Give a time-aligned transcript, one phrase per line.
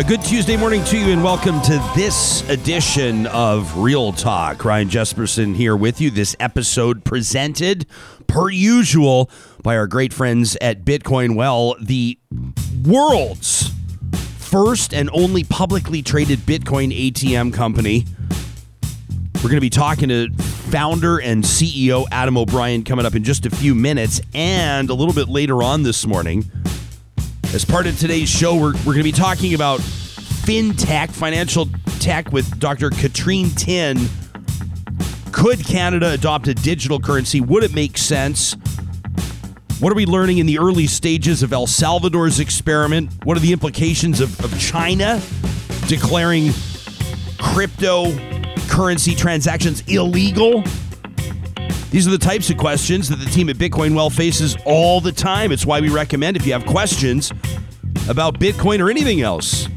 [0.00, 4.64] A good Tuesday morning to you, and welcome to this edition of Real Talk.
[4.64, 6.10] Ryan Jesperson here with you.
[6.10, 7.84] This episode presented,
[8.26, 9.30] per usual,
[9.62, 12.18] by our great friends at Bitcoin Well, the
[12.82, 13.72] world's
[14.38, 18.06] first and only publicly traded Bitcoin ATM company.
[19.34, 23.44] We're going to be talking to founder and CEO Adam O'Brien coming up in just
[23.44, 26.50] a few minutes, and a little bit later on this morning.
[27.52, 31.68] As part of today's show, we're, we're going to be talking about fintech, financial
[31.98, 32.90] tech with Dr.
[32.90, 33.98] Katrin Tinn.
[35.32, 37.40] Could Canada adopt a digital currency?
[37.40, 38.54] Would it make sense?
[39.80, 43.10] What are we learning in the early stages of El Salvador's experiment?
[43.24, 45.20] What are the implications of, of China
[45.88, 46.50] declaring
[47.40, 50.62] cryptocurrency transactions illegal?
[51.90, 55.10] These are the types of questions that the team at Bitcoin Well faces all the
[55.10, 55.50] time.
[55.50, 57.32] It's why we recommend if you have questions
[58.08, 59.68] about Bitcoin or anything else,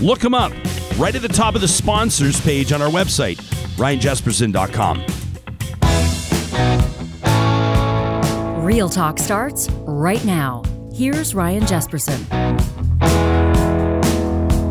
[0.00, 0.52] look them up
[0.98, 3.36] right at the top of the sponsors page on our website,
[3.76, 5.04] ryanjesperson.com.
[8.64, 10.62] Real Talk starts right now.
[10.94, 12.81] Here's Ryan Jesperson.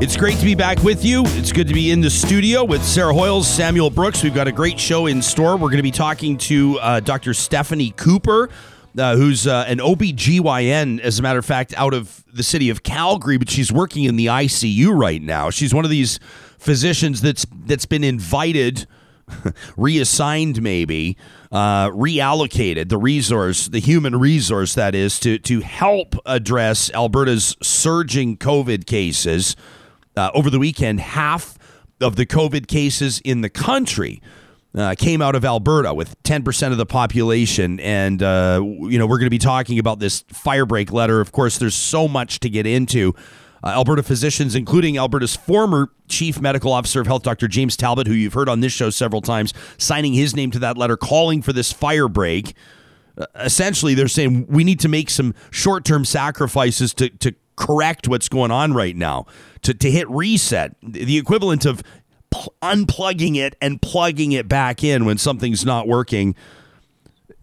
[0.02, 1.22] It's great to be back with you.
[1.28, 4.24] It's good to be in the studio with Sarah Hoyles, Samuel Brooks.
[4.24, 5.52] We've got a great show in store.
[5.58, 7.36] We're going to be talking to uh, Dr.
[7.36, 8.50] Stephanie Cooper,
[8.98, 12.82] uh, who's uh, an OBGYN, as a matter of fact, out of the city of
[12.82, 15.52] Calgary, but she's working in the ICU right now.
[15.52, 16.20] She's one of these
[16.58, 18.88] physicians that's that's been invited,
[19.78, 21.16] reassigned maybe,
[21.52, 28.36] uh, reallocated the resource, the human resource that is, to to help address Alberta's surging
[28.36, 29.56] COVID cases.
[30.16, 31.58] Uh, over the weekend, half
[32.02, 34.22] of the COVID cases in the country
[34.76, 37.80] uh, came out of Alberta with 10% of the population.
[37.80, 41.22] And, uh, you know, we're going to be talking about this firebreak letter.
[41.22, 43.14] Of course, there's so much to get into.
[43.64, 47.48] Uh, Alberta physicians, including Alberta's former chief medical officer of health, Dr.
[47.48, 50.78] James Talbot, who you've heard on this show several times, signing his name to that
[50.78, 52.54] letter, calling for this firebreak.
[53.18, 58.08] Uh, essentially, they're saying we need to make some short term sacrifices to, to correct
[58.08, 59.28] what's going on right now,
[59.62, 61.84] to, to hit reset, the equivalent of
[62.32, 66.36] pl- unplugging it and plugging it back in when something's not working.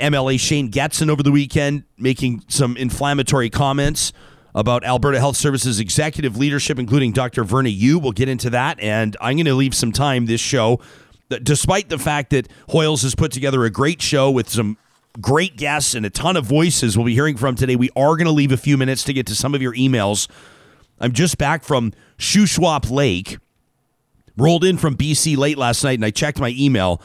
[0.00, 4.12] MLA Shane Getson over the weekend making some inflammatory comments
[4.56, 7.44] about Alberta Health Services executive leadership, including Dr.
[7.44, 8.02] Verna Yiu.
[8.02, 8.80] We'll get into that.
[8.80, 10.80] And I'm going to leave some time this show,
[11.42, 14.78] despite the fact that Hoyles has put together a great show with some
[15.20, 17.76] great guests and a ton of voices we'll be hearing from today.
[17.76, 20.28] We are going to leave a few minutes to get to some of your emails.
[21.00, 23.38] I'm just back from Shuswap Lake,
[24.36, 27.00] rolled in from BC late last night, and I checked my email,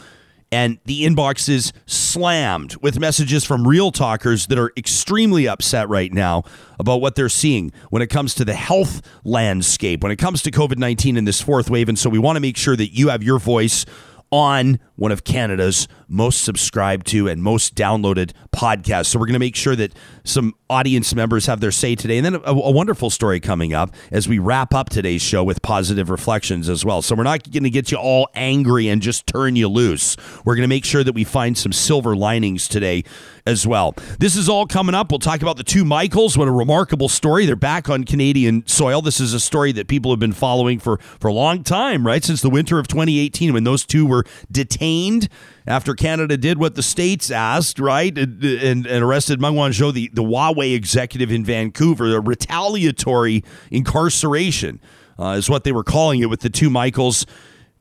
[0.52, 6.14] and the inbox is slammed with messages from real talkers that are extremely upset right
[6.14, 6.44] now
[6.80, 10.52] about what they're seeing when it comes to the health landscape, when it comes to
[10.52, 11.90] COVID 19 in this fourth wave.
[11.90, 13.86] And so we want to make sure that you have your voice
[14.34, 19.06] on one of Canada's most subscribed to and most downloaded podcasts.
[19.06, 22.18] So we're going to make sure that some audience members have their say today.
[22.18, 25.62] And then a, a, wonderful story coming up as we wrap up today's show with
[25.62, 27.04] positive reflections as well.
[27.04, 30.18] So we're not going to get you all angry and just turn you loose.
[30.46, 33.04] We're going to make sure that we find some silver linings today
[33.46, 33.94] as well.
[34.20, 35.12] This is all coming up.
[35.12, 36.38] We'll talk about the two Michaels.
[36.38, 37.46] What a remarkable story.
[37.46, 39.02] They're back on Canadian soil.
[39.02, 42.24] This is a story that people have been following for, for a long time, right?
[42.24, 45.28] Since the winter of 2018 when those two were detained
[45.68, 50.10] after Canada did what the states asked, right, and, and, and arrested Meng Wanzhou, the,
[50.14, 54.80] the Huawei executive in Vancouver, a retaliatory incarceration
[55.20, 57.26] uh, is what they were calling it with the two Michaels.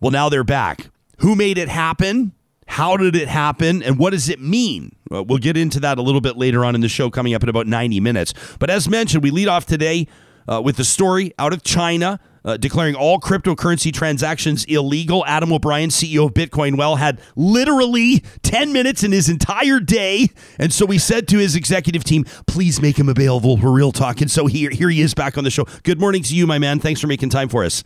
[0.00, 0.91] Well, now they're back.
[1.19, 2.33] Who made it happen?
[2.72, 3.83] How did it happen?
[3.83, 4.97] And what does it mean?
[5.10, 7.50] We'll get into that a little bit later on in the show, coming up in
[7.50, 8.33] about 90 minutes.
[8.59, 10.06] But as mentioned, we lead off today
[10.50, 15.22] uh, with the story out of China uh, declaring all cryptocurrency transactions illegal.
[15.27, 20.28] Adam O'Brien, CEO of Bitcoin Well, had literally 10 minutes in his entire day.
[20.59, 24.23] And so we said to his executive team, please make him available for real talk.
[24.23, 25.67] And so here, here he is back on the show.
[25.82, 26.81] Good morning to you, my man.
[26.81, 27.85] Thanks for making time for us.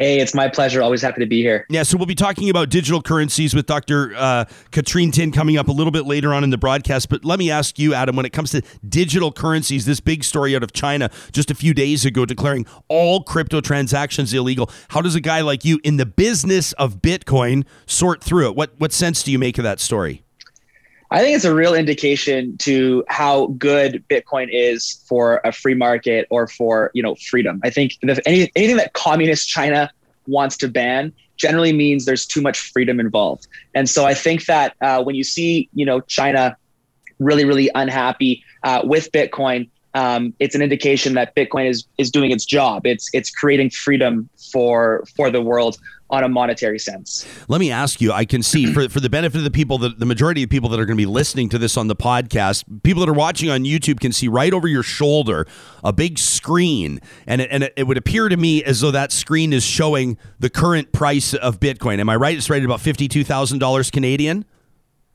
[0.00, 0.80] Hey, it's my pleasure.
[0.80, 1.66] Always happy to be here.
[1.68, 4.14] Yeah, so we'll be talking about digital currencies with Dr.
[4.16, 7.10] Uh, Katrin Tinn coming up a little bit later on in the broadcast.
[7.10, 10.56] But let me ask you, Adam, when it comes to digital currencies, this big story
[10.56, 14.70] out of China just a few days ago declaring all crypto transactions illegal.
[14.88, 18.56] How does a guy like you in the business of Bitcoin sort through it?
[18.56, 20.24] What what sense do you make of that story?
[21.12, 26.26] I think it's a real indication to how good Bitcoin is for a free market
[26.30, 27.60] or for you know freedom.
[27.64, 29.90] I think any, anything that communist China
[30.28, 33.48] wants to ban generally means there's too much freedom involved.
[33.74, 36.56] And so I think that uh, when you see you know China
[37.18, 42.30] really really unhappy uh, with Bitcoin, um, it's an indication that Bitcoin is is doing
[42.30, 42.86] its job.
[42.86, 45.76] It's it's creating freedom for for the world
[46.10, 47.26] on a monetary sense.
[47.48, 49.98] Let me ask you, I can see for, for the benefit of the people that
[49.98, 52.64] the majority of people that are going to be listening to this on the podcast,
[52.82, 55.46] people that are watching on YouTube can see right over your shoulder
[55.84, 57.00] a big screen.
[57.26, 60.18] And it, and it, it would appear to me as though that screen is showing
[60.38, 62.00] the current price of Bitcoin.
[62.00, 62.36] Am I right?
[62.36, 64.44] It's rated about $52,000 Canadian?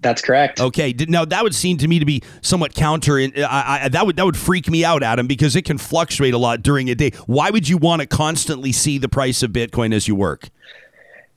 [0.01, 0.59] That's correct.
[0.59, 0.93] Okay.
[1.07, 3.17] Now that would seem to me to be somewhat counter.
[3.17, 5.77] In, uh, I, I, that would that would freak me out, Adam, because it can
[5.77, 7.11] fluctuate a lot during a day.
[7.25, 10.49] Why would you want to constantly see the price of Bitcoin as you work?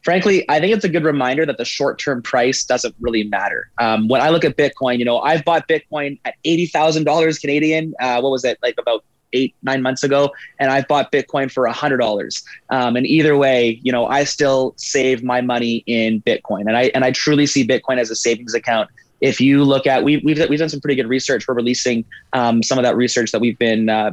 [0.05, 3.71] Frankly, I think it's a good reminder that the short-term price doesn't really matter.
[3.79, 7.39] Um, when I look at Bitcoin, you know, I've bought Bitcoin at eighty thousand dollars
[7.39, 7.95] Canadian.
[8.01, 11.67] Uh, what was it like about eight nine months ago and i bought bitcoin for
[11.67, 16.23] a hundred dollars um, and either way you know i still save my money in
[16.23, 18.89] bitcoin and i and i truly see bitcoin as a savings account
[19.21, 22.63] if you look at we, we've we've done some pretty good research we're releasing um,
[22.63, 24.11] some of that research that we've been uh,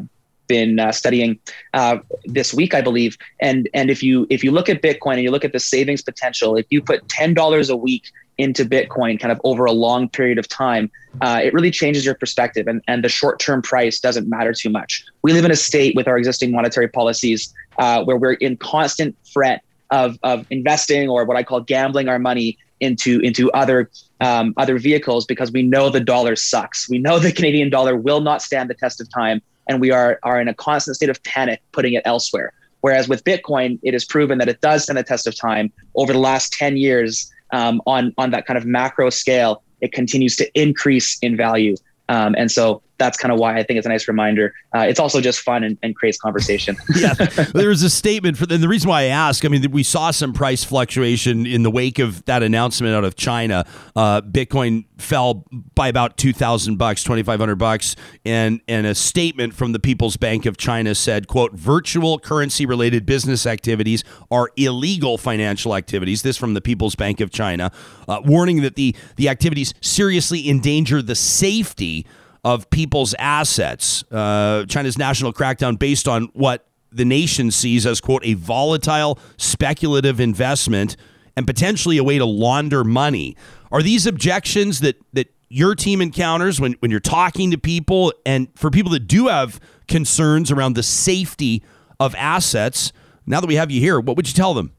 [0.48, 1.40] been uh, studying
[1.74, 3.18] uh, this week, I believe.
[3.40, 6.02] And and if you if you look at Bitcoin and you look at the savings
[6.02, 8.04] potential, if you put ten dollars a week
[8.38, 12.16] into Bitcoin kind of over a long period of time, uh, it really changes your
[12.16, 15.06] perspective and, and the short term price doesn't matter too much.
[15.22, 19.16] We live in a state with our existing monetary policies uh, where we're in constant
[19.26, 23.90] threat of, of investing or what I call gambling our money into into other
[24.20, 26.90] um, other vehicles because we know the dollar sucks.
[26.90, 30.20] We know the Canadian dollar will not stand the test of time, and we are
[30.24, 32.54] are in a constant state of panic putting it elsewhere.
[32.82, 35.72] Whereas with Bitcoin, it is proven that it does stand the test of time.
[35.96, 40.36] Over the last ten years, um, on on that kind of macro scale, it continues
[40.38, 41.76] to increase in value.
[42.10, 44.54] Um, and so that's kind of why I think it's a nice reminder.
[44.74, 46.76] Uh, it's also just fun and, and creates conversation.
[46.96, 47.14] yeah,
[47.54, 50.12] there was a statement for, and the reason why I ask, I mean, we saw
[50.12, 53.66] some price fluctuation in the wake of that announcement out of China.
[53.96, 58.96] Uh, Bitcoin fell by about two thousand bucks, twenty five hundred bucks, and and a
[58.96, 64.50] statement from the People's Bank of China said, "quote Virtual currency related business activities are
[64.56, 67.72] illegal financial activities." This from the People's Bank of China,
[68.08, 72.06] uh, warning that the the activities seriously endanger the safety
[72.46, 74.04] of people's assets.
[74.12, 80.20] Uh, China's national crackdown based on what the nation sees as, quote, a volatile, speculative
[80.20, 80.96] investment
[81.36, 83.36] and potentially a way to launder money.
[83.72, 88.48] Are these objections that, that your team encounters when, when you're talking to people and
[88.56, 91.64] for people that do have concerns around the safety
[92.00, 92.94] of assets?
[93.26, 94.72] Now that we have you here, what would you tell them?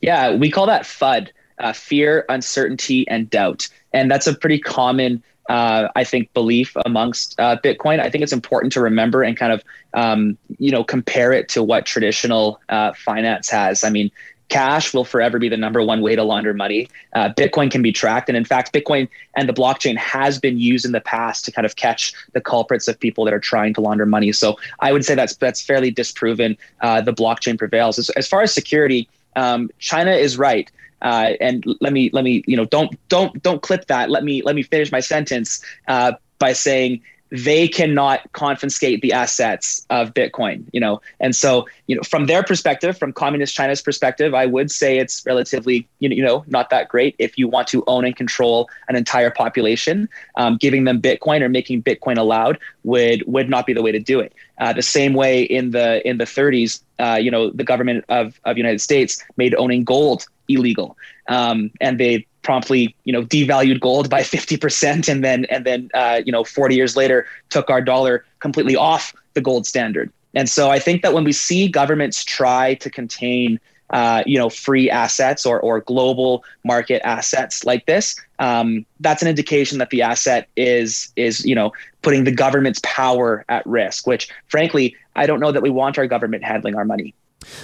[0.00, 1.28] Yeah, we call that FUD
[1.58, 3.68] uh, fear, uncertainty, and doubt.
[3.92, 8.00] And that's a pretty common uh, I think, belief amongst uh, Bitcoin.
[8.00, 9.62] I think it's important to remember and kind of,
[9.94, 13.84] um, you know, compare it to what traditional uh, finance has.
[13.84, 14.10] I mean,
[14.48, 16.88] cash will forever be the number one way to launder money.
[17.14, 18.28] Uh, Bitcoin can be tracked.
[18.28, 21.66] And in fact, Bitcoin and the blockchain has been used in the past to kind
[21.66, 24.32] of catch the culprits of people that are trying to launder money.
[24.32, 26.56] So I would say that's, that's fairly disproven.
[26.80, 27.98] Uh, the blockchain prevails.
[27.98, 30.70] As, as far as security, um, China is right.
[31.02, 34.10] Uh, and let me let me you know don't don't don't clip that.
[34.10, 39.84] Let me let me finish my sentence uh, by saying they cannot confiscate the assets
[39.90, 41.00] of Bitcoin, you know.
[41.18, 45.24] And so, you know, from their perspective, from communist China's perspective, I would say it's
[45.26, 49.30] relatively, you know, not that great if you want to own and control an entire
[49.30, 50.08] population.
[50.36, 54.00] Um, giving them Bitcoin or making Bitcoin allowed would would not be the way to
[54.00, 54.32] do it.
[54.58, 58.40] Uh, the same way in the in the 30s, uh, you know, the government of
[58.44, 60.96] of United States made owning gold illegal,
[61.28, 66.20] um, and they promptly you know devalued gold by 50% and then and then uh,
[66.24, 70.12] you know 40 years later took our dollar completely off the gold standard.
[70.34, 73.58] And so i think that when we see governments try to contain
[73.90, 79.28] uh, you know free assets or, or global market assets like this um, that's an
[79.28, 81.72] indication that the asset is is you know
[82.02, 86.06] putting the government's power at risk which frankly i don't know that we want our
[86.06, 87.14] government handling our money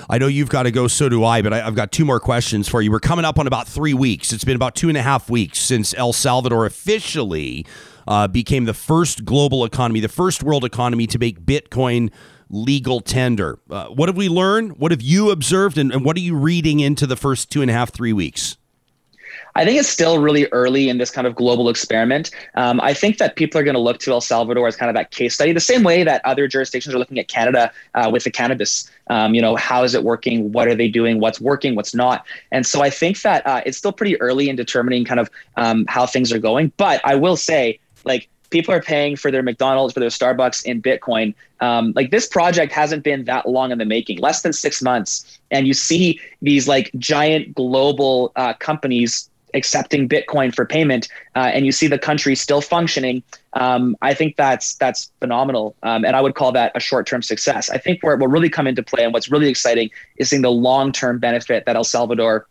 [0.09, 2.21] I know you've got to go, so do I, but I, have got two more
[2.21, 2.91] questions for you.
[2.91, 4.33] We're coming up on about three weeks.
[4.33, 7.67] It's been about two and a half weeks since El Salvador officially
[8.07, 12.11] uh, became the first global economy, the first world economy to make Bitcoin
[12.51, 13.59] legal tender.
[13.71, 14.77] Uh, what have we learned?
[14.77, 15.79] What have you observed?
[15.79, 18.59] And, and what are you reading into the first two and a half, three weeks?
[19.55, 22.31] I think it's still really early in this kind of global experiment.
[22.55, 24.95] Um, I think that people are going to look to El Salvador as kind of
[24.95, 28.25] that case study, the same way that other jurisdictions are looking at Canada uh, with
[28.25, 28.91] the cannabis.
[29.09, 30.53] Um, you know, how is it working?
[30.53, 31.21] What are they doing?
[31.21, 31.75] What's working?
[31.75, 32.25] What's not?
[32.51, 35.85] And so I think that uh, it's still pretty early in determining kind of um,
[35.89, 36.73] how things are going.
[36.77, 40.81] But I will say, like, people are paying for their McDonald's, for their Starbucks in
[40.81, 41.35] Bitcoin.
[41.61, 45.41] Um, like this project hasn't been that long in the making, less than six months.
[45.51, 51.67] And you see these like giant global uh, companies accepting Bitcoin for payment, uh, and
[51.67, 53.23] you see the country still functioning,
[53.55, 57.71] um, I think that's that's phenomenal, um, and I would call that a short-term success.
[57.71, 60.43] I think where it will really come into play, and what's really exciting, is seeing
[60.43, 62.47] the long-term benefit that El Salvador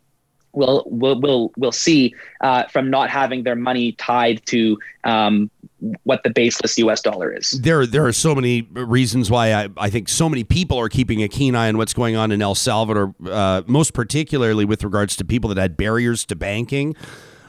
[0.54, 5.50] will will will will see uh, from not having their money tied to um,
[6.04, 7.02] what the baseless U.S.
[7.02, 7.52] dollar is.
[7.52, 11.24] There, there are so many reasons why I, I think so many people are keeping
[11.24, 15.16] a keen eye on what's going on in El Salvador, uh, most particularly with regards
[15.18, 16.96] to people that had barriers to banking.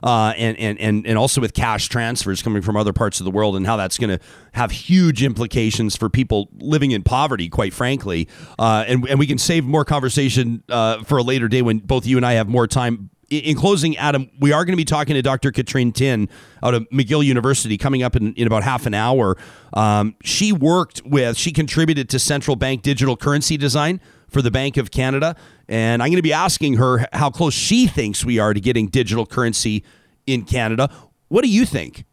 [0.03, 3.31] Uh, and, and, and, and also with cash transfers coming from other parts of the
[3.31, 4.19] world and how that's going to
[4.51, 8.27] have huge implications for people living in poverty, quite frankly.
[8.59, 12.05] Uh, and, and we can save more conversation uh, for a later day when both
[12.05, 15.15] you and I have more time in closing, Adam, we are going to be talking
[15.15, 15.51] to Dr.
[15.53, 16.29] Katrin Tinn
[16.62, 19.37] out of McGill University coming up in, in about half an hour.
[19.73, 24.77] Um, she worked with, she contributed to central bank digital currency design for the Bank
[24.77, 25.37] of Canada.
[25.69, 28.89] And I'm going to be asking her how close she thinks we are to getting
[28.89, 29.85] digital currency
[30.27, 30.91] in Canada.
[31.29, 32.05] What do you think?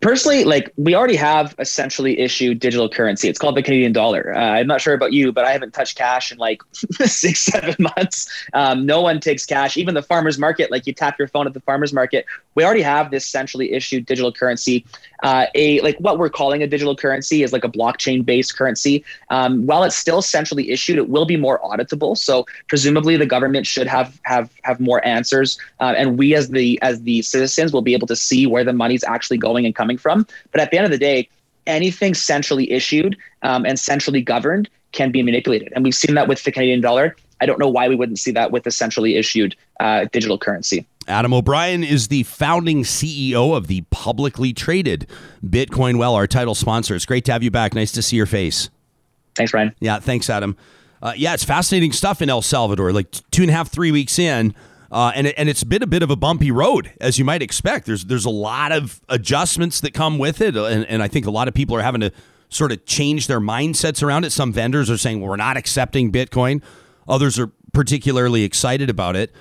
[0.00, 3.28] Personally, like we already have essentially issued digital currency.
[3.28, 4.34] It's called the Canadian dollar.
[4.34, 7.76] Uh, I'm not sure about you, but I haven't touched cash in like six, seven
[7.78, 8.28] months.
[8.52, 9.76] Um, no one takes cash.
[9.76, 12.26] Even the farmers market, like you tap your phone at the farmers market.
[12.54, 14.84] We already have this centrally issued digital currency.
[15.22, 19.04] Uh, a like what we're calling a digital currency is like a blockchain based currency.
[19.28, 22.16] Um, while it's still centrally issued, it will be more auditable.
[22.16, 26.80] So presumably the government should have have have more answers, uh, and we as the
[26.80, 29.89] as the citizens will be able to see where the money's actually going and coming
[29.90, 30.26] coming from.
[30.52, 31.28] But at the end of the day,
[31.66, 35.72] anything centrally issued um, and centrally governed can be manipulated.
[35.74, 37.16] And we've seen that with the Canadian dollar.
[37.40, 40.86] I don't know why we wouldn't see that with a centrally issued uh, digital currency.
[41.08, 45.06] Adam O'Brien is the founding CEO of the publicly traded
[45.44, 46.94] Bitcoin Well, our title sponsor.
[46.94, 47.74] It's great to have you back.
[47.74, 48.68] Nice to see your face.
[49.34, 49.74] Thanks, Ryan.
[49.80, 50.56] Yeah, thanks, Adam.
[51.02, 52.92] Uh, yeah, it's fascinating stuff in El Salvador.
[52.92, 54.54] Like two and a half, three weeks in,
[54.90, 57.42] uh, and, it, and it's been a bit of a bumpy road, as you might
[57.42, 57.86] expect.
[57.86, 61.30] There's there's a lot of adjustments that come with it, and, and I think a
[61.30, 62.12] lot of people are having to
[62.48, 64.30] sort of change their mindsets around it.
[64.30, 66.62] Some vendors are saying, well, we're not accepting Bitcoin.
[67.08, 69.32] Others are particularly excited about it.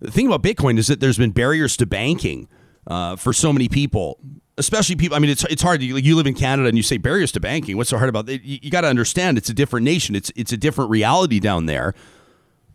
[0.00, 2.48] The thing about Bitcoin is that there's been barriers to banking
[2.86, 4.18] uh, for so many people,
[4.58, 5.16] especially people.
[5.16, 5.82] I mean, it's it's hard.
[5.82, 7.76] You, you live in Canada and you say barriers to banking.
[7.76, 8.42] What's so hard about it?
[8.42, 10.14] You, you got to understand it's a different nation.
[10.14, 11.94] It's it's a different reality down there.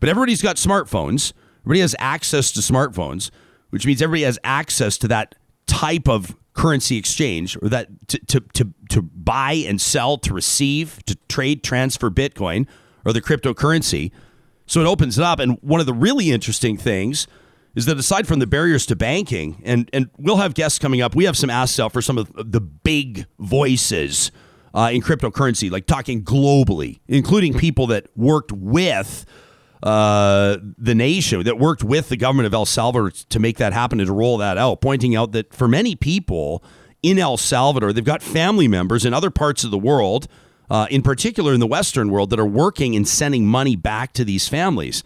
[0.00, 1.32] But everybody's got smartphones.
[1.62, 3.30] Everybody has access to smartphones,
[3.70, 5.34] which means everybody has access to that
[5.66, 10.98] type of currency exchange or that to, to, to, to buy and sell, to receive,
[11.06, 12.66] to trade, transfer Bitcoin
[13.04, 14.10] or the cryptocurrency.
[14.66, 15.38] So it opens it up.
[15.38, 17.26] And one of the really interesting things
[17.74, 21.14] is that aside from the barriers to banking, and, and we'll have guests coming up,
[21.14, 24.30] we have some asks out for some of the big voices
[24.74, 29.24] uh, in cryptocurrency, like talking globally, including people that worked with
[29.82, 33.98] uh, the nation that worked with the government of El Salvador to make that happen
[33.98, 36.62] and to roll that out, pointing out that for many people
[37.02, 40.28] in El Salvador, they've got family members in other parts of the world,
[40.70, 44.24] uh, in particular in the Western world, that are working and sending money back to
[44.24, 45.02] these families.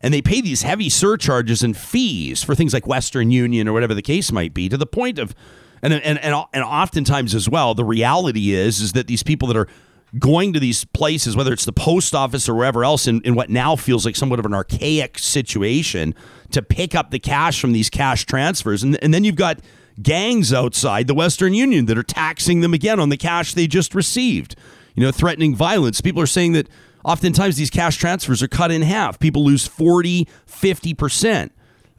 [0.00, 3.94] And they pay these heavy surcharges and fees for things like Western Union or whatever
[3.94, 5.34] the case might be, to the point of,
[5.82, 9.56] and and and, and oftentimes as well, the reality is is that these people that
[9.56, 9.68] are
[10.18, 13.50] going to these places, whether it's the post office or wherever else, in, in what
[13.50, 16.14] now feels like somewhat of an archaic situation,
[16.50, 18.82] to pick up the cash from these cash transfers.
[18.82, 19.60] And, and then you've got
[20.02, 23.94] gangs outside the Western Union that are taxing them again on the cash they just
[23.94, 24.56] received,
[24.94, 26.00] you know, threatening violence.
[26.00, 26.68] People are saying that
[27.04, 29.18] oftentimes these cash transfers are cut in half.
[29.18, 31.50] People lose 40, 50%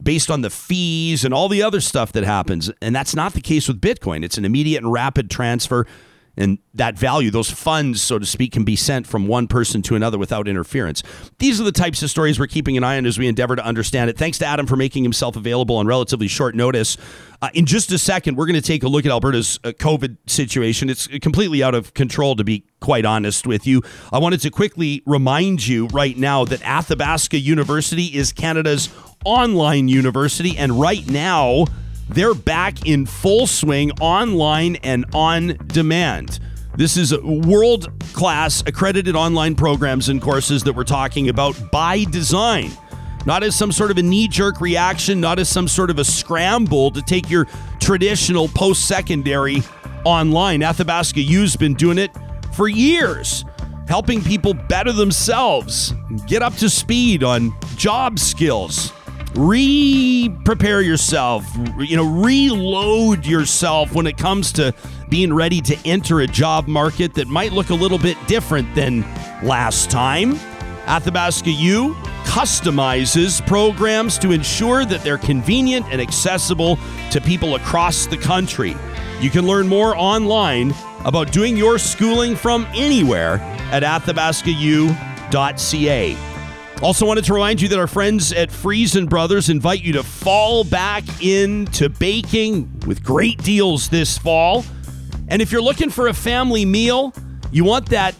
[0.01, 2.69] based on the fees and all the other stuff that happens.
[2.81, 4.23] And that's not the case with Bitcoin.
[4.23, 5.85] It's an immediate and rapid transfer
[6.37, 9.95] and that value, those funds, so to speak, can be sent from one person to
[9.95, 11.01] another without interference.
[11.39, 13.65] These are the types of stories we're keeping an eye on as we endeavor to
[13.65, 14.17] understand it.
[14.17, 16.97] Thanks to Adam for making himself available on relatively short notice.
[17.41, 20.17] Uh, in just a second, we're going to take a look at Alberta's uh, COVID
[20.27, 20.89] situation.
[20.89, 23.81] It's completely out of control, to be quite honest with you.
[24.11, 28.89] I wanted to quickly remind you right now that Athabasca University is Canada's
[29.23, 31.65] online university, and right now,
[32.09, 36.39] they're back in full swing online and on demand.
[36.75, 42.71] This is world class accredited online programs and courses that we're talking about by design.
[43.25, 46.03] Not as some sort of a knee jerk reaction, not as some sort of a
[46.03, 47.47] scramble to take your
[47.79, 49.63] traditional post secondary
[50.03, 50.61] online.
[50.61, 52.11] Athabasca U's been doing it
[52.53, 53.43] for years,
[53.87, 55.93] helping people better themselves,
[56.27, 58.91] get up to speed on job skills,
[59.35, 61.45] re prepare yourself,
[61.77, 64.73] you know, reload yourself when it comes to
[65.09, 69.01] being ready to enter a job market that might look a little bit different than
[69.43, 70.39] last time.
[70.87, 76.77] Athabasca U customizes programs to ensure that they're convenient and accessible
[77.11, 78.75] to people across the country.
[79.21, 80.73] You can learn more online
[81.05, 83.35] about doing your schooling from anywhere
[83.71, 86.34] at athabascau.ca.
[86.81, 90.63] Also, wanted to remind you that our friends at Freson Brothers invite you to fall
[90.63, 94.65] back into baking with great deals this fall.
[95.29, 97.13] And if you're looking for a family meal,
[97.51, 98.13] you want that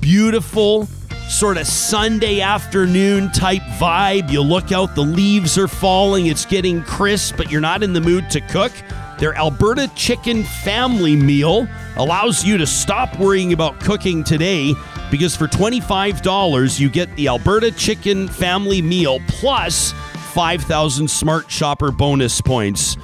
[0.00, 0.86] beautiful
[1.28, 4.30] sort of Sunday afternoon type vibe.
[4.30, 8.00] You look out, the leaves are falling, it's getting crisp, but you're not in the
[8.00, 8.72] mood to cook.
[9.18, 11.66] Their Alberta Chicken Family Meal
[11.96, 14.74] allows you to stop worrying about cooking today
[15.12, 19.92] because for $25, you get the Alberta Chicken Family Meal plus
[20.32, 22.96] 5,000 Smart Shopper bonus points.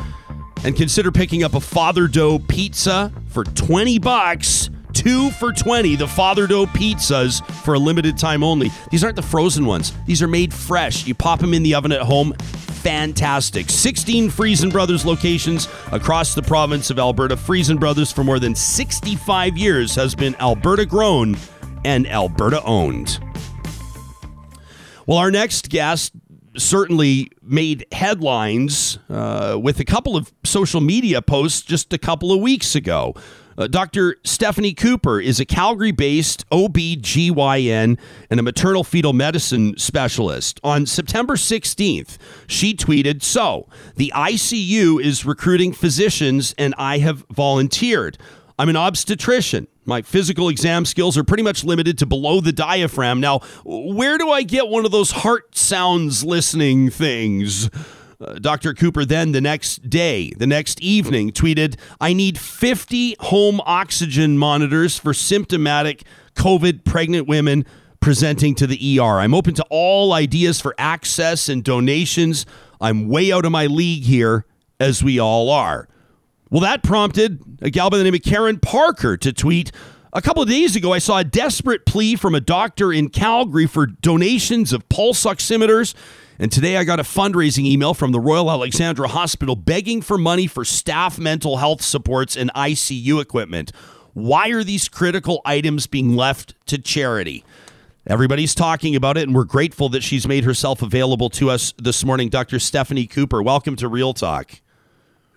[0.64, 4.70] And consider picking up a Father Dough pizza for 20 bucks.
[4.94, 8.70] Two for 20, the Father Dough pizzas for a limited time only.
[8.90, 9.92] These aren't the frozen ones.
[10.06, 11.06] These are made fresh.
[11.06, 12.32] You pop them in the oven at home.
[12.38, 13.68] Fantastic.
[13.68, 17.36] 16 Freson Brothers locations across the province of Alberta.
[17.36, 21.36] Freson Brothers for more than 65 years has been Alberta grown
[21.84, 23.18] and Alberta owned.
[25.06, 26.12] Well, our next guest
[26.56, 32.40] certainly made headlines uh, with a couple of social media posts just a couple of
[32.40, 33.14] weeks ago.
[33.56, 34.16] Uh, Dr.
[34.24, 37.98] Stephanie Cooper is a Calgary based OB/GYN
[38.30, 40.60] and a maternal fetal medicine specialist.
[40.62, 43.66] On September 16th, she tweeted So,
[43.96, 48.16] the ICU is recruiting physicians and I have volunteered.
[48.60, 49.66] I'm an obstetrician.
[49.88, 53.20] My physical exam skills are pretty much limited to below the diaphragm.
[53.20, 57.70] Now, where do I get one of those heart sounds listening things?
[58.20, 58.74] Uh, Dr.
[58.74, 64.98] Cooper then the next day, the next evening, tweeted, I need 50 home oxygen monitors
[64.98, 66.02] for symptomatic
[66.34, 67.64] COVID pregnant women
[68.00, 69.20] presenting to the ER.
[69.20, 72.44] I'm open to all ideas for access and donations.
[72.78, 74.44] I'm way out of my league here,
[74.78, 75.87] as we all are.
[76.50, 79.70] Well, that prompted a gal by the name of Karen Parker to tweet.
[80.14, 83.66] A couple of days ago, I saw a desperate plea from a doctor in Calgary
[83.66, 85.94] for donations of pulse oximeters.
[86.38, 90.46] And today I got a fundraising email from the Royal Alexandra Hospital begging for money
[90.46, 93.70] for staff mental health supports and ICU equipment.
[94.14, 97.44] Why are these critical items being left to charity?
[98.06, 102.06] Everybody's talking about it, and we're grateful that she's made herself available to us this
[102.06, 102.30] morning.
[102.30, 102.58] Dr.
[102.58, 104.62] Stephanie Cooper, welcome to Real Talk.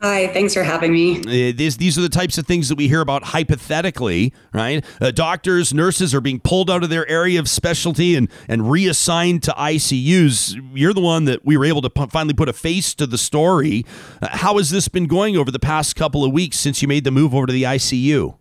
[0.02, 1.20] Hi, thanks for having me.
[1.20, 4.84] Uh, these, these are the types of things that we hear about hypothetically, right?
[5.00, 9.44] Uh, doctors, nurses are being pulled out of their area of specialty and, and reassigned
[9.44, 10.60] to ICUs.
[10.74, 13.18] You're the one that we were able to p- finally put a face to the
[13.20, 13.86] story.
[14.24, 17.04] Uh, how has this been going over the past couple of weeks since you made
[17.04, 18.41] the move over to the ICU?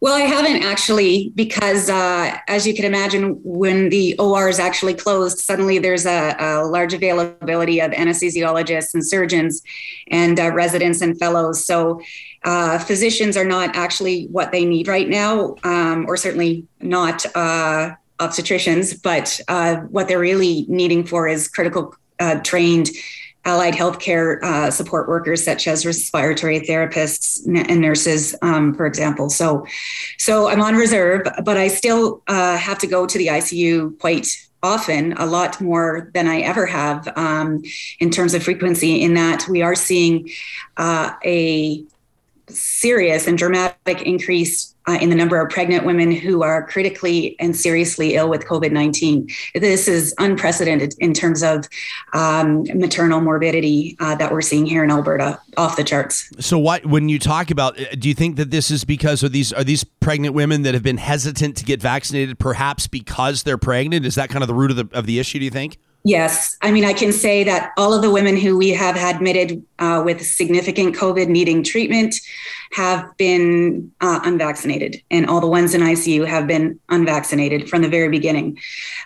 [0.00, 4.92] Well, I haven't actually, because uh, as you can imagine, when the OR is actually
[4.92, 9.62] closed, suddenly there's a, a large availability of anesthesiologists and surgeons
[10.08, 11.64] and uh, residents and fellows.
[11.64, 12.02] So
[12.44, 17.94] uh, physicians are not actually what they need right now, um, or certainly not uh,
[18.18, 22.90] obstetricians, but uh, what they're really needing for is critical uh, trained
[23.46, 29.30] allied healthcare uh, support workers such as respiratory therapists and nurses, um, for example.
[29.30, 29.64] So,
[30.18, 34.26] so I'm on reserve, but I still uh, have to go to the ICU quite
[34.62, 37.62] often, a lot more than I ever have um,
[38.00, 39.02] in terms of frequency.
[39.02, 40.28] In that we are seeing
[40.76, 41.84] uh, a
[42.48, 47.56] serious and dramatic increase uh, in the number of pregnant women who are critically and
[47.56, 49.28] seriously ill with COVID 19.
[49.54, 51.68] This is unprecedented in terms of
[52.12, 56.30] um, maternal morbidity uh, that we're seeing here in Alberta, off the charts.
[56.38, 59.32] So, what when you talk about, uh, do you think that this is because of
[59.32, 63.58] these are these pregnant women that have been hesitant to get vaccinated, perhaps because they're
[63.58, 64.06] pregnant?
[64.06, 65.38] Is that kind of the root of the of the issue?
[65.38, 65.78] Do you think?
[66.06, 66.56] Yes.
[66.62, 70.02] I mean, I can say that all of the women who we have admitted uh,
[70.04, 72.14] with significant COVID needing treatment
[72.70, 77.88] have been uh, unvaccinated, and all the ones in ICU have been unvaccinated from the
[77.88, 78.56] very beginning.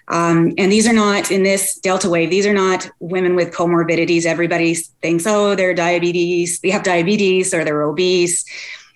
[0.09, 4.27] Um, and these are not, in this Delta wave, these are not women with comorbidities.
[4.27, 8.45] Everybody thinks, oh, they're diabetes, they have diabetes or they're obese.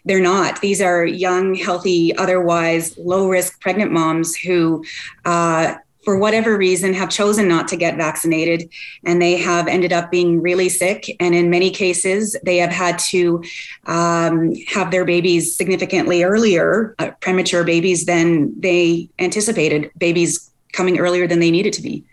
[0.05, 0.61] They're not.
[0.61, 4.85] These are young, healthy, otherwise low risk pregnant moms who
[5.25, 8.69] uh, for whatever reason, have chosen not to get vaccinated
[9.05, 11.15] and they have ended up being really sick.
[11.21, 13.43] And in many cases, they have had to
[13.87, 21.27] um, have their babies significantly earlier, uh, premature babies, than they anticipated, babies coming earlier
[21.27, 22.05] than they needed to be.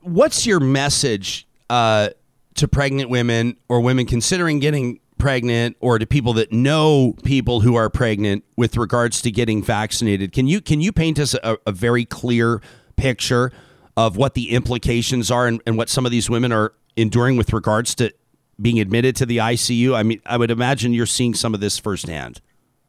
[0.00, 2.10] What's your message uh,
[2.54, 7.74] to pregnant women or women considering getting pregnant or to people that know people who
[7.74, 10.30] are pregnant with regards to getting vaccinated.
[10.30, 12.62] Can you can you paint us a, a very clear
[12.94, 13.50] picture
[13.96, 17.52] of what the implications are and, and what some of these women are enduring with
[17.52, 18.14] regards to
[18.62, 19.96] being admitted to the ICU?
[19.96, 22.40] I mean, I would imagine you're seeing some of this firsthand.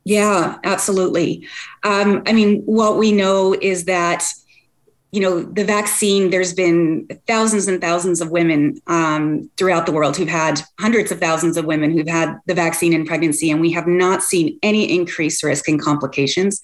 [0.04, 1.48] Yeah, absolutely.
[1.84, 4.24] Um, I mean, what we know is that
[5.12, 10.18] you know, the vaccine, there's been thousands and thousands of women um, throughout the world
[10.18, 13.72] who've had hundreds of thousands of women who've had the vaccine in pregnancy, and we
[13.72, 16.62] have not seen any increased risk in complications.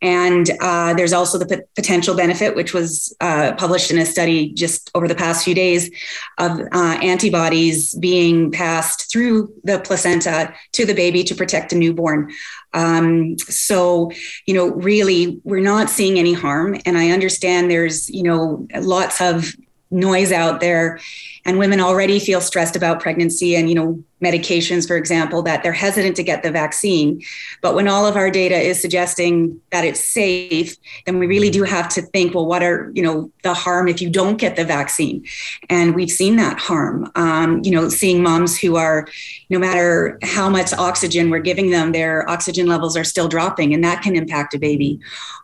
[0.00, 4.52] And uh, there's also the p- potential benefit, which was uh, published in a study
[4.54, 5.90] just over the past few days,
[6.38, 12.32] of uh, antibodies being passed through the placenta to the baby to protect a newborn.
[12.76, 14.12] Um, so,
[14.46, 16.78] you know, really, we're not seeing any harm.
[16.84, 19.52] And I understand there's, you know, lots of
[19.90, 21.00] noise out there.
[21.44, 25.72] And women already feel stressed about pregnancy and you know medications for example that they're
[25.72, 27.22] hesitant to get the vaccine.
[27.62, 31.62] But when all of our data is suggesting that it's safe then we really do
[31.62, 34.64] have to think well what are you know the harm if you don't get the
[34.64, 35.24] vaccine?
[35.70, 37.10] And we've seen that harm.
[37.14, 39.06] Um, you know seeing moms who are
[39.50, 43.84] no matter how much oxygen we're giving them their oxygen levels are still dropping and
[43.84, 44.98] that can impact a baby.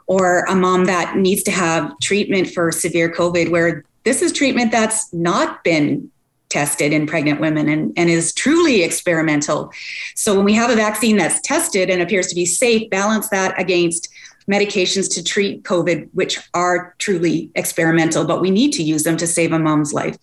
[0.09, 4.71] Or a mom that needs to have treatment for severe covid where this is treatment
[4.71, 6.11] that's not been
[6.49, 9.73] tested in pregnant women and, and is truly experimental.
[10.15, 13.59] So when we have a vaccine that's tested and appears to be safe, balance that
[13.59, 14.09] against
[14.51, 19.27] medications to treat COVID, which are truly experimental, but we need to use them to
[19.27, 20.19] save a mom's life.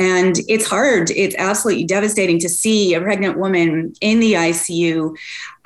[0.00, 1.10] And it's hard.
[1.10, 5.14] It's absolutely devastating to see a pregnant woman in the ICU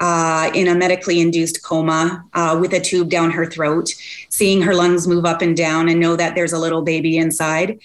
[0.01, 3.90] uh, in a medically induced coma uh, with a tube down her throat,
[4.31, 7.79] seeing her lungs move up and down and know that there's a little baby inside.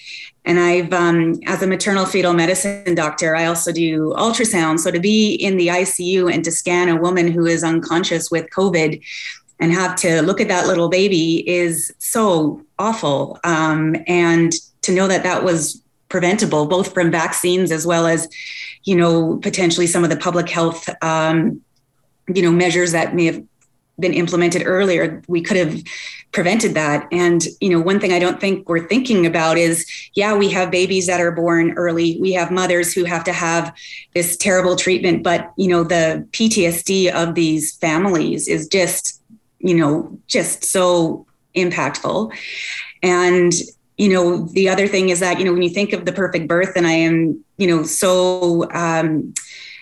[0.44, 4.80] And I've, um, as a maternal fetal medicine doctor, I also do ultrasound.
[4.80, 8.50] So to be in the ICU and to scan a woman who is unconscious with
[8.50, 9.00] COVID
[9.60, 13.40] and have to look at that little baby is so awful.
[13.44, 18.28] Um, and to know that that was preventable, both from vaccines as well as,
[18.84, 21.62] you know, potentially some of the public health, um,
[22.34, 23.44] you know, measures that may have
[24.00, 25.22] been implemented earlier.
[25.28, 25.82] We could have
[26.32, 27.08] prevented that.
[27.12, 30.72] And, you know, one thing I don't think we're thinking about is, yeah, we have
[30.72, 32.18] babies that are born early.
[32.22, 33.76] We have mothers who have to have
[34.14, 39.22] this terrible treatment, but, you know, the PTSD of these families is just,
[39.60, 42.32] you know, just so impactful.
[43.02, 43.54] And
[44.00, 46.48] you know, the other thing is that, you know, when you think of the perfect
[46.48, 49.34] birth, and I am, you know, so um,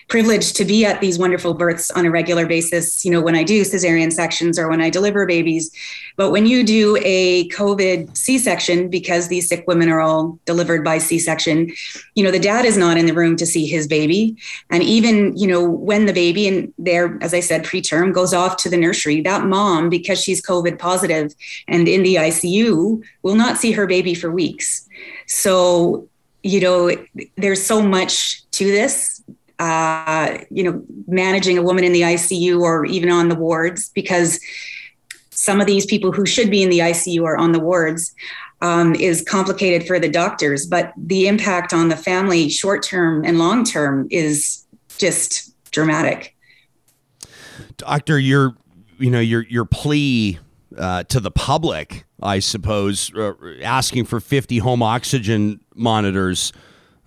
[0.08, 3.44] privileged to be at these wonderful births on a regular basis, you know, when I
[3.44, 5.70] do cesarean sections or when I deliver babies.
[6.16, 10.82] But when you do a COVID C section, because these sick women are all delivered
[10.82, 11.70] by C section,
[12.14, 14.34] you know, the dad is not in the room to see his baby.
[14.70, 18.56] And even, you know, when the baby and they're, as I said, preterm goes off
[18.58, 21.34] to the nursery, that mom, because she's COVID positive
[21.68, 24.88] and in the ICU, will not see her baby for weeks.
[25.26, 26.08] So,
[26.42, 26.90] you know,
[27.36, 29.17] there's so much to this
[29.58, 34.40] uh, you know, managing a woman in the ICU or even on the wards because
[35.30, 38.14] some of these people who should be in the ICU are on the wards
[38.60, 43.38] um, is complicated for the doctors, but the impact on the family, short term and
[43.38, 44.64] long term, is
[44.98, 46.34] just dramatic.
[47.76, 48.56] Doctor, your
[48.98, 50.38] you know your your plea
[50.76, 56.52] uh, to the public, I suppose, uh, asking for 50 home oxygen monitors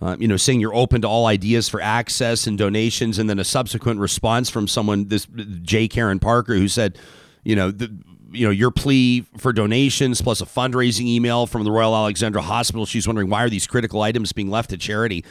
[0.02, 3.38] uh, you know, saying you're open to all ideas for access and donations, and then
[3.38, 5.26] a subsequent response from someone, this
[5.62, 5.86] J.
[5.86, 6.98] Karen Parker, who said,
[7.44, 7.94] you know, the,
[8.32, 12.84] you know, your plea for donations plus a fundraising email from the Royal Alexandra Hospital.
[12.84, 15.24] She's wondering why are these critical items being left to charity.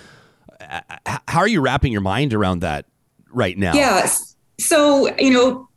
[1.27, 2.85] How are you wrapping your mind around that
[3.31, 3.73] right now?
[3.73, 4.07] Yeah.
[4.59, 5.67] So, you know,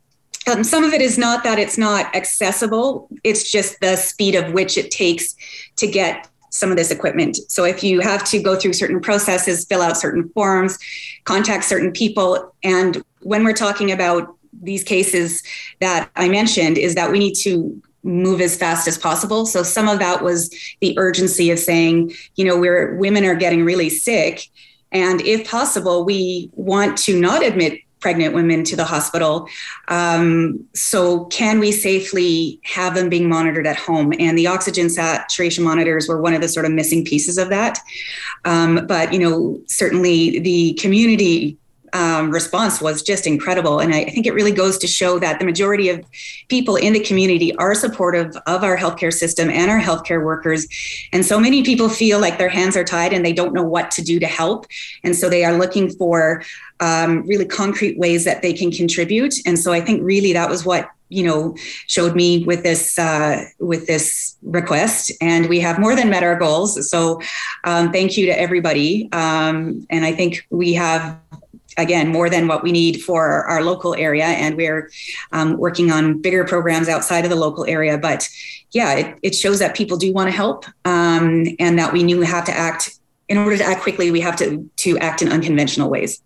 [0.47, 4.53] um, some of it is not that it's not accessible, it's just the speed of
[4.53, 5.35] which it takes
[5.77, 7.37] to get some of this equipment.
[7.49, 10.77] So if you have to go through certain processes, fill out certain forms,
[11.25, 15.43] contact certain people, and when we're talking about these cases
[15.81, 19.45] that I mentioned, is that we need to move as fast as possible.
[19.45, 23.65] So some of that was the urgency of saying, you know, we're women are getting
[23.65, 24.47] really sick.
[24.91, 29.47] And if possible, we want to not admit pregnant women to the hospital.
[29.87, 34.13] Um, so, can we safely have them being monitored at home?
[34.19, 37.79] And the oxygen saturation monitors were one of the sort of missing pieces of that.
[38.45, 41.57] Um, but, you know, certainly the community
[41.95, 43.79] um, response was just incredible.
[43.79, 46.05] And I, I think it really goes to show that the majority of
[46.49, 50.67] people in the community are supportive of our healthcare system and our healthcare workers.
[51.13, 53.91] And so many people feel like their hands are tied and they don't know what
[53.91, 54.65] to do to help.
[55.03, 56.43] And so they are looking for
[56.79, 59.35] um, really concrete ways that they can contribute.
[59.45, 61.55] And so I think really that was what you know
[61.87, 65.11] showed me with this uh, with this request.
[65.21, 66.89] And we have more than met our goals.
[66.89, 67.21] So
[67.63, 69.09] um, thank you to everybody.
[69.11, 71.19] Um, and i think we have
[71.77, 74.25] again more than what we need for our local area.
[74.25, 74.89] And we're
[75.31, 77.97] um, working on bigger programs outside of the local area.
[77.97, 78.27] But
[78.71, 82.19] yeah it, it shows that people do want to help um, and that we knew
[82.19, 82.99] we have to act.
[83.27, 86.21] In order to act quickly we have to to act in unconventional ways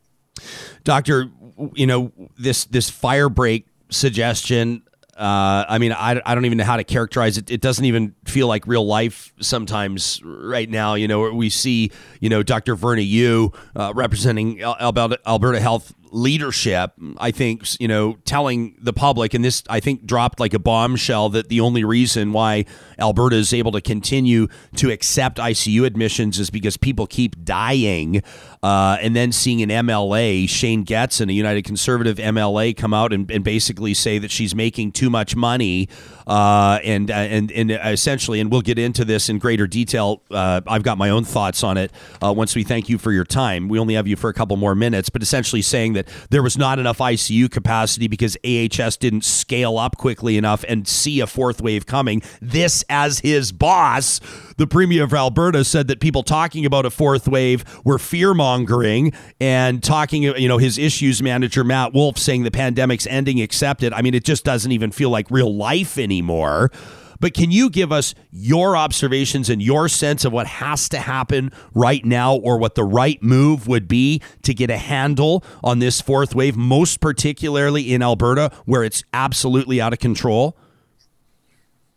[0.84, 1.30] doctor
[1.74, 4.84] you know this this fire break suggestion.
[5.18, 7.52] Uh, I mean, I, I don't even know how to characterize it.
[7.52, 10.94] It doesn't even feel like real life sometimes right now.
[10.94, 12.74] You know, we see, you know, Dr.
[12.76, 19.34] Verna Yiu uh, representing Alberta, Alberta Health leadership, I think, you know, telling the public,
[19.34, 22.66] and this, I think, dropped like a bombshell that the only reason why
[23.00, 28.22] Alberta is able to continue to accept ICU admissions is because people keep dying.
[28.62, 33.30] Uh, and then seeing an MLA, Shane Getson, a United Conservative MLA, come out and,
[33.32, 35.88] and basically say that she's making too much money.
[36.28, 40.22] Uh, and, uh, and, and essentially, and we'll get into this in greater detail.
[40.30, 41.92] Uh, I've got my own thoughts on it
[42.24, 43.68] uh, once we thank you for your time.
[43.68, 46.44] We only have you for a couple more minutes, but essentially saying that that there
[46.44, 51.28] was not enough ICU capacity because AHS didn't scale up quickly enough and see a
[51.28, 52.22] fourth wave coming.
[52.42, 54.20] This, as his boss,
[54.58, 59.14] the Premier of Alberta, said that people talking about a fourth wave were fear mongering
[59.40, 63.94] and talking, you know, his issues manager, Matt Wolf, saying the pandemic's ending, accepted.
[63.94, 66.72] I mean, it just doesn't even feel like real life anymore.
[67.20, 71.52] But can you give us your observations and your sense of what has to happen
[71.74, 76.02] right now or what the right move would be to get a handle on this
[76.02, 80.58] fourth wave, most particularly in Alberta, where it's absolutely out of control?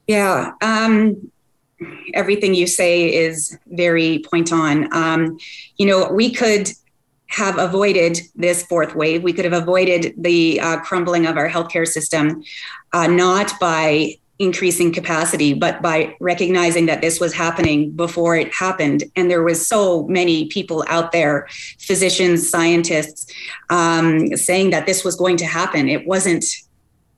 [0.06, 0.52] Yeah.
[0.60, 1.30] Um,
[2.14, 4.92] everything you say is very point on.
[4.94, 5.38] Um,
[5.76, 6.70] you know, we could
[7.28, 9.22] have avoided this fourth wave.
[9.22, 12.42] We could have avoided the uh, crumbling of our healthcare system,
[12.92, 19.04] uh, not by increasing capacity, but by recognizing that this was happening before it happened.
[19.14, 21.46] And there was so many people out there,
[21.78, 23.32] physicians, scientists,
[23.70, 25.88] um, saying that this was going to happen.
[25.88, 26.44] It wasn't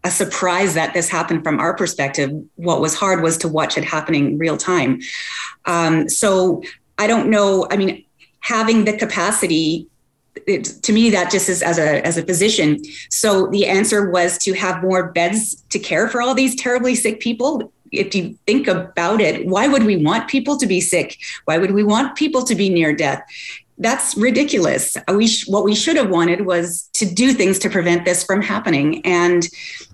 [0.05, 2.31] a surprise that this happened from our perspective.
[2.57, 5.01] What was hard was to watch it happening real time.
[5.65, 6.63] Um, so
[6.99, 7.67] I don't know.
[7.71, 8.05] I mean,
[8.41, 9.89] having the capacity
[10.47, 12.83] it, to me that just is as a as a physician.
[13.11, 17.21] So the answer was to have more beds to care for all these terribly sick
[17.21, 17.73] people.
[17.93, 21.19] If you think about it why would we want people to be sick?
[21.45, 23.23] Why would we want people to be near death?
[23.79, 24.97] That's ridiculous.
[25.13, 28.41] We sh- what we should have wanted was to do things to prevent this from
[28.41, 29.05] happening.
[29.05, 29.49] And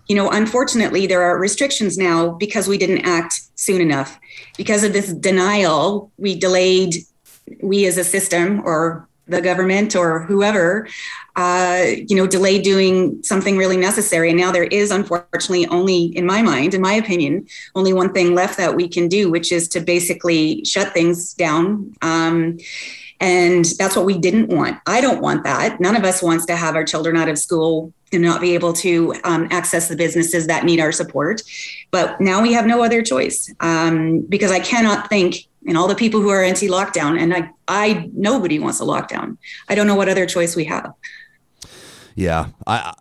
[0.09, 4.19] you know unfortunately there are restrictions now because we didn't act soon enough.
[4.57, 6.95] Because of this denial we delayed
[7.63, 10.89] we as a system or the government or whoever,
[11.37, 14.31] uh, you know, delay doing something really necessary.
[14.31, 18.35] And now there is, unfortunately, only, in my mind, in my opinion, only one thing
[18.35, 21.95] left that we can do, which is to basically shut things down.
[22.03, 22.59] Um,
[23.21, 24.79] and that's what we didn't want.
[24.87, 25.79] I don't want that.
[25.79, 28.73] None of us wants to have our children out of school and not be able
[28.73, 31.43] to um, access the businesses that need our support.
[31.91, 35.95] But now we have no other choice um, because I cannot think and all the
[35.95, 39.37] people who are anti-lockdown and I, I nobody wants a lockdown.
[39.69, 40.93] I don't know what other choice we have.
[42.15, 42.95] Yeah i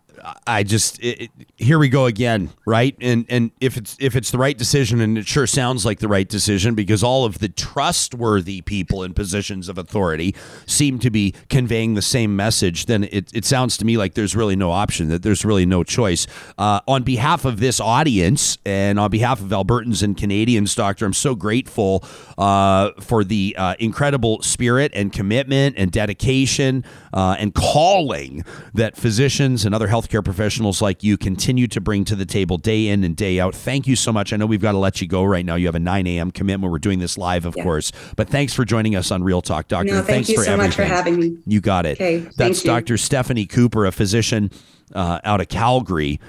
[0.46, 2.96] I just it, here we go again, right?
[3.00, 6.08] And and if it's if it's the right decision, and it sure sounds like the
[6.08, 10.34] right decision, because all of the trustworthy people in positions of authority
[10.66, 14.34] seem to be conveying the same message, then it, it sounds to me like there's
[14.34, 16.26] really no option, that there's really no choice.
[16.56, 21.12] Uh, on behalf of this audience and on behalf of Albertans and Canadians, Doctor, I'm
[21.12, 22.02] so grateful
[22.38, 29.66] uh, for the uh, incredible spirit and commitment and dedication uh, and calling that physicians
[29.66, 33.16] and other healthcare professionals like you continue to bring to the table day in and
[33.16, 33.54] day out.
[33.54, 34.32] Thank you so much.
[34.32, 35.54] I know we've got to let you go right now.
[35.54, 36.30] You have a 9 a.m.
[36.30, 36.72] commitment.
[36.72, 37.62] We're doing this live, of yeah.
[37.62, 37.92] course.
[38.16, 39.92] But thanks for joining us on Real Talk, Doctor.
[39.92, 40.68] No, thank thanks you for so everything.
[40.68, 41.38] much for having me.
[41.46, 42.00] You got it.
[42.00, 42.96] Okay, That's Dr.
[42.96, 44.50] Stephanie Cooper, a physician
[44.94, 46.20] uh, out of Calgary.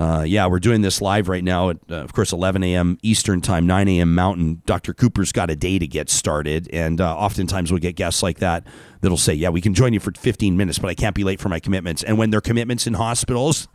[0.00, 2.96] Uh, yeah, we're doing this live right now at, uh, of course, 11 a.m.
[3.02, 4.14] Eastern Time, 9 a.m.
[4.14, 4.62] Mountain.
[4.64, 4.94] Dr.
[4.94, 8.66] Cooper's got a day to get started, and uh, oftentimes we'll get guests like that
[9.02, 11.38] that'll say, "Yeah, we can join you for 15 minutes, but I can't be late
[11.38, 13.68] for my commitments." And when their commitments in hospitals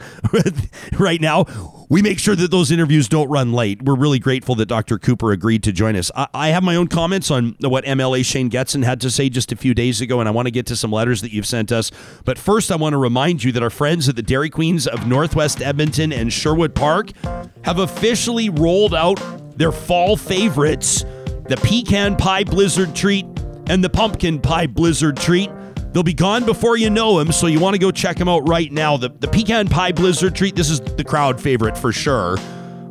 [0.97, 1.43] right now,
[1.89, 3.81] we make sure that those interviews don't run late.
[3.81, 4.97] We're really grateful that Dr.
[4.97, 6.11] Cooper agreed to join us.
[6.15, 9.51] I, I have my own comments on what MLA Shane Getson had to say just
[9.51, 11.71] a few days ago, and I want to get to some letters that you've sent
[11.71, 11.91] us.
[12.23, 15.07] But first, I want to remind you that our friends at the Dairy Queens of
[15.07, 17.11] Northwest Edmonton and Sherwood Park
[17.63, 19.19] have officially rolled out
[19.57, 21.05] their fall favorites
[21.47, 23.25] the pecan pie blizzard treat
[23.67, 25.49] and the pumpkin pie blizzard treat.
[25.95, 28.45] They'll be gone before you know them, so you want to go check them out
[28.49, 28.97] right now.
[28.97, 32.35] The, the pecan pie blizzard treat, this is the crowd favorite for sure.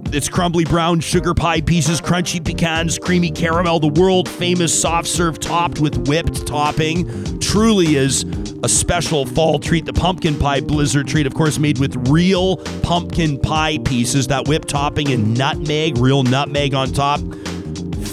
[0.06, 5.38] It's crumbly brown sugar pie pieces, crunchy pecans, creamy caramel, the world famous soft serve
[5.38, 7.40] topped with whipped topping.
[7.40, 8.24] Truly is
[8.62, 9.84] a special fall treat.
[9.84, 14.68] The pumpkin pie blizzard treat, of course, made with real pumpkin pie pieces, that whipped
[14.68, 17.20] topping and nutmeg, real nutmeg on top.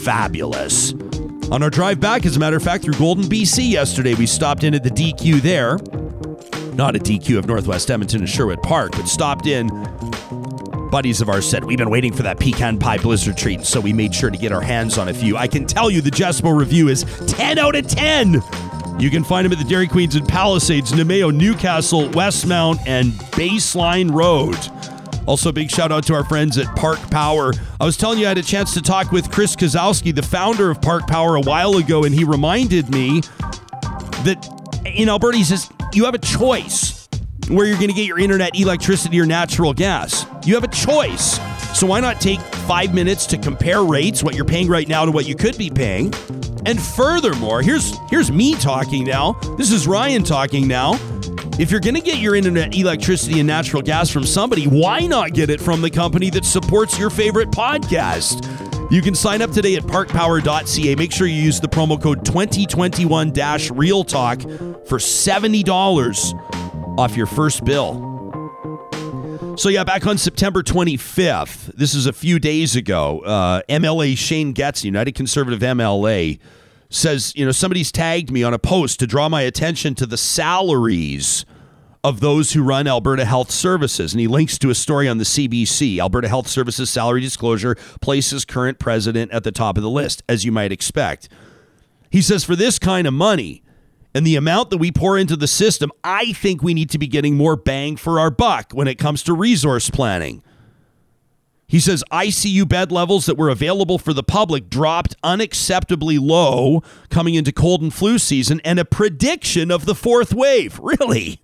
[0.04, 0.94] Fabulous.
[1.52, 4.64] On our drive back, as a matter of fact, through Golden, BC yesterday, we stopped
[4.64, 5.76] in at the DQ there.
[6.76, 9.68] Not a DQ of Northwest Edmonton and Sherwood Park, but stopped in.
[10.92, 13.92] Buddies of ours said, We've been waiting for that pecan pie blizzard treat, so we
[13.92, 15.36] made sure to get our hands on a few.
[15.36, 18.42] I can tell you the Jesmo review is 10 out of 10.
[18.98, 24.10] You can find them at the Dairy Queens in Palisades, Namao, Newcastle, Westmount, and Baseline
[24.14, 24.56] Road.
[25.32, 27.54] Also, big shout out to our friends at Park Power.
[27.80, 30.70] I was telling you I had a chance to talk with Chris Kozowski, the founder
[30.70, 33.22] of Park Power, a while ago, and he reminded me
[34.26, 34.46] that
[34.94, 37.08] in Alberta, he says, you have a choice
[37.48, 40.26] where you're going to get your internet, electricity, or natural gas.
[40.44, 41.40] You have a choice.
[41.80, 45.12] So why not take five minutes to compare rates, what you're paying right now to
[45.14, 46.14] what you could be paying?
[46.66, 49.32] And furthermore, here's here's me talking now.
[49.58, 51.00] This is Ryan talking now.
[51.62, 55.34] If you're going to get your internet, electricity, and natural gas from somebody, why not
[55.34, 58.92] get it from the company that supports your favorite podcast?
[58.92, 60.96] You can sign up today at parkpower.ca.
[60.96, 63.34] Make sure you use the promo code 2021
[63.74, 68.10] Real Talk for $70 off your first bill.
[69.56, 74.54] So, yeah, back on September 25th, this is a few days ago, uh, MLA Shane
[74.54, 76.40] Getz, United Conservative MLA,
[76.90, 80.18] says, you know, somebody's tagged me on a post to draw my attention to the
[80.18, 81.46] salaries
[82.04, 84.14] of those who run Alberta Health Services.
[84.14, 86.00] And he links to a story on the CBC.
[86.00, 90.44] Alberta Health Services salary disclosure places current president at the top of the list, as
[90.44, 91.30] you might expect.
[92.10, 93.64] He says, for this kind of money
[94.14, 97.08] and the amount that we pour into the system, I think we need to be
[97.08, 100.44] getting more bang for our buck when it comes to resource planning.
[101.68, 107.36] He says ICU bed levels that were available for the public dropped unacceptably low coming
[107.36, 110.80] into cold and flu season and a prediction of the fourth wave.
[111.00, 111.40] Really?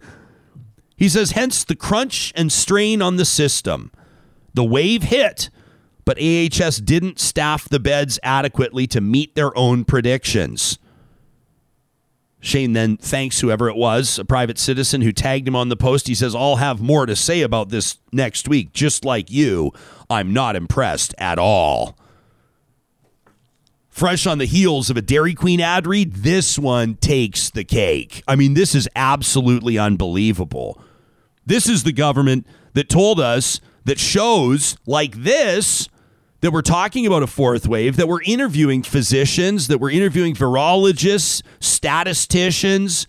[0.98, 3.92] He says, hence the crunch and strain on the system.
[4.54, 5.52] The wave hit,
[6.04, 10.80] but AHS didn't staff the beds adequately to meet their own predictions.
[12.40, 16.08] Shane then thanks whoever it was, a private citizen who tagged him on the post.
[16.08, 18.74] He says, I'll have more to say about this next week.
[18.74, 19.72] Just like you,
[20.10, 21.98] I'm not impressed at all.
[23.90, 28.24] Fresh on the heels of a Dairy Queen ad read, this one takes the cake.
[28.28, 30.80] I mean, this is absolutely unbelievable.
[31.48, 35.88] This is the government that told us that shows like this
[36.42, 41.42] that we're talking about a fourth wave, that we're interviewing physicians, that we're interviewing virologists,
[41.60, 43.08] statisticians.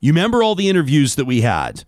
[0.00, 1.84] You remember all the interviews that we had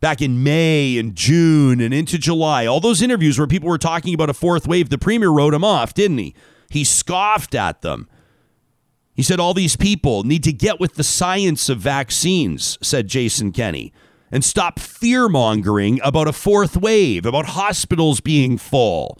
[0.00, 2.66] back in May and June and into July?
[2.66, 4.88] All those interviews where people were talking about a fourth wave.
[4.88, 6.34] The premier wrote them off, didn't he?
[6.70, 8.08] He scoffed at them.
[9.14, 13.52] He said all these people need to get with the science of vaccines, said Jason
[13.52, 13.92] Kenney,
[14.30, 19.18] and stop fear mongering about a fourth wave, about hospitals being full.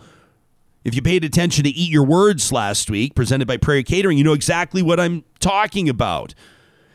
[0.85, 4.25] If you paid attention to Eat Your Words last week, presented by Prairie Catering, you
[4.25, 6.35] know exactly what I'm talking about.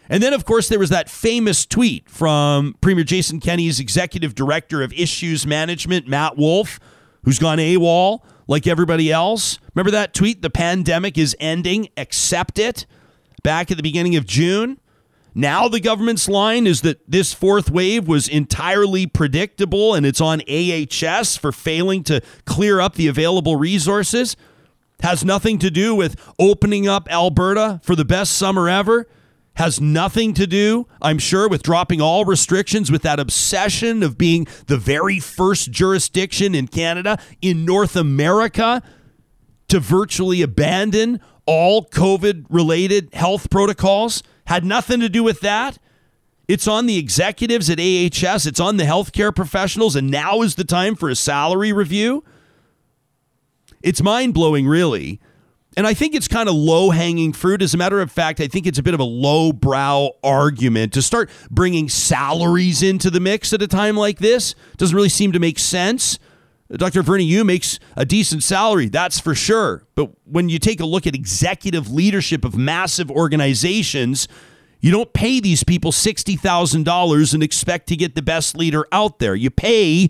[0.10, 4.82] And then, of course, there was that famous tweet from Premier Jason Kenney's executive director
[4.82, 6.82] of issues management, Matt Wolf,
[7.24, 9.58] who's gone AWOL like everybody else.
[9.74, 10.42] Remember that tweet?
[10.42, 11.88] The pandemic is ending.
[11.96, 12.86] Accept it.
[13.42, 14.81] Back at the beginning of June.
[15.34, 20.42] Now the government's line is that this fourth wave was entirely predictable and it's on
[20.50, 24.36] AHS for failing to clear up the available resources.
[25.02, 29.08] Has nothing to do with opening up Alberta for the best summer ever.
[29.56, 34.48] Has nothing to do, I'm sure, with dropping all restrictions with that obsession of being
[34.68, 38.82] the very first jurisdiction in Canada, in North America,
[39.68, 45.78] to virtually abandon all COVID related health protocols had nothing to do with that.
[46.48, 50.64] It's on the executives at AHS, it's on the healthcare professionals, and now is the
[50.64, 52.24] time for a salary review.
[53.82, 55.20] It's mind blowing, really.
[55.78, 57.62] And I think it's kind of low hanging fruit.
[57.62, 60.92] As a matter of fact, I think it's a bit of a low brow argument
[60.94, 64.54] to start bringing salaries into the mix at a time like this.
[64.76, 66.20] Doesn't really seem to make sense.
[66.78, 67.04] Dr.
[67.04, 69.86] Verna Yiu makes a decent salary, that's for sure.
[69.96, 74.28] But when you take a look at executive leadership of massive organizations,
[74.80, 79.36] you don't pay these people $60,000 and expect to get the best leader out there.
[79.36, 80.10] You pay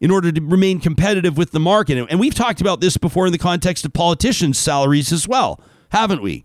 [0.00, 2.06] in order to remain competitive with the market.
[2.10, 5.60] And we've talked about this before in the context of politicians' salaries as well,
[5.90, 6.44] haven't we?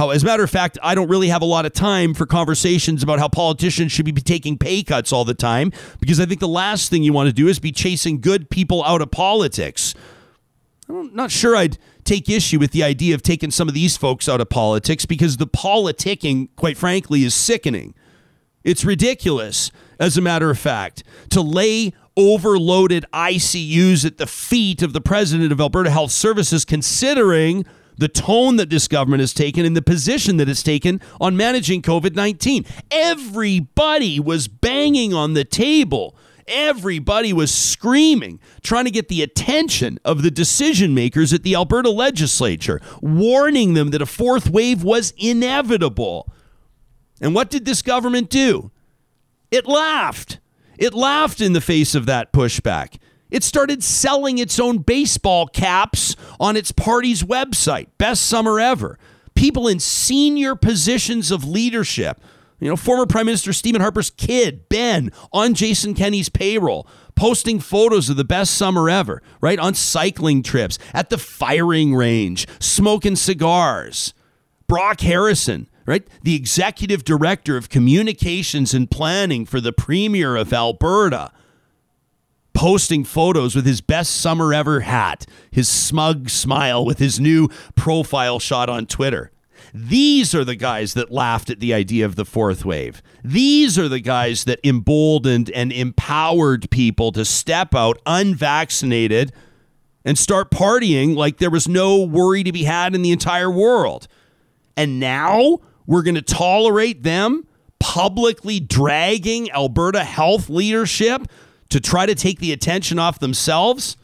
[0.00, 2.24] How, as a matter of fact, I don't really have a lot of time for
[2.24, 6.40] conversations about how politicians should be taking pay cuts all the time because I think
[6.40, 9.94] the last thing you want to do is be chasing good people out of politics.
[10.88, 14.26] I'm not sure I'd take issue with the idea of taking some of these folks
[14.26, 17.92] out of politics because the politicking, quite frankly, is sickening.
[18.64, 24.94] It's ridiculous, as a matter of fact, to lay overloaded ICUs at the feet of
[24.94, 27.66] the president of Alberta Health Services, considering
[28.00, 31.82] the tone that this government has taken and the position that it's taken on managing
[31.82, 32.64] COVID 19.
[32.90, 36.16] Everybody was banging on the table.
[36.48, 41.90] Everybody was screaming, trying to get the attention of the decision makers at the Alberta
[41.90, 46.32] legislature, warning them that a fourth wave was inevitable.
[47.20, 48.72] And what did this government do?
[49.50, 50.40] It laughed.
[50.78, 52.98] It laughed in the face of that pushback.
[53.30, 57.88] It started selling its own baseball caps on its party's website.
[57.98, 58.98] Best summer ever.
[59.34, 62.20] People in senior positions of leadership.
[62.58, 68.10] You know, former Prime Minister Stephen Harper's kid, Ben, on Jason Kenney's payroll, posting photos
[68.10, 69.58] of the best summer ever, right?
[69.58, 74.12] On cycling trips, at the firing range, smoking cigars.
[74.66, 76.06] Brock Harrison, right?
[76.22, 81.32] The executive director of communications and planning for the Premier of Alberta
[82.60, 88.38] posting photos with his best summer ever hat, his smug smile with his new profile
[88.38, 89.32] shot on Twitter.
[89.72, 93.00] These are the guys that laughed at the idea of the fourth wave.
[93.24, 99.32] These are the guys that emboldened and empowered people to step out unvaccinated
[100.04, 104.06] and start partying like there was no worry to be had in the entire world.
[104.76, 107.46] And now we're going to tolerate them
[107.78, 111.26] publicly dragging Alberta health leadership
[111.70, 113.96] to try to take the attention off themselves?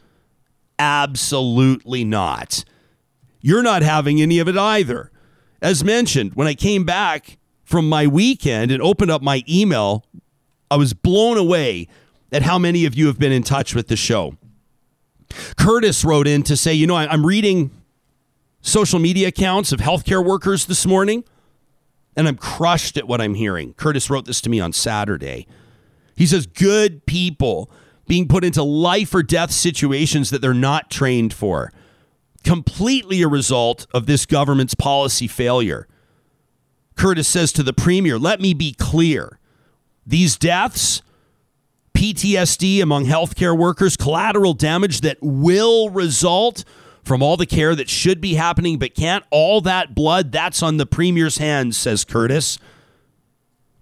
[0.79, 2.63] Absolutely not.
[3.41, 5.11] You're not having any of it either.
[5.61, 10.05] As mentioned, when I came back from my weekend and opened up my email,
[10.69, 11.87] I was blown away
[12.31, 14.37] at how many of you have been in touch with the show.
[15.57, 17.71] Curtis wrote in to say, you know, I'm reading
[18.61, 21.23] social media accounts of healthcare workers this morning,
[22.15, 23.73] and I'm crushed at what I'm hearing.
[23.73, 25.47] Curtis wrote this to me on Saturday.
[26.17, 27.71] He says good people
[28.07, 31.71] being put into life or death situations that they're not trained for.
[32.43, 35.87] Completely a result of this government's policy failure.
[36.95, 39.37] Curtis says to the premier, let me be clear.
[40.07, 41.03] These deaths,
[41.93, 46.63] PTSD among healthcare workers, collateral damage that will result
[47.03, 50.77] from all the care that should be happening but can't, all that blood, that's on
[50.77, 52.57] the premier's hands, says Curtis.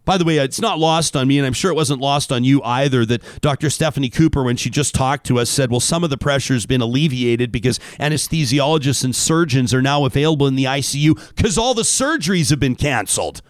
[0.05, 2.43] By the way, it's not lost on me, and I'm sure it wasn't lost on
[2.43, 3.71] you either, that Dr.
[3.71, 6.81] Stephanie Cooper, when she just talked to us, said, well, some of the pressure's been
[6.81, 12.51] alleviated because anesthesiologists and surgeons are now available in the ICU because all the surgeries
[12.51, 13.41] have been canceled.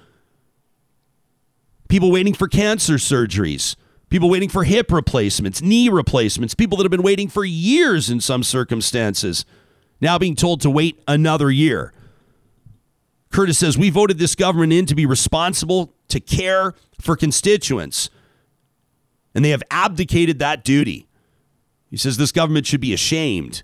[1.90, 3.76] People waiting for cancer surgeries,
[4.10, 8.22] people waiting for hip replacements, knee replacements, people that have been waiting for years in
[8.22, 9.46] some circumstances,
[10.00, 11.92] now being told to wait another year.
[13.30, 18.10] Curtis says, We voted this government in to be responsible, to care for constituents,
[19.34, 21.08] and they have abdicated that duty.
[21.90, 23.64] He says, This government should be ashamed.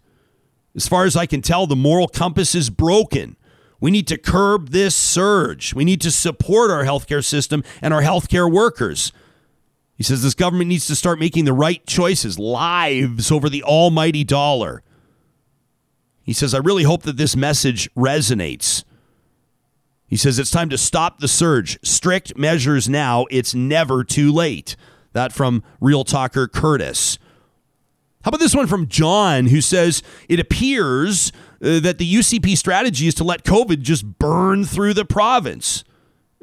[0.75, 3.35] As far as I can tell, the moral compass is broken.
[3.79, 5.73] We need to curb this surge.
[5.73, 9.11] We need to support our healthcare system and our healthcare workers.
[9.95, 14.23] He says this government needs to start making the right choices, lives over the almighty
[14.23, 14.83] dollar.
[16.23, 18.83] He says, I really hope that this message resonates.
[20.11, 21.79] He says it's time to stop the surge.
[21.83, 23.25] Strict measures now.
[23.31, 24.75] It's never too late.
[25.13, 27.17] That from Real Talker Curtis.
[28.25, 31.31] How about this one from John, who says it appears
[31.63, 35.85] uh, that the UCP strategy is to let COVID just burn through the province.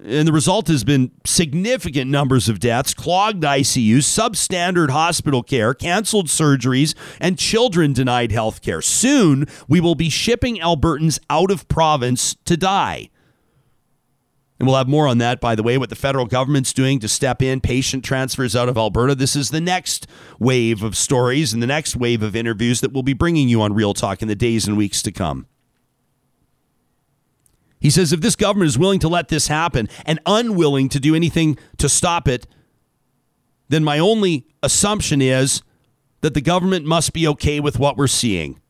[0.02, 6.28] And the result has been significant numbers of deaths, clogged ICUs, substandard hospital care, canceled
[6.28, 8.80] surgeries, and children denied health care.
[8.80, 13.10] Soon, we will be shipping Albertans out of province to die.
[14.58, 17.08] And we'll have more on that, by the way, what the federal government's doing to
[17.08, 19.14] step in patient transfers out of Alberta.
[19.14, 20.08] This is the next
[20.40, 23.72] wave of stories and the next wave of interviews that we'll be bringing you on
[23.72, 25.46] Real Talk in the days and weeks to come.
[27.80, 31.14] He says if this government is willing to let this happen and unwilling to do
[31.14, 32.48] anything to stop it,
[33.68, 35.62] then my only assumption is
[36.22, 38.60] that the government must be okay with what we're seeing.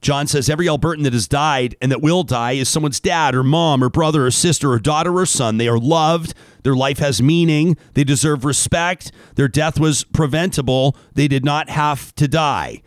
[0.00, 3.42] John says every Albertan that has died and that will die is someone's dad or
[3.42, 5.56] mom or brother or sister or daughter or son.
[5.56, 6.34] They are loved.
[6.62, 7.76] Their life has meaning.
[7.94, 9.10] They deserve respect.
[9.36, 10.96] Their death was preventable.
[11.14, 12.82] They did not have to die.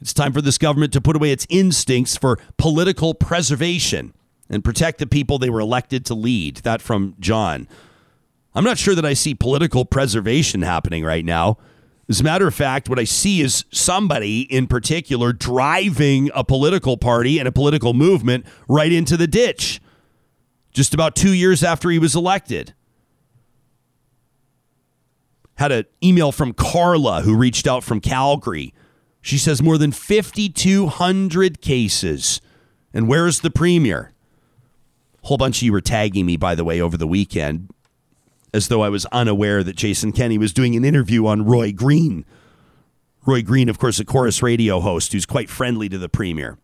[0.00, 4.14] It's time for this government to put away its instincts for political preservation
[4.48, 6.58] and protect the people they were elected to lead.
[6.58, 7.68] That from John.
[8.54, 11.58] I'm not sure that I see political preservation happening right now.
[12.10, 16.96] As a matter of fact, what I see is somebody in particular driving a political
[16.96, 19.80] party and a political movement right into the ditch
[20.72, 22.74] just about two years after he was elected.
[25.54, 28.74] Had an email from Carla who reached out from Calgary.
[29.20, 32.40] She says more than 5,200 cases.
[32.92, 34.12] And where's the premier?
[35.22, 37.68] Whole bunch of you were tagging me, by the way, over the weekend
[38.52, 42.24] as though I was unaware that Jason Kenney was doing an interview on Roy Green.
[43.26, 46.58] Roy Green, of course, a Corus radio host who's quite friendly to the premier.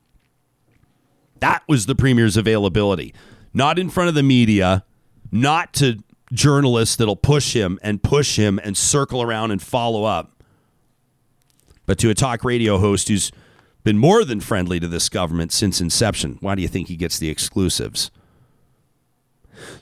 [1.40, 3.14] That was the premier's availability.
[3.52, 4.84] Not in front of the media,
[5.30, 10.42] not to journalists that'll push him and push him and circle around and follow up,
[11.84, 13.30] but to a talk radio host who's
[13.84, 16.38] been more than friendly to this government since inception.
[16.40, 18.10] Why do you think he gets the exclusives?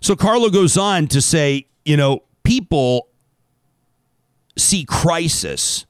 [0.00, 3.08] So Carlo goes on to say you know, people
[4.56, 5.86] see crisis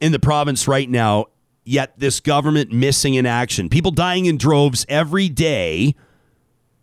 [0.00, 1.26] in the province right now,
[1.64, 3.68] yet this government missing in action.
[3.68, 5.94] People dying in droves every day.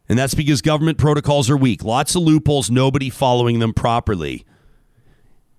[0.08, 1.84] And that's because government protocols are weak.
[1.84, 4.46] Lots of loopholes, nobody following them properly.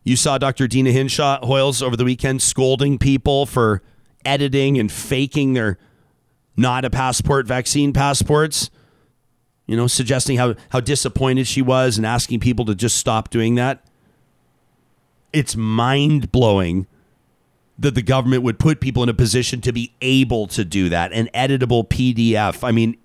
[0.02, 0.66] You saw Dr.
[0.66, 3.82] Deena Hinshaw Hoyles over the weekend scolding people for
[4.24, 5.78] editing and faking their
[6.56, 8.70] not a passport vaccine passports
[9.70, 13.54] you know, suggesting how, how disappointed she was and asking people to just stop doing
[13.54, 13.84] that.
[15.32, 16.88] It's mind blowing
[17.78, 21.12] that the government would put people in a position to be able to do that.
[21.12, 22.64] An editable PDF.
[22.64, 22.96] I mean,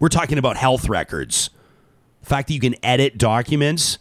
[0.00, 1.48] we're talking about health records.
[2.22, 3.98] The fact that you can edit documents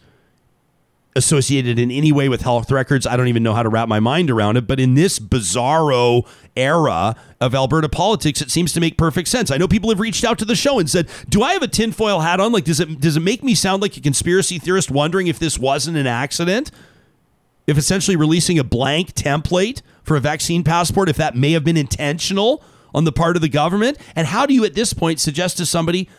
[1.15, 3.05] associated in any way with health records.
[3.05, 4.67] I don't even know how to wrap my mind around it.
[4.67, 9.51] But in this bizarro era of Alberta politics, it seems to make perfect sense.
[9.51, 11.67] I know people have reached out to the show and said, "Do I have a
[11.67, 12.51] tinfoil hat on?
[12.51, 15.59] Like, does it does it make me sound like a conspiracy theorist wondering if this
[15.59, 16.71] wasn't an accident?
[17.67, 21.77] If essentially releasing a blank template for a vaccine passport, if that may have been
[21.77, 23.97] intentional on the part of the government?
[24.15, 26.09] And how do you at this point suggest to somebody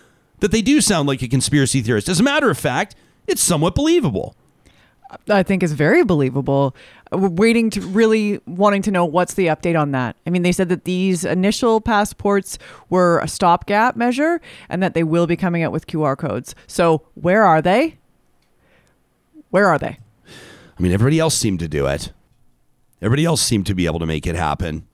[0.41, 2.09] that they do sound like a conspiracy theorist?
[2.09, 2.95] As a matter of fact,
[3.27, 4.37] it's somewhat believable."
[5.29, 6.75] I think is very believable.
[7.13, 10.17] We're waiting to really wanting to know what's the update on that.
[10.27, 12.59] I mean, they said that these initial passports
[12.91, 16.55] were a stopgap measure and that they will be coming out with QR codes.
[16.67, 17.99] So, where are they?
[19.51, 19.99] Where are they?
[20.27, 22.13] I mean, everybody else seemed to do it.
[23.01, 24.87] Everybody else seemed to be able to make it happen.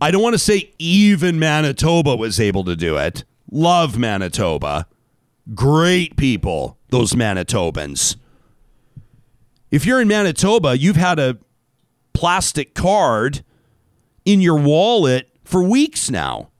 [0.00, 3.24] I don't want to say even Manitoba was able to do it.
[3.50, 4.88] Love Manitoba.
[5.54, 8.16] Great people, those Manitobans.
[9.72, 11.38] If you're in Manitoba, you've had a
[12.12, 13.42] plastic card
[14.24, 16.50] in your wallet for weeks now.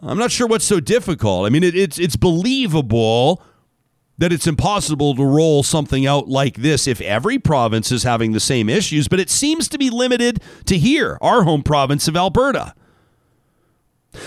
[0.00, 1.46] I'm not sure what's so difficult.
[1.46, 3.40] I mean, it, it's it's believable
[4.18, 8.40] that it's impossible to roll something out like this if every province is having the
[8.40, 12.74] same issues, but it seems to be limited to here, our home province of Alberta.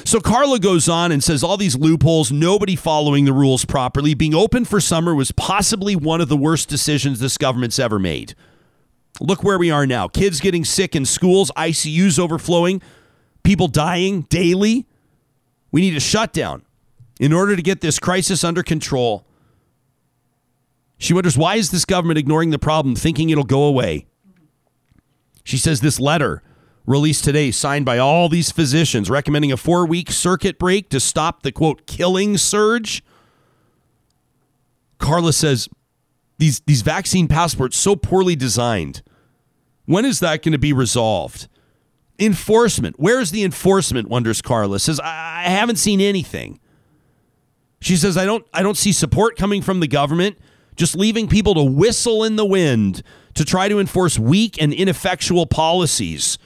[0.04, 4.34] So Carla goes on and says all these loopholes, nobody following the rules properly, being
[4.34, 8.36] open for summer was possibly one of the worst decisions this government's ever made.
[9.20, 10.08] Look where we are now.
[10.08, 12.82] Kids getting sick in schools, ICUs overflowing,
[13.44, 14.88] people dying daily.
[15.72, 16.64] We need a shutdown
[17.20, 19.26] in order to get this crisis under control.
[20.98, 24.08] She wonders why is this government ignoring the problem, thinking it'll go away?
[25.44, 26.42] She says this letter
[26.86, 31.44] released today, signed by all these physicians, recommending a four week circuit break to stop
[31.44, 33.04] the quote killing surge.
[34.98, 35.68] Carla says
[36.38, 39.02] these, these vaccine passports so poorly designed.
[39.86, 41.48] When is that going to be resolved?
[42.18, 42.96] Enforcement.
[42.98, 44.08] Where's the enforcement?
[44.08, 44.80] Wonders Carla.
[44.80, 46.60] Says, I, I haven't seen anything.
[47.82, 50.40] She says, I don't I don't see support coming from the government,
[50.76, 53.04] just leaving people to whistle in the wind
[53.36, 56.38] to try to enforce weak and ineffectual policies.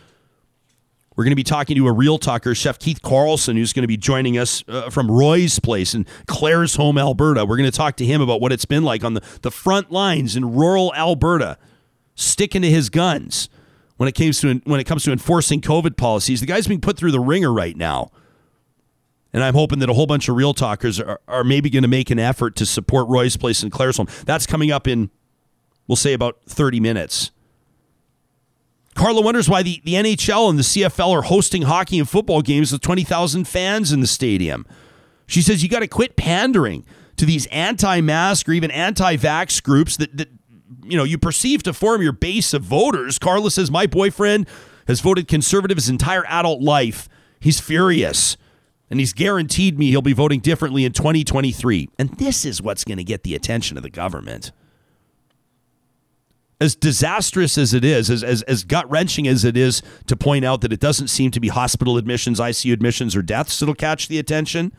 [1.20, 3.90] We're going to be talking to a real talker, Chef Keith Carlson, who's going to
[3.90, 7.44] be joining us uh, from Roy's Place in Claresholm, Alberta.
[7.44, 9.92] We're going to talk to him about what it's been like on the, the front
[9.92, 11.58] lines in rural Alberta,
[12.16, 13.50] sticking to his guns
[13.98, 16.40] when it comes to when it comes to enforcing COVID policies.
[16.40, 18.12] The guy's being put through the ringer right now.
[19.34, 21.90] And I'm hoping that a whole bunch of real talkers are, are maybe going to
[21.90, 24.10] make an effort to support Roy's Place in Claresholm.
[24.24, 25.10] That's coming up in,
[25.86, 27.32] we'll say, about 30 minutes.
[29.00, 32.74] Carla wonders why the, the NHL and the CFL are hosting hockey and football games
[32.74, 34.66] with 20,000 fans in the stadium.
[35.26, 36.86] She says you got to quit pandering
[37.16, 40.28] to these anti-mask or even anti-vax groups that, that
[40.84, 43.18] you know you perceive to form your base of voters.
[43.18, 44.50] Carla says my boyfriend
[44.86, 47.08] has voted conservative his entire adult life.
[47.40, 48.36] He's furious.
[48.90, 51.88] And he's guaranteed me he'll be voting differently in 2023.
[51.98, 54.52] And this is what's going to get the attention of the government.
[56.62, 60.44] As disastrous as it is, as, as, as gut wrenching as it is to point
[60.44, 64.10] out that it doesn't seem to be hospital admissions, ICU admissions, or deaths that'll catch
[64.10, 64.74] the attention,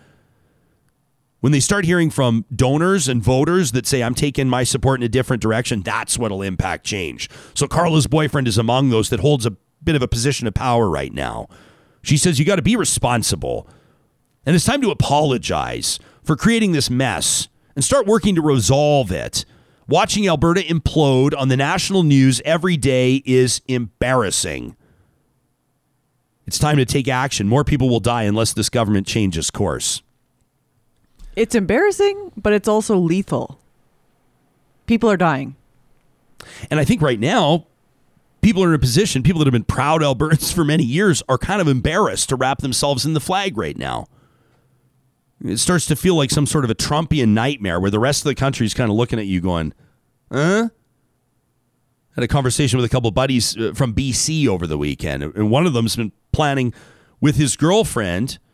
[1.40, 5.04] when they start hearing from donors and voters that say, I'm taking my support in
[5.04, 7.30] a different direction, that's what'll impact change.
[7.54, 10.88] So Carla's boyfriend is among those that holds a bit of a position of power
[10.88, 11.48] right now.
[12.02, 13.66] She says, You got to be responsible.
[14.44, 19.44] And it's time to apologize for creating this mess and start working to resolve it.
[19.90, 24.76] Watching Alberta implode on the national news every day is embarrassing.
[26.46, 27.48] It's time to take action.
[27.48, 30.00] More people will die unless this government changes course.
[31.34, 33.58] It's embarrassing, but it's also lethal.
[34.86, 35.56] People are dying.
[36.70, 37.66] And I think right now,
[38.42, 41.36] people are in a position, people that have been proud Albertans for many years are
[41.36, 44.06] kind of embarrassed to wrap themselves in the flag right now.
[45.42, 48.28] It starts to feel like some sort of a Trumpian nightmare where the rest of
[48.28, 49.72] the country is kind of looking at you going,
[50.30, 50.68] huh?
[52.14, 55.66] Had a conversation with a couple buddies uh, from BC over the weekend, and one
[55.66, 56.74] of them's been planning
[57.20, 58.38] with his girlfriend–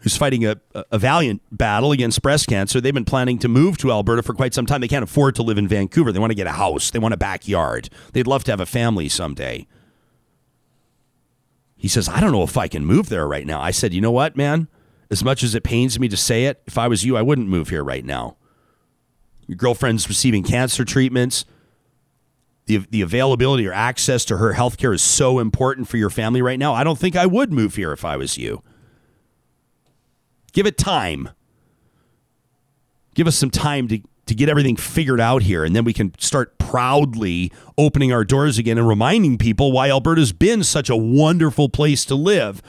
[0.00, 2.80] who's fighting a, a valiant battle against breast cancer.
[2.80, 4.80] They've been planning to move to Alberta for quite some time.
[4.80, 6.12] They can't afford to live in Vancouver.
[6.12, 7.90] They want to get a house, they want a backyard.
[8.12, 9.66] They'd love to have a family someday.
[11.76, 13.60] He says, I don't know if I can move there right now.
[13.60, 14.68] I said, You know what, man?
[15.10, 17.48] As much as it pains me to say it, if I was you, I wouldn't
[17.48, 18.36] move here right now.
[19.46, 21.46] Your girlfriend's receiving cancer treatments.
[22.66, 26.42] The, the availability or access to her health care is so important for your family
[26.42, 26.74] right now.
[26.74, 28.62] I don't think I would move here if I was you.
[30.52, 31.30] Give it time.
[33.14, 36.12] Give us some time to, to get everything figured out here, and then we can
[36.18, 41.70] start proudly opening our doors again and reminding people why Alberta's been such a wonderful
[41.70, 42.60] place to live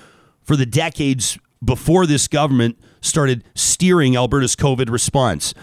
[0.41, 5.53] for the decades before this government started steering Alberta's COVID response.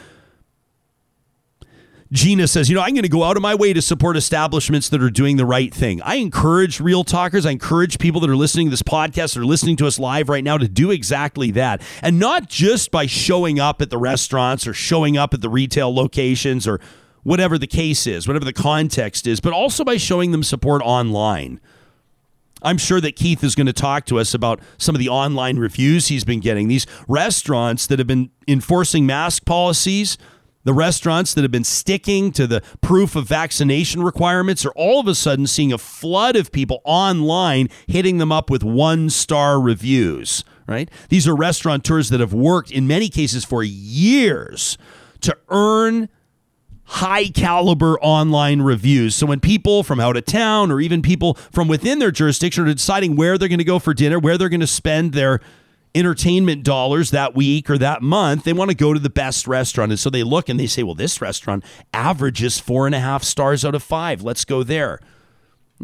[2.13, 4.89] Gina says, you know, I'm going to go out of my way to support establishments
[4.91, 6.01] that are doing the right thing.
[6.03, 7.45] I encourage real talkers.
[7.45, 10.29] I encourage people that are listening to this podcast that are listening to us live
[10.29, 11.83] right now to do exactly that.
[12.03, 15.93] And not just by showing up at the restaurants or showing up at the retail
[15.93, 16.81] locations or
[17.25, 21.61] whatever the case is, whatever the context is, but also by showing them support online.
[22.63, 25.59] I'm sure that Keith is going to talk to us about some of the online
[25.59, 26.69] reviews he's been getting.
[26.69, 30.17] These restaurants that have been enforcing mask policies
[30.67, 35.07] the restaurants that have been sticking to the proof of vaccination requirements are all of
[35.07, 40.43] a sudden seeing a flood of people online hitting them up with one star reviews,
[40.67, 40.91] right?
[41.09, 44.77] These are restaurateurs that have worked in many cases for years
[45.21, 46.09] to earn
[46.87, 49.15] high caliber online reviews.
[49.15, 52.73] So when people from out of town or even people from within their jurisdiction are
[52.73, 55.41] deciding where they're going to go for dinner, where they're going to spend their
[55.95, 59.91] entertainment dollars that week or that month, they want to go to the best restaurant.
[59.91, 63.25] And so they look and they say, well, this restaurant averages four and a half
[63.25, 64.23] stars out of five.
[64.23, 65.01] Let's go there.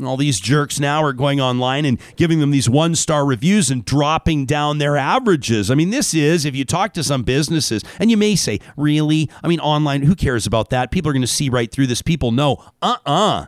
[0.02, 3.84] All these jerks now are going online and giving them these one star reviews and
[3.84, 5.70] dropping down their averages.
[5.70, 9.28] I mean, this is, if you talk to some businesses, and you may say, really?
[9.42, 10.90] I mean, online, who cares about that?
[10.90, 12.00] People are going to see right through this.
[12.00, 13.40] People know, uh uh-uh.
[13.40, 13.46] uh.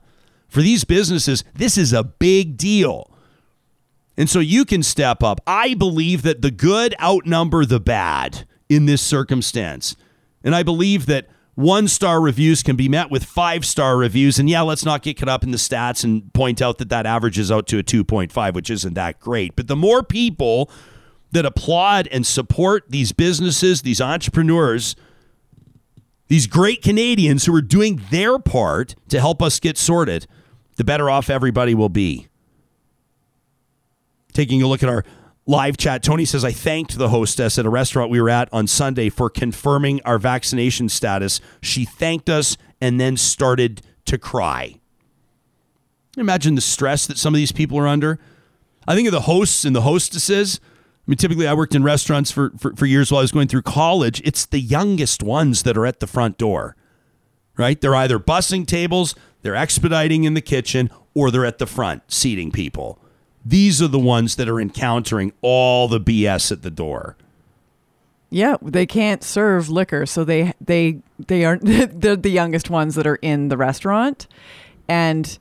[0.49, 3.11] For these businesses, this is a big deal.
[4.17, 5.41] And so you can step up.
[5.47, 9.97] I believe that the good outnumber the bad in this circumstance.
[10.45, 14.39] And I believe that one star reviews can be met with five star reviews.
[14.39, 17.07] And yeah, let's not get caught up in the stats and point out that that
[17.07, 19.55] averages out to a 2.5, which isn't that great.
[19.55, 20.71] But the more people
[21.33, 24.97] that applaud and support these businesses, these entrepreneurs,
[26.29, 30.27] these great Canadians who are doing their part to help us get sorted,
[30.77, 32.29] the better off everybody will be
[34.33, 35.05] taking a look at our
[35.47, 36.03] live chat.
[36.03, 39.29] Tony says, I thanked the hostess at a restaurant we were at on Sunday for
[39.29, 41.41] confirming our vaccination status.
[41.61, 44.81] She thanked us and then started to cry.
[46.17, 48.19] Imagine the stress that some of these people are under.
[48.87, 50.61] I think of the hosts and the hostesses.
[50.63, 53.49] I mean, typically, I worked in restaurants for, for, for years while I was going
[53.49, 54.23] through college.
[54.25, 56.77] It's the youngest ones that are at the front door,
[57.59, 57.79] right?
[57.81, 62.51] They're either bussing tables, they're expediting in the kitchen, or they're at the front seating
[62.51, 62.99] people.
[63.45, 67.17] These are the ones that are encountering all the BS at the door.
[68.31, 71.63] Yeah, they can't serve liquor, so they they they aren't
[72.01, 74.27] they're the youngest ones that are in the restaurant,
[74.89, 75.39] and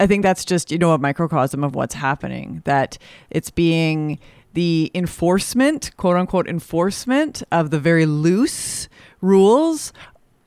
[0.00, 2.96] I think that's just, you know, a microcosm of what's happening, that
[3.28, 4.18] it's being
[4.54, 8.88] the enforcement, quote unquote, enforcement of the very loose
[9.20, 9.92] rules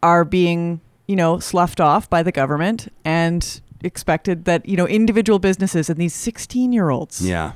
[0.02, 5.40] are being, you know, sloughed off by the government and expected that, you know, individual
[5.40, 7.28] businesses and these 16 year olds.
[7.28, 7.54] Yeah.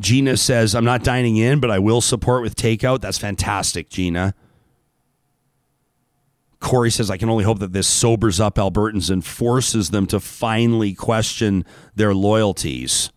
[0.00, 3.00] Gina says, I'm not dining in, but I will support with takeout.
[3.00, 4.34] That's fantastic, Gina.
[6.58, 10.20] Corey says, I can only hope that this sobers up Albertans and forces them to
[10.20, 11.64] finally question
[11.94, 13.10] their loyalties.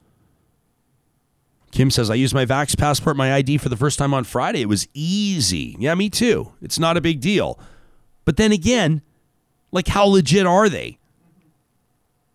[1.71, 4.61] Kim says, I used my Vax passport, my ID for the first time on Friday.
[4.61, 5.75] It was easy.
[5.79, 6.53] Yeah, me too.
[6.61, 7.59] It's not a big deal.
[8.25, 9.01] But then again,
[9.71, 10.99] like, how legit are they?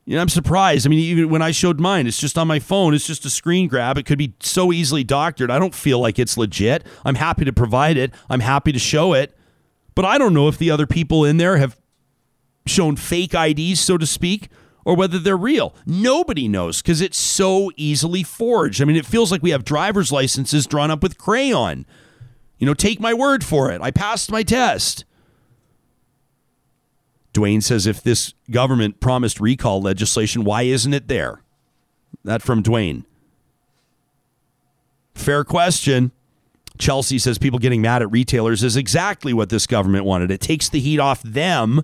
[0.09, 0.87] You know, I'm surprised.
[0.87, 2.95] I mean, even when I showed mine, it's just on my phone.
[2.95, 3.99] It's just a screen grab.
[3.99, 5.51] It could be so easily doctored.
[5.51, 6.83] I don't feel like it's legit.
[7.05, 8.13] I'm happy to provide it.
[8.31, 9.37] I'm happy to show it.
[9.95, 11.79] But I don't know if the other people in there have
[12.65, 14.49] shown fake IDs, so to speak,
[14.83, 15.75] or whether they're real.
[15.85, 18.81] Nobody knows because it's so easily forged.
[18.81, 21.85] I mean, it feels like we have driver's licenses drawn up with crayon.
[22.57, 23.83] You know, take my word for it.
[23.83, 25.05] I passed my test.
[27.39, 31.43] Dwayne says if this government promised recall legislation, why isn't it there?
[32.25, 33.05] That from Dwayne.
[35.15, 36.13] Fair question.
[36.79, 40.31] Chelsea says people getting mad at retailers is exactly what this government wanted.
[40.31, 41.83] It takes the heat off them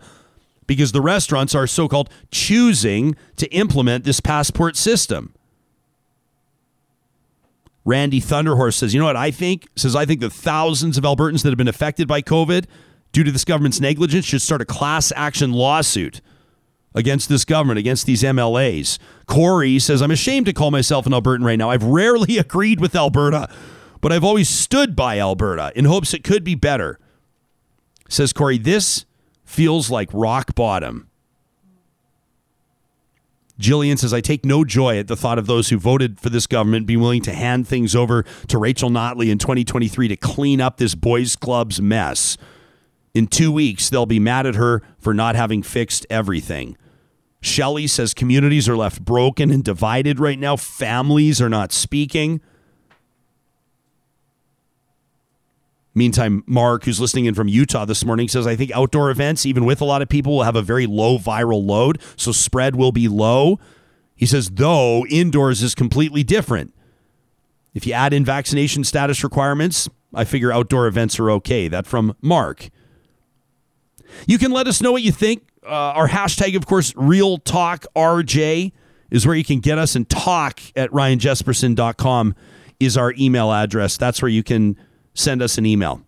[0.66, 5.34] because the restaurants are so called choosing to implement this passport system.
[7.84, 9.68] Randy Thunderhorse says, You know what I think?
[9.76, 12.66] Says, I think the thousands of Albertans that have been affected by COVID
[13.14, 16.20] due to this government's negligence should start a class action lawsuit
[16.94, 18.98] against this government, against these MLAs.
[19.26, 21.70] Corey says, I'm ashamed to call myself an Albertan right now.
[21.70, 23.48] I've rarely agreed with Alberta
[24.04, 26.98] but I've always stood by Alberta in hopes it could be better.
[28.10, 29.06] Says Corey, this
[29.46, 31.08] feels like rock bottom.
[33.58, 36.46] Jillian says, I take no joy at the thought of those who voted for this
[36.46, 40.76] government being willing to hand things over to Rachel Notley in 2023 to clean up
[40.76, 42.36] this boys' club's mess.
[43.14, 46.76] In two weeks, they'll be mad at her for not having fixed everything.
[47.40, 50.56] Shelley says communities are left broken and divided right now.
[50.56, 52.40] Families are not speaking.
[55.94, 59.64] Meantime, Mark, who's listening in from Utah this morning, says, I think outdoor events, even
[59.64, 62.90] with a lot of people, will have a very low viral load, so spread will
[62.90, 63.60] be low.
[64.16, 66.74] He says, though, indoors is completely different.
[67.74, 71.68] If you add in vaccination status requirements, I figure outdoor events are okay.
[71.68, 72.70] That from Mark.
[74.26, 75.42] You can let us know what you think.
[75.64, 78.72] Uh, our hashtag, of course, Real Talk RJ
[79.10, 82.34] is where you can get us and talk at ryanjespersen.com
[82.80, 83.96] is our email address.
[83.96, 84.78] That's where you can
[85.14, 86.02] send us an email.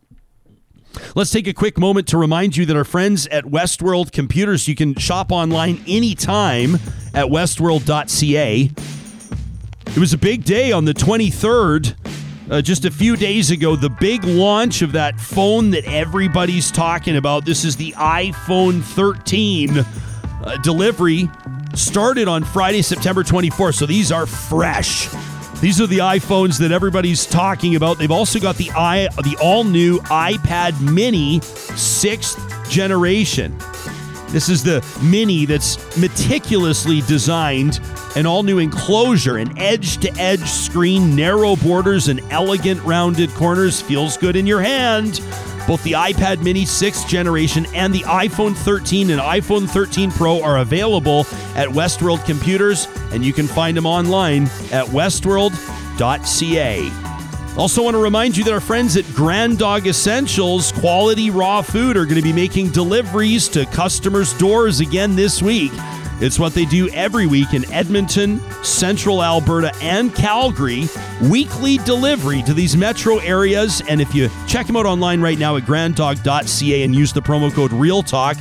[1.15, 4.75] Let's take a quick moment to remind you that our friends at Westworld Computers, you
[4.75, 6.77] can shop online anytime
[7.15, 8.71] at westworld.ca.
[9.87, 11.95] It was a big day on the 23rd.
[12.49, 17.17] Uh, just a few days ago, the big launch of that phone that everybody's talking
[17.17, 17.45] about.
[17.45, 21.29] This is the iPhone 13 uh, delivery.
[21.75, 23.75] Started on Friday, September 24th.
[23.75, 25.09] So these are fresh.
[25.61, 27.99] These are the iPhones that everybody's talking about.
[27.99, 33.59] They've also got the i the all new iPad Mini 6th generation.
[34.29, 37.81] This is the Mini that's meticulously designed,
[38.17, 43.81] an all new enclosure, an edge to edge screen, narrow borders, and elegant rounded corners.
[43.81, 45.21] Feels good in your hand.
[45.67, 50.59] Both the iPad Mini 6th generation and the iPhone 13 and iPhone 13 Pro are
[50.59, 51.21] available
[51.57, 57.16] at Westworld Computers, and you can find them online at westworld.ca.
[57.57, 61.97] Also, want to remind you that our friends at Grand Dog Essentials Quality Raw Food
[61.97, 65.73] are going to be making deliveries to customers' doors again this week.
[66.21, 70.87] It's what they do every week in Edmonton, Central Alberta, and Calgary.
[71.31, 73.83] Weekly delivery to these metro areas.
[73.89, 77.51] And if you check them out online right now at granddog.ca and use the promo
[77.51, 78.37] code REALTALK,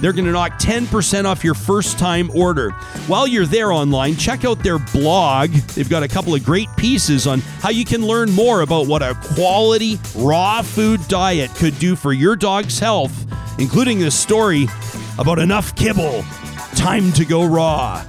[0.00, 2.70] they're going to knock 10% off your first time order.
[3.06, 5.50] While you're there online, check out their blog.
[5.50, 9.02] They've got a couple of great pieces on how you can learn more about what
[9.02, 13.26] a quality raw food diet could do for your dog's health,
[13.58, 14.66] including this story
[15.18, 16.24] about enough kibble
[16.76, 18.04] Time to go raw.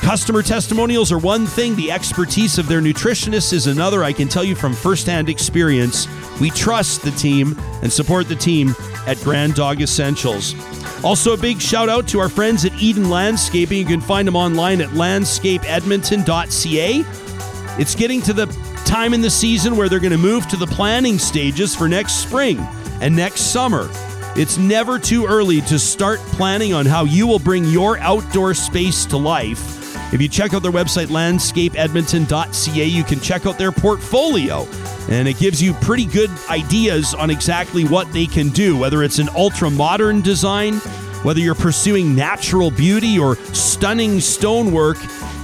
[0.00, 4.02] Customer testimonials are one thing, the expertise of their nutritionists is another.
[4.02, 6.08] I can tell you from firsthand experience,
[6.40, 8.74] we trust the team and support the team
[9.06, 10.54] at Grand Dog Essentials.
[11.02, 13.78] Also, a big shout out to our friends at Eden Landscaping.
[13.78, 17.04] You can find them online at landscapeedmonton.ca.
[17.80, 18.46] It's getting to the
[18.84, 22.16] time in the season where they're going to move to the planning stages for next
[22.16, 22.58] spring
[23.00, 23.88] and next summer.
[24.36, 29.04] It's never too early to start planning on how you will bring your outdoor space
[29.06, 29.81] to life.
[30.12, 34.68] If you check out their website, landscapeedmonton.ca, you can check out their portfolio.
[35.08, 39.18] And it gives you pretty good ideas on exactly what they can do, whether it's
[39.18, 40.74] an ultra modern design,
[41.24, 44.98] whether you're pursuing natural beauty or stunning stonework.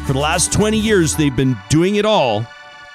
[0.06, 2.46] For the last 20 years, they've been doing it all.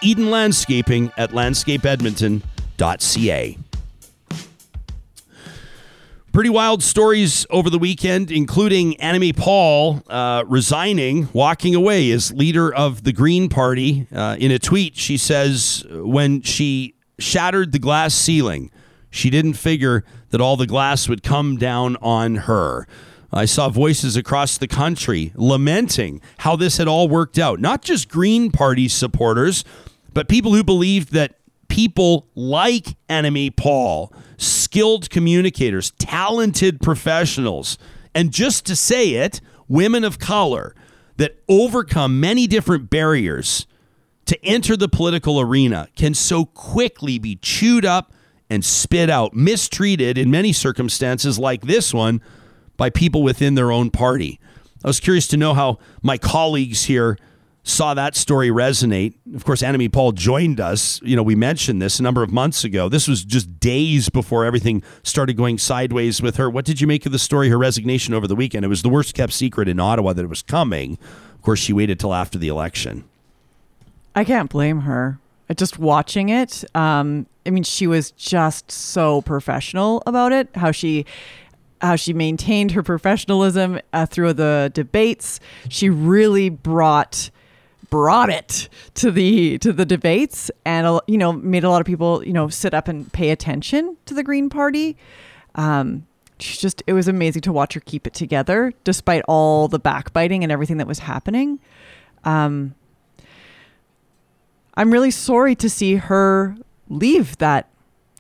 [0.04, 3.58] Eden Landscaping at landscapeedmonton.ca.
[6.34, 12.74] Pretty wild stories over the weekend, including Annamie Paul uh, resigning, walking away as leader
[12.74, 14.08] of the Green Party.
[14.12, 18.72] Uh, in a tweet, she says when she shattered the glass ceiling,
[19.12, 22.88] she didn't figure that all the glass would come down on her.
[23.32, 27.60] I saw voices across the country lamenting how this had all worked out.
[27.60, 29.64] Not just Green Party supporters,
[30.16, 31.36] but people who believed that
[31.74, 37.80] people like Annamie Paul skilled communicators, talented professionals,
[38.14, 40.76] and just to say it, women of color
[41.18, 43.66] that overcome many different barriers
[44.26, 48.14] to enter the political arena can so quickly be chewed up
[48.52, 52.22] and spit out, mistreated in many circumstances like this one
[52.78, 54.40] by people within their own party.
[54.86, 57.18] I was curious to know how my colleagues here
[57.64, 59.14] saw that story resonate.
[59.34, 61.02] Of course, Annamie Paul joined us.
[61.02, 62.90] You know, we mentioned this a number of months ago.
[62.90, 66.50] This was just days before everything started going sideways with her.
[66.50, 68.66] What did you make of the story, her resignation over the weekend?
[68.66, 70.98] It was the worst kept secret in Ottawa that it was coming.
[71.34, 73.06] Of course, she waited till after the election.
[74.16, 75.20] I can't blame her.
[75.56, 80.50] Just watching it, um, I mean, she was just so professional about it.
[80.56, 81.06] How she
[81.82, 85.42] how she maintained her professionalism uh, through the debates.
[85.68, 87.30] She really brought
[87.94, 92.26] brought it to the to the debates and you know made a lot of people
[92.26, 94.98] you know sit up and pay attention to the green party.
[95.54, 96.08] Um
[96.40, 100.52] just it was amazing to watch her keep it together despite all the backbiting and
[100.52, 101.60] everything that was happening.
[102.24, 102.74] Um
[104.74, 106.58] i'm really sorry to see her
[106.90, 107.70] leave that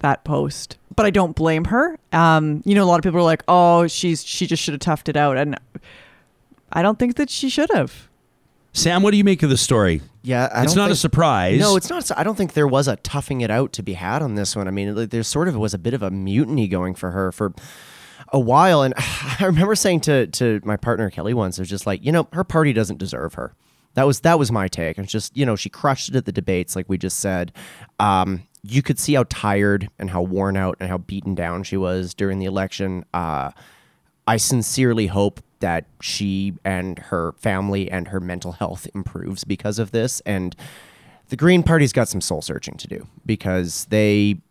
[0.01, 1.97] that post but i don't blame her.
[2.11, 4.81] Um you know a lot of people are like oh she's she just should have
[4.81, 5.57] toughed it out and
[6.71, 8.07] i don't think that she should have
[8.73, 10.01] Sam, what do you make of the story?
[10.23, 11.59] Yeah, I it's not a surprise.
[11.59, 12.09] No, it's not.
[12.17, 14.67] I don't think there was a toughing it out to be had on this one.
[14.67, 17.53] I mean, there sort of was a bit of a mutiny going for her for
[18.29, 21.85] a while, and I remember saying to to my partner Kelly once, it was just
[21.85, 23.53] like, you know, her party doesn't deserve her.
[23.93, 24.97] That was that was my take.
[24.97, 27.51] It's just you know she crushed it at the debates, like we just said.
[27.99, 31.77] Um, you could see how tired and how worn out and how beaten down she
[31.77, 33.05] was during the election.
[33.13, 33.51] Uh,
[34.25, 39.91] I sincerely hope that she and her family and her mental health improves because of
[39.91, 40.19] this.
[40.25, 40.55] And
[41.29, 44.41] the Green Party's got some soul searching to do because they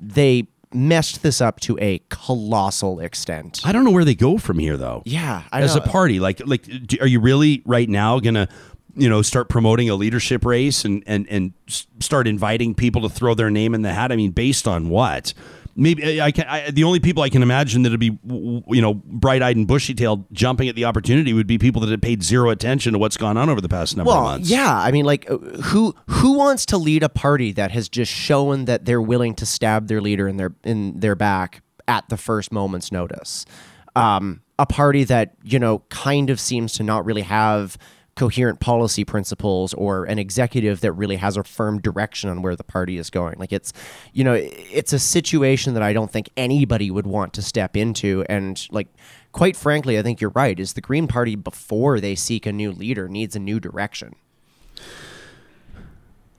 [0.00, 3.60] they messed this up to a colossal extent.
[3.62, 5.02] I don't know where they go from here, though.
[5.04, 5.82] Yeah, I as know.
[5.82, 6.64] a party, like, like,
[7.00, 8.48] are you really right now gonna,
[8.96, 11.52] you know, start promoting a leadership race and and and
[12.00, 14.12] start inviting people to throw their name in the hat?
[14.12, 15.34] I mean, based on what?
[15.80, 16.44] Maybe I can.
[16.48, 20.68] I, the only people I can imagine that'd be, you know, bright-eyed and bushy-tailed, jumping
[20.68, 23.48] at the opportunity would be people that had paid zero attention to what's gone on
[23.48, 24.50] over the past number of Well, months.
[24.50, 28.64] yeah, I mean, like, who who wants to lead a party that has just shown
[28.64, 32.50] that they're willing to stab their leader in their in their back at the first
[32.50, 33.46] moment's notice?
[33.94, 37.78] Um, a party that you know kind of seems to not really have
[38.18, 42.64] coherent policy principles or an executive that really has a firm direction on where the
[42.64, 43.38] party is going.
[43.38, 43.72] Like it's,
[44.12, 48.24] you know, it's a situation that I don't think anybody would want to step into.
[48.28, 48.88] And like,
[49.30, 50.58] quite frankly, I think you're right.
[50.58, 54.16] Is the Green Party before they seek a new leader needs a new direction.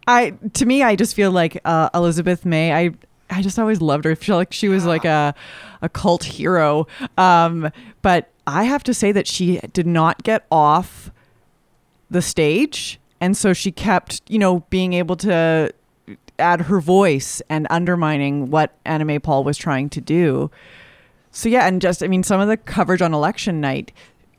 [0.06, 2.74] I to me, I just feel like uh, Elizabeth May.
[2.74, 2.92] I
[3.30, 4.12] I just always loved her.
[4.12, 5.34] I feel like she was like a
[5.82, 6.88] a cult hero.
[7.18, 7.72] Um,
[8.02, 11.12] but I have to say that she did not get off
[12.10, 15.74] the stage, and so she kept, you know, being able to
[16.38, 20.50] add her voice and undermining what Annamie Paul was trying to do.
[21.32, 23.92] So yeah, and just I mean, some of the coverage on election night.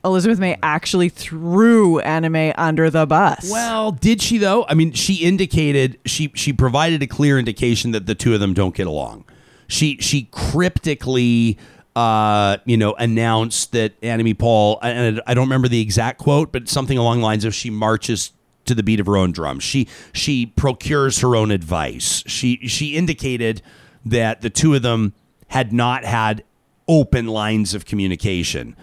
[0.03, 3.51] Elizabeth May actually threw Annamie under the bus.
[3.51, 4.65] Well, did she though?
[4.67, 8.53] I mean, she indicated she she provided a clear indication that the two of them
[8.55, 9.25] don't get along.
[9.67, 11.57] She she cryptically
[11.95, 16.69] uh, you know, announced that Annamie Paul and I don't remember the exact quote, but
[16.69, 18.31] something along the lines of she marches
[18.65, 19.59] to the beat of her own drum.
[19.59, 22.23] She she procures her own advice.
[22.27, 23.61] She she indicated
[24.05, 25.13] that the two of them
[25.47, 26.43] had not had
[26.87, 28.75] open lines of communication.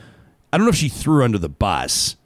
[0.52, 2.16] I don't know if she threw under the bus.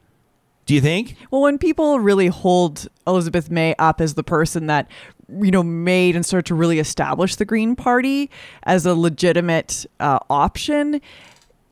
[0.64, 1.16] Do you think?
[1.30, 4.88] Well, when people really hold Elizabeth May up as the person that,
[5.28, 8.30] you know, made and started to really establish the Green Party
[8.64, 11.00] as a legitimate uh, option,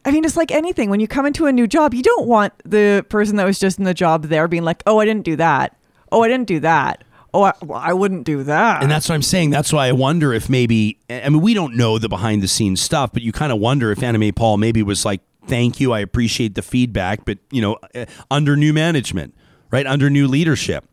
[0.04, 0.88] I mean, it's like anything.
[0.90, 3.78] When you come into a new job, you don't want the person that was just
[3.78, 5.76] in the job there being like, "Oh, I didn't do that.
[6.10, 7.04] Oh, I didn't do that.
[7.32, 9.50] Oh, I, well, I wouldn't do that." And that's what I'm saying.
[9.50, 12.80] That's why I wonder if maybe, I mean, we don't know the behind the scenes
[12.80, 16.00] stuff, but you kind of wonder if Annamie Paul maybe was like, thank you, I
[16.00, 19.34] appreciate the feedback, but, you know, uh, under new management,
[19.70, 19.86] right?
[19.86, 20.86] Under new leadership.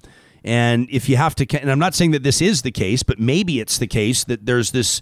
[0.43, 3.19] And if you have to, and I'm not saying that this is the case, but
[3.19, 5.01] maybe it's the case that there's this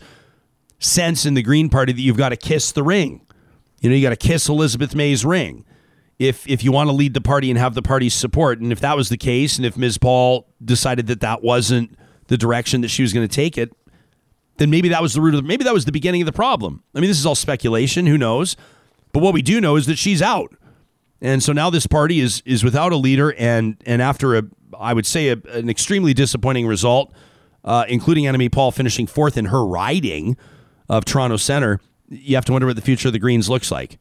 [0.80, 3.26] sense in the Green Party that you've got to kiss the ring.
[3.82, 5.66] You know, you got to kiss Elizabeth May's ring
[6.18, 8.60] if if you want to lead the party and have the party's support.
[8.60, 9.98] And if that was the case, and if Ms.
[9.98, 13.72] Paul decided that that wasn't the direction that she was going to take it,
[14.58, 16.84] then maybe that was the root of maybe that was the beginning of the problem.
[16.94, 18.06] I mean, this is all speculation.
[18.06, 18.56] Who knows?
[19.12, 20.56] But what we do know is that she's out,
[21.22, 24.44] and so now this party is is without a leader, and and after a
[24.80, 27.14] I would say a, an extremely disappointing result,
[27.64, 30.38] uh, including Annamie Paul finishing fourth in her riding
[30.88, 34.00] of Toronto Center you have to wonder what the future of the Greens looks like.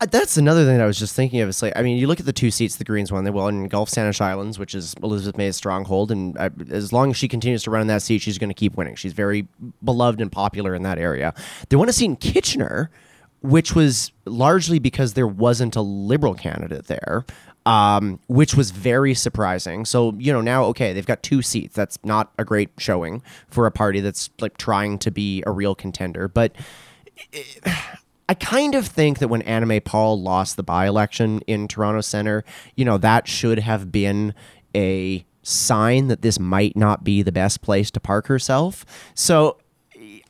[0.00, 1.48] Uh, That's another thing that I was just thinking of.
[1.48, 3.24] It's like, I mean, you look at the two seats the Greens won.
[3.24, 6.10] They won in Gulf Saanich Islands, which is Elizabeth May's stronghold.
[6.10, 8.54] And uh, as long as she continues to run in that seat, she's going to
[8.54, 8.96] keep winning.
[8.96, 9.46] She's very
[9.84, 11.34] beloved and popular in that area.
[11.68, 12.90] They won a seat in Kitchener,
[13.40, 17.24] which was largely because there wasn't a Liberal candidate there.
[17.64, 19.84] Um, which was very surprising.
[19.84, 21.76] So, you know, now, okay, they've got two seats.
[21.76, 25.76] That's not a great showing for a party that's like trying to be a real
[25.76, 26.26] contender.
[26.26, 26.56] But
[28.28, 32.44] I kind of think that when Annamie Paul lost the by election in Toronto Center,
[32.76, 34.34] you know, that should have been
[34.74, 38.86] a sign that this might not be the best place to park herself.
[39.14, 39.58] So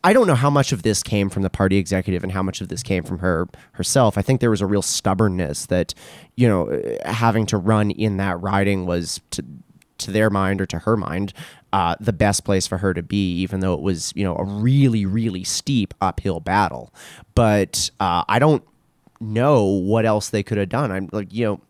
[0.05, 2.61] I don't know how much of this came from the party executive and how much
[2.61, 4.19] of this came from her herself.
[4.19, 5.95] I think there was a real stubbornness that,
[6.37, 9.45] you know, having to run in that riding was to
[9.99, 11.33] to their mind or to her mind
[11.73, 14.45] uh, the best place for her to be, even though it was you know a
[14.45, 16.93] really really steep uphill battle.
[17.35, 18.63] But uh, I don't
[19.21, 20.91] know what else they could have done.
[20.91, 21.61] I'm like you know.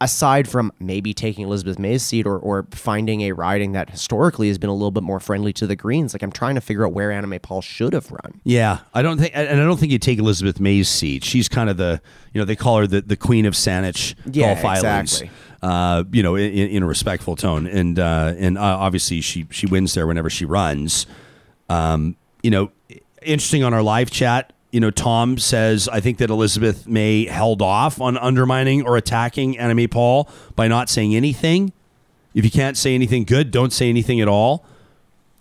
[0.00, 4.56] Aside from maybe taking Elizabeth May's seat or, or finding a riding that historically has
[4.56, 6.92] been a little bit more friendly to the Greens, like I'm trying to figure out
[6.92, 8.40] where Annamie Paul should have run.
[8.44, 11.24] Yeah, I don't think, and I don't think you take Elizabeth May's seat.
[11.24, 12.00] She's kind of the,
[12.32, 15.14] you know, they call her the, the Queen of Saanich Yeah, Gulf Islands.
[15.20, 15.30] exactly.
[15.60, 19.66] Uh, you know, in, in a respectful tone, and uh, and uh, obviously she she
[19.66, 21.06] wins there whenever she runs.
[21.68, 22.70] Um, you know,
[23.22, 24.52] interesting on our live chat.
[24.70, 29.54] You know, Tom says I think that Elizabeth May held off on undermining or attacking
[29.54, 31.72] Annamie Paul by not saying anything.
[32.34, 34.64] If you can't say anything good, don't say anything at all.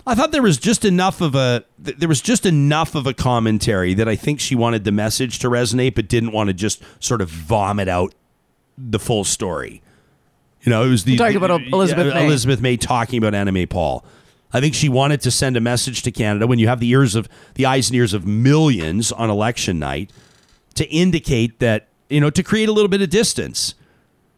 [0.08, 3.94] I thought there was just enough of a there was just enough of a commentary
[3.94, 7.22] that I think she wanted the message to resonate, but didn't want to just sort
[7.22, 8.16] of vomit out
[8.78, 9.82] the full story.
[10.62, 12.26] You know, it was the You're talking about Elizabeth yeah, May.
[12.26, 14.06] Elizabeth May talking about Annamie Paul.
[14.54, 17.16] I think she wanted to send a message to Canada when you have the ears
[17.16, 20.12] of the eyes and ears of millions on election night
[20.76, 23.76] to indicate that you know to create a little bit of distance.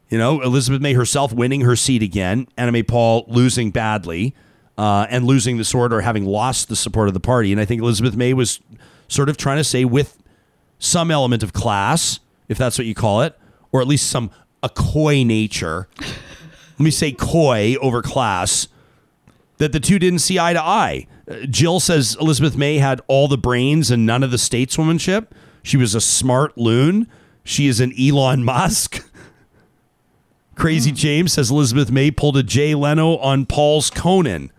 [0.10, 4.34] You know, Elizabeth May herself winning her seat again, Annamie Paul losing badly,
[4.76, 7.52] uh, and losing the sword or having lost the support of the party.
[7.52, 8.60] And I think Elizabeth May was
[9.08, 10.18] sort of trying to say with
[10.80, 13.38] some element of class, if that's what you call it,
[13.72, 14.32] or at least some
[14.64, 15.88] a coy nature.
[16.00, 18.68] Let me say coy over class.
[19.60, 21.08] That the two didn't see eye to eye.
[21.30, 25.28] Uh, Jill says Elizabeth May had all the brains and none of the stateswomanship.
[25.64, 27.08] She was a smart loon.
[27.44, 29.08] She is an Elon Musk.
[30.56, 34.52] Crazy James says Elizabeth May pulled a Jay Leno on Paul's Conan.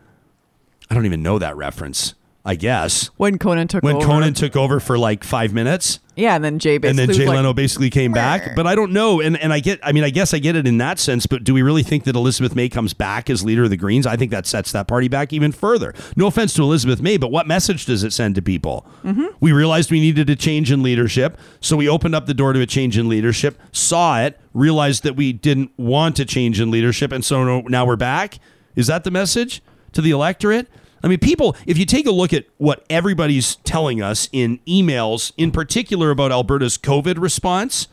[0.89, 2.15] I don't even know that reference.
[2.43, 4.07] I guess when Conan took when over.
[4.07, 7.17] Conan took over for like five minutes, yeah, and then Jay and basically then was
[7.19, 8.57] Jay like, Leno basically came back.
[8.57, 9.79] But I don't know, and and I get.
[9.83, 11.27] I mean, I guess I get it in that sense.
[11.27, 14.07] But do we really think that Elizabeth May comes back as leader of the Greens?
[14.07, 15.95] I think that sets that party back even further.
[16.17, 18.87] No offense to Elizabeth May, but what message does it send to people?
[19.05, 19.27] Mm-hmm.
[19.41, 22.61] We realized we needed a change in leadership, so we opened up the door to
[22.63, 23.61] a change in leadership.
[23.71, 27.97] Saw it, realized that we didn't want a change in leadership, and so now we're
[27.97, 28.39] back.
[28.77, 29.63] Is that the message
[29.93, 30.69] to the electorate?
[31.03, 35.33] I mean, people, if you take a look at what everybody's telling us in emails,
[35.37, 37.89] in particular about Alberta's COVID response,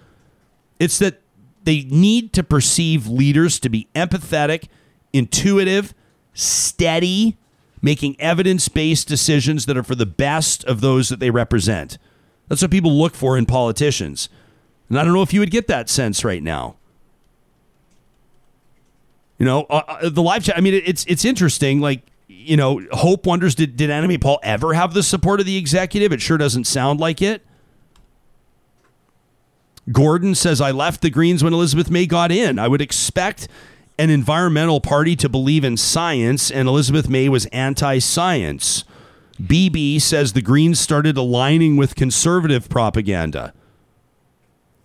[0.80, 1.22] it's that
[1.64, 4.68] they need to perceive leaders to be empathetic,
[5.14, 5.94] intuitive,
[6.34, 7.38] steady,
[7.82, 11.98] making evidence based decisions that are for the best of those that they represent.
[12.48, 14.30] That's what people look for in politicians.
[14.90, 16.78] And I don't know if you would get that sense right now.
[19.38, 20.58] You know, uh, uh, the live chat.
[20.58, 21.80] I mean, it's it's interesting.
[21.80, 25.58] Like, you know, Hope wonders did did Annamie Paul ever have the support of the
[25.58, 26.12] executive?
[26.12, 27.44] It sure doesn't sound like it.
[29.92, 32.60] Gordon says, I left the Greens when Elizabeth May got in.
[32.60, 33.48] I would expect
[33.98, 38.84] an environmental party to believe in science, and Elizabeth May was anti science.
[39.42, 43.54] BB says the Greens started aligning with conservative propaganda.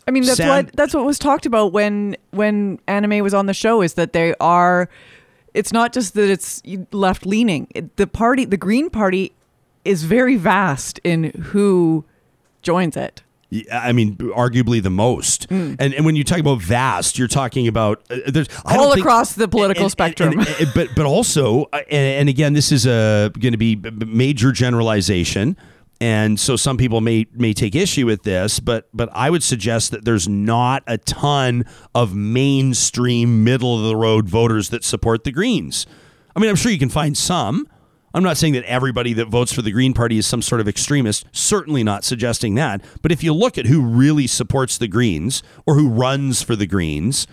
[0.06, 3.46] I mean, that's Sam- what that's what was talked about when when Annamie was on
[3.46, 3.82] the show.
[3.82, 4.88] Is that they are?
[5.54, 7.68] It's not just that it's left leaning.
[7.96, 9.32] The party, the Green Party,
[9.84, 12.04] is very vast in who
[12.62, 13.22] joins it.
[13.70, 15.46] I mean, arguably the most.
[15.50, 19.34] And and when you talk about vast, you're talking about uh, there's All think- across
[19.34, 20.38] the political and- spectrum.
[20.38, 23.76] and- but but also, uh, and, and again, this is a going to be
[24.06, 25.58] major generalization,
[26.02, 28.58] and so some people may may take issue with this.
[28.58, 33.94] But but I would suggest that there's not a ton of mainstream, middle of the
[33.94, 35.86] road voters that support the Greens.
[36.34, 37.68] I mean, I'm sure you can find some.
[38.14, 40.66] I'm not saying that everybody that votes for the Green Party is some sort of
[40.66, 42.84] extremist, certainly not suggesting that.
[43.00, 46.66] But if you look at who really supports the Greens or who runs for the
[46.66, 47.28] Greens,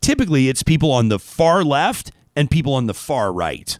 [0.00, 3.78] typically it's people on the far left and people on the far right.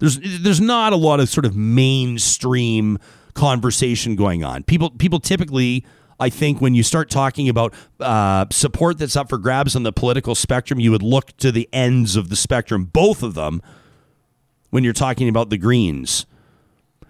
[0.00, 2.98] There's there's not a lot of sort of mainstream
[3.34, 4.62] conversation going on.
[4.62, 5.84] People people typically
[6.18, 9.92] I think when you start talking about uh, support that's up for grabs on the
[9.92, 13.62] political spectrum, you would look to the ends of the spectrum, both of them,
[14.70, 16.26] when you're talking about the Greens.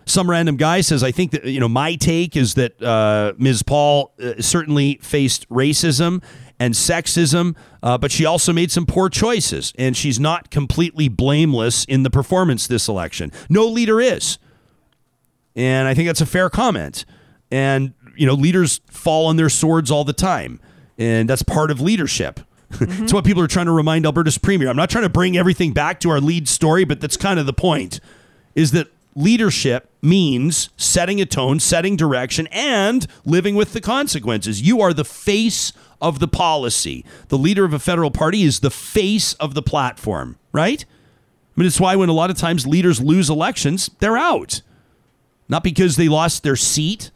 [0.07, 3.63] Some random guy says, I think that, you know, my take is that uh, Ms.
[3.63, 6.23] Paul uh, certainly faced racism
[6.59, 11.85] and sexism, uh, but she also made some poor choices, and she's not completely blameless
[11.87, 13.33] in the performance this election.
[13.49, 14.39] No leader is.
[15.57, 17.05] And I think that's a fair comment.
[17.51, 20.61] And, you know, leaders fall on their swords all the time,
[20.99, 22.41] and that's part of leadership.
[22.81, 24.69] it's what people are trying to remind Alberta's premier.
[24.69, 27.47] I'm not trying to bring everything back to our lead story, but that's kind of
[27.47, 28.01] the point
[28.55, 34.63] is that leadership means setting a tone, setting direction, and living with the consequences.
[34.63, 37.05] You are the face of the policy.
[37.29, 40.85] The leader of a federal party is the face of the platform, right?
[40.85, 44.61] I mean, it's why when a lot of times leaders lose elections, they're out.
[45.49, 47.11] Not because they lost their seat,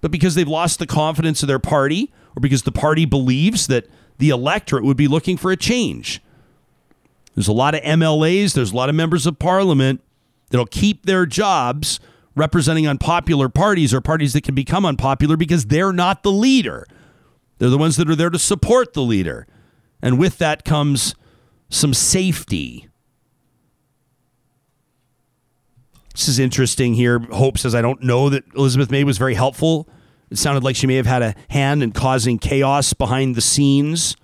[0.00, 3.88] but because they've lost the confidence of their party or because the party believes that
[4.18, 6.22] the electorate would be looking for a change.
[7.34, 10.00] There's a lot of MLAs, there's a lot of members of parliament
[10.50, 12.00] that'll keep their jobs
[12.34, 16.86] representing unpopular parties or parties that can become unpopular because they're not the leader.
[17.58, 19.46] They're the ones that are there to support the leader.
[20.02, 21.14] And with that comes
[21.68, 22.85] some safety.
[26.16, 27.18] This is interesting here.
[27.18, 29.86] Hope says, I don't know that Elizabeth May was very helpful.
[30.30, 34.16] It sounded like she may have had a hand in causing chaos behind the scenes.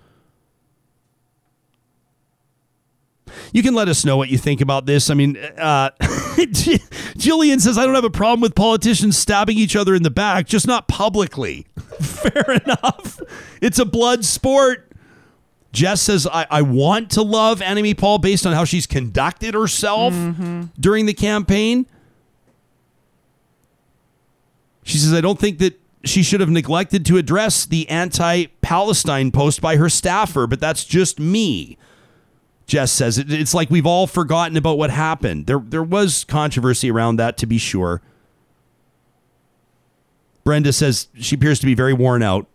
[3.52, 5.10] You can let us know what you think about this.
[5.10, 9.94] I mean, uh, Jillian says, I don't have a problem with politicians stabbing each other
[9.94, 11.66] in the back, just not publicly.
[12.00, 13.20] Fair enough.
[13.60, 14.91] It's a blood sport.
[15.72, 20.14] Jess says, I, I want to love Annamie Paul based on how she's conducted herself
[20.78, 21.86] during the campaign.
[24.82, 29.30] She says, I don't think that she should have neglected to address the anti Palestine
[29.30, 31.78] post by her staffer, but that's just me.
[32.66, 35.46] Jess says it, it's like we've all forgotten about what happened.
[35.46, 38.02] There, there was controversy around that, to be sure.
[40.44, 42.46] Brenda says she appears to be very worn out.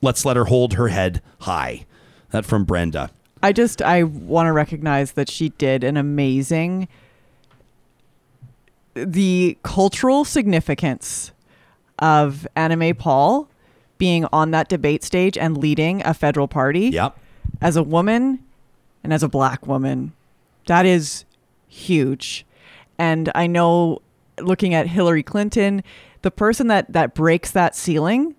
[0.00, 1.86] Let's let her hold her head high.
[2.32, 3.10] That from Brenda.
[3.42, 6.88] I just I want to recognize that she did an amazing
[8.94, 11.32] the cultural significance
[11.98, 13.48] of Annamie Paul
[13.98, 17.16] being on that debate stage and leading a federal party Yep.
[17.60, 18.40] as a woman
[19.02, 20.12] and as a black woman.
[20.66, 21.24] That is
[21.68, 22.44] huge.
[22.98, 24.02] And I know
[24.40, 25.82] looking at Hillary Clinton,
[26.22, 28.34] the person that that breaks that ceiling,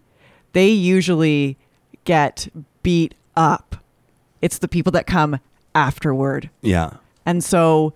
[0.53, 1.57] they usually
[2.05, 2.47] get
[2.83, 3.75] beat up.
[4.43, 5.39] It's the people that come
[5.73, 6.49] afterward.
[6.61, 6.97] Yeah.
[7.25, 7.93] And so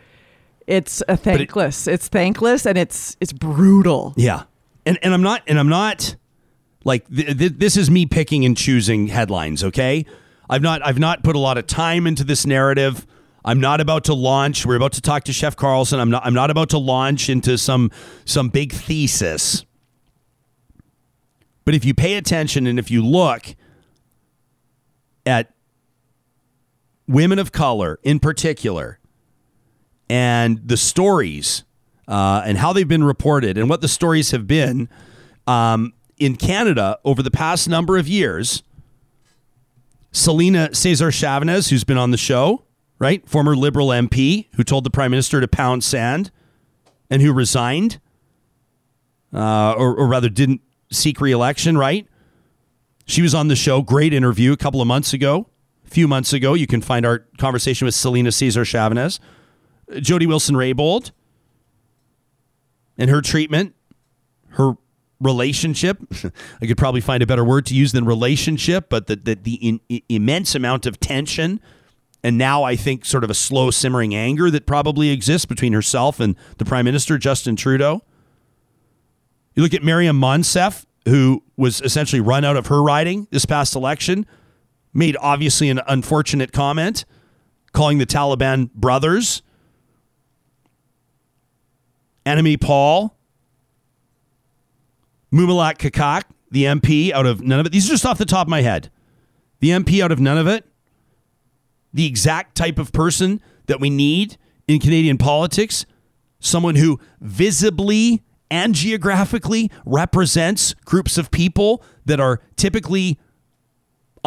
[0.65, 1.87] it's a thankless.
[1.87, 4.13] it's thankless and it's it's brutal.
[4.15, 4.43] Yeah.
[4.85, 6.15] And and I'm not and I'm not
[6.85, 10.05] like th- th- this is me picking and choosing headlines, okay?
[10.49, 13.05] I've not I've not put a lot of time into this narrative.
[13.43, 14.65] I'm not about to launch.
[14.65, 15.99] We're about to talk to Chef Carlson.
[15.99, 17.91] I'm not I'm not about to launch into some
[18.23, 19.65] some big thesis.
[21.65, 23.53] But if you pay attention and if you look
[25.25, 25.51] at
[27.07, 28.99] women of color in particular
[30.09, 31.63] and the stories
[32.07, 34.89] uh, and how they've been reported and what the stories have been
[35.45, 38.63] um, in Canada over the past number of years.
[40.11, 42.63] Celina Caesar-Chavannes, who's been on the show,
[42.97, 43.27] right?
[43.27, 46.31] Former Liberal MP who told the Prime Minister to pound sand
[47.09, 47.99] and who resigned,
[49.33, 50.61] uh, or, or rather didn't
[50.91, 52.07] seek re-election, right?
[53.05, 53.81] She was on the show.
[53.81, 55.47] Great interview a couple of months ago,
[55.87, 56.53] few months ago.
[56.53, 59.19] You can find our conversation with Celina Caesar-Chavannes.
[59.99, 61.11] Jody Wilson Raybould
[62.97, 63.73] and her treatment,
[64.49, 64.73] her
[65.19, 65.99] relationship.
[66.61, 69.53] I could probably find a better word to use than relationship, but the the, the
[69.55, 71.61] in, immense amount of tension
[72.23, 76.19] and now I think sort of a slow simmering anger that probably exists between herself
[76.19, 78.01] and the Prime Minister Justin Trudeau.
[79.55, 83.75] You look at Maryam Monsef, who was essentially run out of her riding this past
[83.75, 84.25] election,
[84.97, 87.05] made obviously an unfortunate comment,
[87.71, 89.43] calling the Taliban brothers.
[92.25, 93.15] Annamie Paul,
[95.31, 97.71] Mumilaaq Qaqqaq, the MP out of Nunavut.
[97.71, 98.89] These are just off the top of my head.
[99.59, 100.63] The MP out of Nunavut.
[101.93, 104.37] the exact type of person that we need
[104.67, 105.85] in Canadian politics,
[106.39, 113.19] someone who visibly and geographically represents groups of people that are typically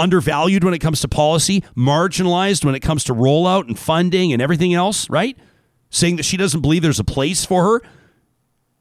[0.00, 4.40] undervalued when it comes to policy, marginalized when it comes to rollout and funding and
[4.40, 5.36] everything else, right?
[5.90, 7.82] Saying that she doesn't believe there's a place for her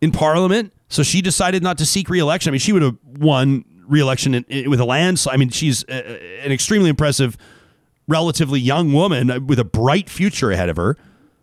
[0.02, 0.74] in parliament.
[0.88, 2.50] So she decided not to seek reelection.
[2.50, 5.34] I mean, she would have won reelection in, in, with a landslide.
[5.34, 7.38] I mean, she's a, an extremely impressive,
[8.08, 10.98] relatively young woman with a bright future ahead of her.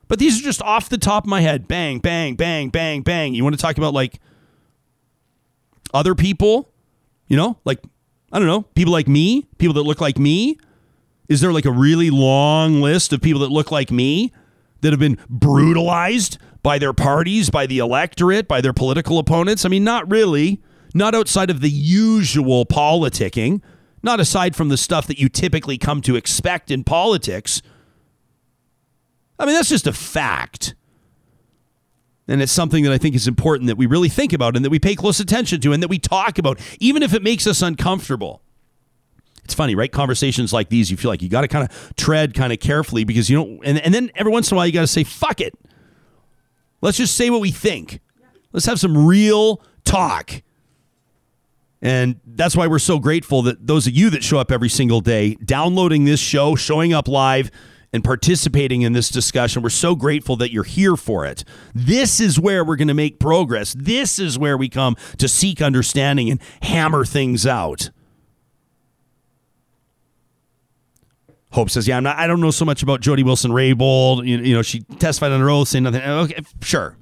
[0.08, 1.68] But these are just off the top of my head.
[1.68, 3.34] Bang, bang, bang, bang, bang.
[3.34, 4.20] You want to talk about like
[5.92, 6.72] other people?
[7.28, 7.80] You know, like,
[8.32, 10.58] I don't know, people like me, people that look like me?
[11.28, 14.32] Is there like a really long list of people that look like me
[14.80, 19.64] that have been brutalized by their parties, by the electorate, by their political opponents?
[19.64, 20.62] I mean, not really.
[20.94, 23.60] Not outside of the usual politicking,
[24.02, 27.60] not aside from the stuff that you typically come to expect in politics.
[29.38, 30.74] I mean, that's just a fact.
[32.28, 34.70] And it's something that I think is important that we really think about and that
[34.70, 37.62] we pay close attention to and that we talk about, even if it makes us
[37.62, 38.42] uncomfortable.
[39.44, 39.92] It's funny, right?
[39.92, 43.04] Conversations like these, you feel like you got to kind of tread kind of carefully
[43.04, 45.04] because you don't, and, and then every once in a while you got to say,
[45.04, 45.54] fuck it.
[46.80, 48.00] Let's just say what we think.
[48.52, 50.42] Let's have some real talk.
[51.80, 55.00] And that's why we're so grateful that those of you that show up every single
[55.00, 57.52] day, downloading this show, showing up live,
[57.92, 59.62] and participating in this discussion.
[59.62, 61.44] We're so grateful that you're here for it.
[61.74, 63.74] This is where we're going to make progress.
[63.78, 67.90] This is where we come to seek understanding and hammer things out.
[71.52, 72.18] Hope says, "Yeah, I'm not.
[72.18, 74.26] I don't know so much about Jody Wilson Raybould.
[74.26, 76.02] You, you know, she testified under oath, saying nothing.
[76.02, 76.98] Okay, sure,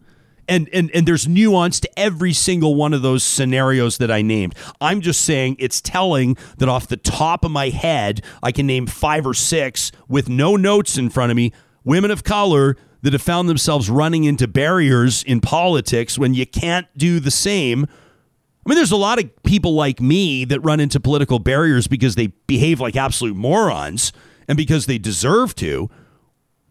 [0.49, 4.55] and and and there's nuance to every single one of those scenarios that I named.
[4.81, 8.87] I'm just saying it's telling that off the top of my head, I can name
[8.87, 11.53] five or six with no notes in front of me,
[11.85, 16.87] women of color that have found themselves running into barriers in politics when you can't
[16.97, 17.85] do the same.
[17.85, 22.15] I mean, there's a lot of people like me that run into political barriers because
[22.15, 24.11] they behave like absolute morons
[24.49, 25.91] and because they deserve to.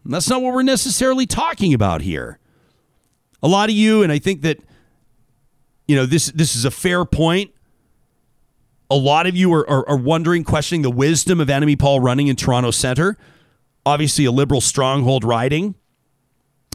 [0.02, 2.40] And that's not what we're necessarily talking about here
[3.44, 4.58] a lot of you, and I think that
[5.86, 7.52] you know this this is a fair point.
[8.90, 12.28] A lot of you are, are, are wondering, questioning the wisdom of Annamie Paul running
[12.28, 13.18] in Toronto Centre.
[13.86, 15.74] Obviously, a liberal stronghold riding.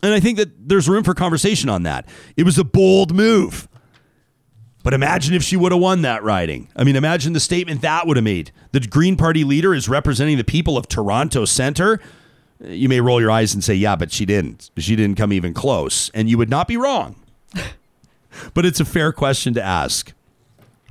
[0.02, 2.08] And I think that there's room for conversation on that.
[2.38, 3.68] It was a bold move.
[4.84, 6.70] But imagine if she would have won that riding.
[6.76, 8.52] I mean, imagine the statement that would have made.
[8.72, 12.00] The Green Party leader is representing the people of Toronto Centre
[12.62, 14.70] you may roll your eyes and say, yeah, but she didn't.
[14.78, 16.10] She didn't come even close.
[16.14, 17.16] And you would not be wrong.
[18.54, 20.14] but it's a fair question to ask.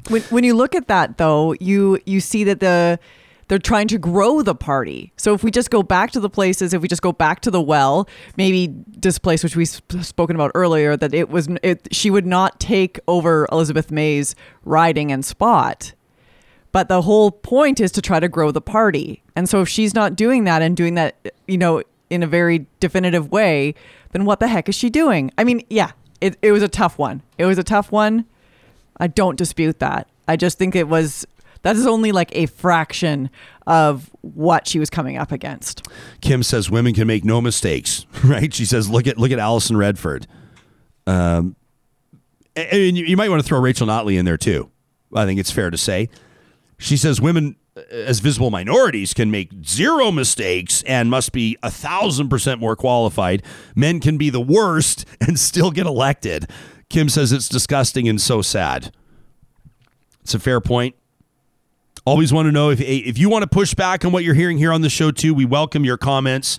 [0.09, 2.99] When, when you look at that, though, you you see that the
[3.49, 5.13] they're trying to grow the party.
[5.17, 7.51] So if we just go back to the places, if we just go back to
[7.51, 12.11] the well, maybe this place which we've spoken about earlier, that it was it, she
[12.11, 14.35] would not take over Elizabeth May's
[14.65, 15.95] riding and spot.
[16.73, 19.23] But the whole point is to try to grow the party.
[19.35, 21.17] And so if she's not doing that and doing that,
[21.47, 23.75] you know, in a very definitive way,
[24.13, 25.31] then what the heck is she doing?
[25.39, 27.23] I mean, yeah, it, it was a tough one.
[27.39, 28.27] It was a tough one.
[28.99, 30.09] I don't dispute that.
[30.27, 31.27] I just think it was
[31.63, 33.31] that is only like a fraction
[33.67, 35.87] of what she was coming up against.
[36.21, 38.53] Kim says women can make no mistakes, right?
[38.53, 40.27] She says, look at look at Alison Redford.
[41.07, 41.57] Um,
[42.55, 44.71] and you might want to throw Rachel Notley in there too.
[45.15, 46.09] I think it's fair to say.
[46.79, 51.71] She says women uh, as visible minorities can make zero mistakes and must be a
[51.71, 53.43] thousand percent more qualified.
[53.75, 56.49] Men can be the worst and still get elected.
[56.89, 58.93] Kim says it's disgusting and so sad.
[60.23, 60.95] It's a fair point.
[62.05, 64.57] Always want to know if if you want to push back on what you're hearing
[64.57, 65.35] here on the show too.
[65.35, 66.59] We welcome your comments.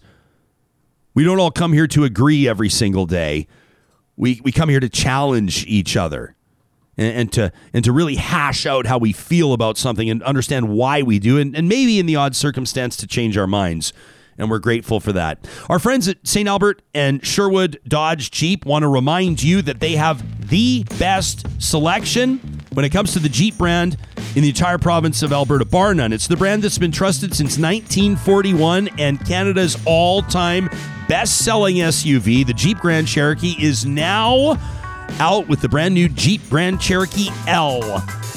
[1.16, 3.48] We don't all come here to agree every single day.
[4.16, 6.36] We we come here to challenge each other
[7.00, 10.70] and, and, to and to really hash out how we feel about something and understand
[10.70, 13.94] why we do, and, and maybe in the odd circumstance to change our minds.
[14.38, 15.46] And we're grateful for that.
[15.68, 16.48] Our friends at St.
[16.48, 22.38] Albert and Sherwood Dodge Jeep want to remind you that they have the best selection
[22.72, 23.98] when it comes to the Jeep brand
[24.36, 26.14] in the entire province of Alberta, bar none.
[26.14, 30.70] It's the brand that's been trusted since 1941 and Canada's all time
[31.10, 32.46] best selling SUV.
[32.46, 34.58] The Jeep Grand Cherokee is now
[35.20, 37.82] out with the brand new Jeep Grand Cherokee L.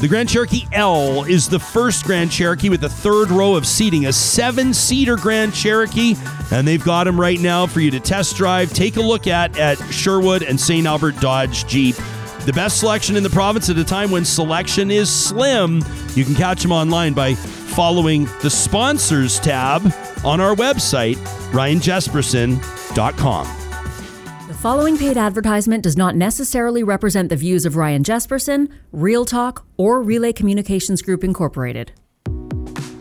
[0.01, 4.07] The Grand Cherokee L is the first Grand Cherokee with a third row of seating,
[4.07, 6.15] a seven seater Grand Cherokee,
[6.51, 9.59] and they've got them right now for you to test drive, take a look at
[9.59, 10.87] at Sherwood and St.
[10.87, 11.97] Albert Dodge Jeep.
[12.45, 15.77] The best selection in the province at a time when selection is slim.
[16.15, 19.83] You can catch them online by following the sponsors tab
[20.25, 21.17] on our website,
[21.53, 23.62] ryanjespersen.com.
[24.63, 30.05] Following paid advertisement does not necessarily represent the views of Ryan Jespersen, Real Talk, or
[30.05, 31.91] Relay Communications Group Incorporated.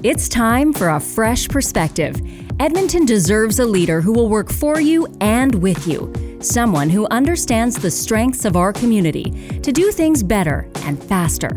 [0.02, 2.20] It's time for a fresh perspective.
[2.60, 6.12] Edmonton deserves a leader who will work for you and with you.
[6.42, 11.50] Someone who understands the strengths of our community to do things better and faster.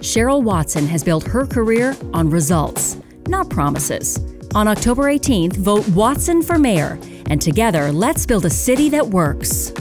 [0.00, 2.96] Cheryl Watson has built her career on results,
[3.28, 4.18] not promises.
[4.56, 6.98] On October 18th, vote Watson for mayor,
[7.28, 9.72] and together let's build a city that works.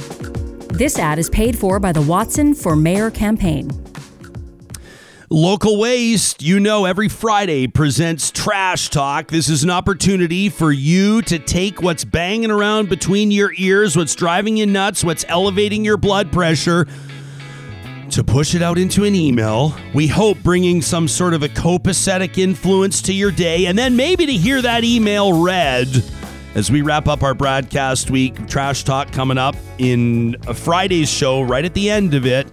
[0.69, 3.69] This ad is paid for by the Watson for Mayor campaign.
[5.29, 9.29] Local Waste, you know, every Friday presents Trash Talk.
[9.29, 14.13] This is an opportunity for you to take what's banging around between your ears, what's
[14.13, 16.85] driving you nuts, what's elevating your blood pressure,
[18.09, 19.73] to push it out into an email.
[19.93, 24.25] We hope bringing some sort of a copacetic influence to your day, and then maybe
[24.25, 26.03] to hear that email read
[26.55, 28.47] as we wrap up our broadcast week.
[28.47, 32.47] Trash Talk coming up in a Friday's show, right at the end of it.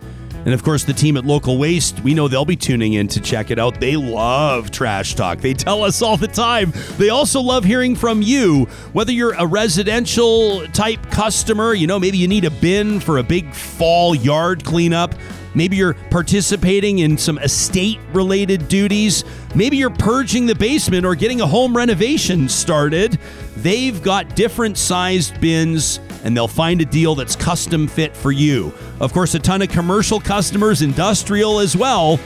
[0.44, 3.20] And of course, the team at Local Waste, we know they'll be tuning in to
[3.20, 3.80] check it out.
[3.80, 5.40] They love trash talk.
[5.40, 6.72] They tell us all the time.
[6.96, 12.18] They also love hearing from you, whether you're a residential type customer, you know, maybe
[12.18, 15.14] you need a bin for a big fall yard cleanup.
[15.54, 19.24] Maybe you're participating in some estate related duties.
[19.54, 23.18] Maybe you're purging the basement or getting a home renovation started.
[23.56, 28.72] They've got different sized bins and they'll find a deal that's custom fit for you.
[29.00, 32.20] Of course, a ton of commercial customers, industrial as well.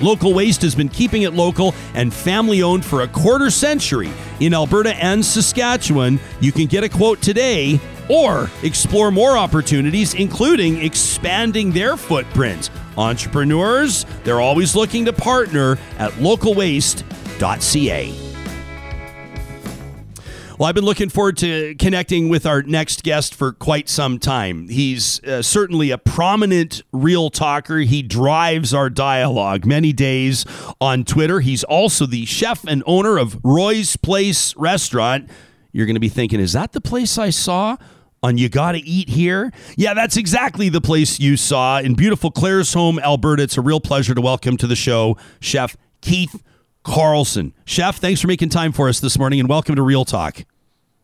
[0.00, 4.10] Local Waste has been keeping it local and family owned for a quarter century
[4.40, 6.18] in Alberta and Saskatchewan.
[6.40, 12.70] You can get a quote today or explore more opportunities, including expanding their footprint.
[12.96, 18.24] Entrepreneurs, they're always looking to partner at localwaste.ca.
[20.56, 24.68] Well, I've been looking forward to connecting with our next guest for quite some time.
[24.68, 27.78] He's uh, certainly a prominent real talker.
[27.78, 30.44] He drives our dialogue many days
[30.80, 31.40] on Twitter.
[31.40, 35.28] He's also the chef and owner of Roy's Place Restaurant.
[35.72, 37.76] You're going to be thinking, is that the place I saw?
[38.24, 39.52] On You Gotta Eat Here.
[39.76, 43.42] Yeah, that's exactly the place you saw in beautiful Claresholm, Alberta.
[43.42, 46.42] It's a real pleasure to welcome to the show Chef Keith
[46.84, 47.52] Carlson.
[47.66, 50.46] Chef, thanks for making time for us this morning and welcome to Real Talk.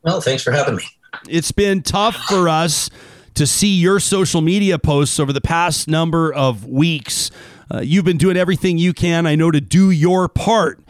[0.03, 0.85] Well, thanks for having me.
[1.29, 2.89] It's been tough for us
[3.35, 7.31] to see your social media posts over the past number of weeks.
[7.71, 10.81] Uh, you've been doing everything you can, I know, to do your part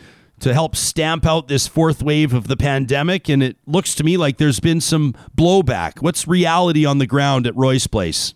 [0.40, 3.28] to help stamp out this fourth wave of the pandemic.
[3.28, 6.02] And it looks to me like there's been some blowback.
[6.02, 8.34] What's reality on the ground at Roy's Place?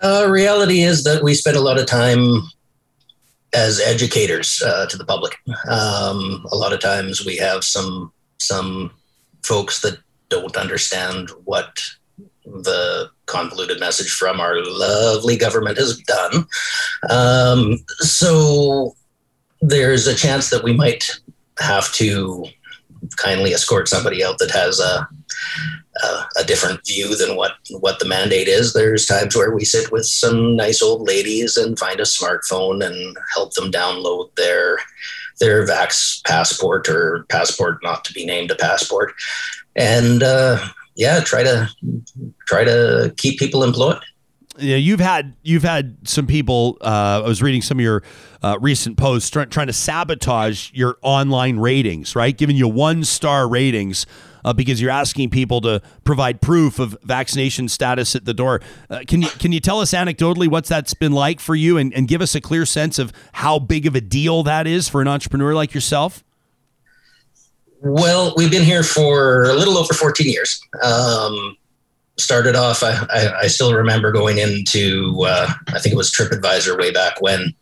[0.00, 2.42] Uh, reality is that we spend a lot of time
[3.54, 5.36] as educators uh, to the public.
[5.68, 8.92] Um, a lot of times we have some some
[9.42, 9.98] folks that
[10.28, 11.82] don't understand what
[12.44, 16.46] the convoluted message from our lovely government has done.
[17.10, 18.94] Um, so
[19.60, 21.20] there's a chance that we might
[21.58, 22.44] have to
[23.16, 25.08] kindly escort somebody out that has a,
[26.02, 28.72] a, a different view than what what the mandate is.
[28.72, 33.16] There's times where we sit with some nice old ladies and find a smartphone and
[33.34, 34.78] help them download their
[35.40, 39.14] their vax passport or passport not to be named a passport,
[39.76, 40.58] and uh,
[40.96, 41.68] yeah, try to
[42.46, 44.02] try to keep people employed
[44.58, 46.78] yeah, you've had you've had some people.
[46.80, 48.02] Uh, I was reading some of your
[48.42, 52.36] uh, recent posts try, trying to sabotage your online ratings, right?
[52.36, 54.06] Giving you one star ratings
[54.44, 58.60] uh, because you're asking people to provide proof of vaccination status at the door.
[58.90, 61.92] Uh, can you can you tell us anecdotally what's that's been like for you, and,
[61.94, 65.00] and give us a clear sense of how big of a deal that is for
[65.00, 66.24] an entrepreneur like yourself?
[67.80, 70.60] Well, we've been here for a little over 14 years.
[70.82, 71.56] Um,
[72.18, 76.78] started off, I, I, I still remember going into, uh, I think it was TripAdvisor
[76.78, 77.54] way back when,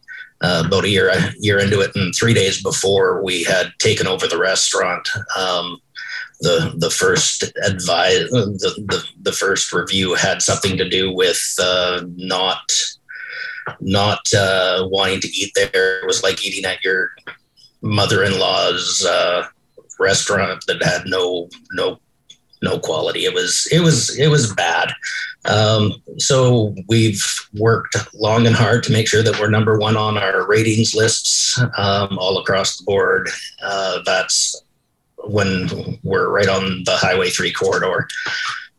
[0.43, 4.07] uh, about a year, a year into it, and three days before we had taken
[4.07, 5.09] over the restaurant.
[5.37, 5.81] Um,
[6.41, 12.03] the the first advise the, the, the first review had something to do with uh,
[12.16, 12.61] not
[13.81, 16.01] not uh, wanting to eat there.
[16.01, 17.11] It was like eating at your
[17.81, 19.47] mother-in-law's uh,
[19.99, 21.99] restaurant that had no no
[22.62, 23.24] no quality.
[23.24, 24.93] It was it was it was bad.
[25.45, 27.24] Um, so we've
[27.55, 31.61] worked long and hard to make sure that we're number one on our ratings lists
[31.77, 33.28] um, all across the board.
[33.62, 34.61] Uh, that's
[35.24, 38.09] when we're right on the Highway Three corridor,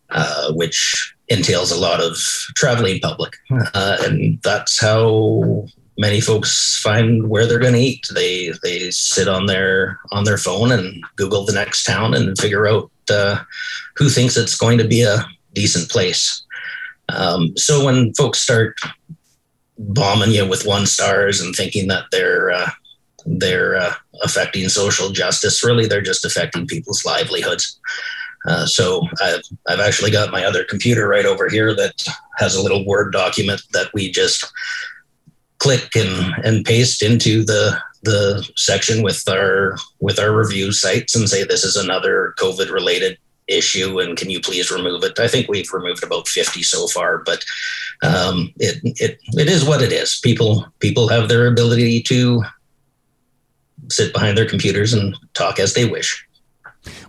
[0.09, 2.17] uh, which entails a lot of
[2.55, 3.35] traveling public,
[3.73, 5.67] uh, and that's how
[5.97, 8.07] many folks find where they're going to eat.
[8.13, 12.67] They they sit on their on their phone and Google the next town and figure
[12.67, 13.39] out uh,
[13.95, 16.43] who thinks it's going to be a decent place.
[17.09, 18.75] Um, so when folks start
[19.77, 22.69] bombing you with one stars and thinking that they're uh,
[23.25, 23.93] they're uh,
[24.23, 27.79] affecting social justice, really they're just affecting people's livelihoods.
[28.47, 32.07] Uh, so I've, I've actually got my other computer right over here that
[32.37, 34.45] has a little Word document that we just
[35.57, 37.77] click and, and paste into the
[38.07, 43.17] the section with our with our review sites and say this is another COVID related
[43.47, 45.19] issue and can you please remove it?
[45.19, 47.43] I think we've removed about 50 so far, but
[48.03, 50.19] um, it it it is what it is.
[50.21, 52.43] People people have their ability to
[53.89, 56.25] sit behind their computers and talk as they wish.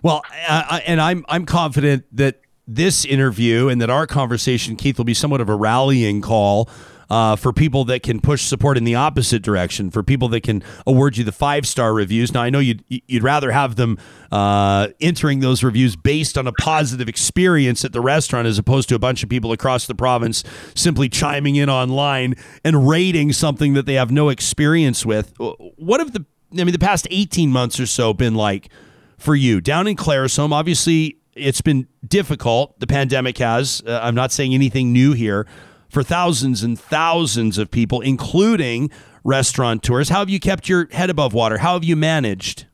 [0.03, 5.05] Well, uh, and I'm I'm confident that this interview and that our conversation, Keith, will
[5.05, 6.69] be somewhat of a rallying call
[7.09, 10.63] uh, for people that can push support in the opposite direction, for people that can
[10.85, 12.33] award you the five star reviews.
[12.33, 13.97] Now, I know you'd, you'd rather have them
[14.31, 18.95] uh, entering those reviews based on a positive experience at the restaurant as opposed to
[18.95, 20.43] a bunch of people across the province
[20.75, 25.33] simply chiming in online and rating something that they have no experience with.
[25.37, 28.69] What have the, I mean, the past 18 months or so been like
[29.17, 29.61] for you?
[29.61, 32.79] Down in Claresholm, obviously, it's been difficult.
[32.79, 33.81] The pandemic has.
[33.85, 35.47] Uh, I'm not saying anything new here
[35.89, 38.89] for thousands and thousands of people, including
[39.23, 40.09] restaurateurs.
[40.09, 41.57] How have you kept your head above water?
[41.57, 42.65] How have you managed?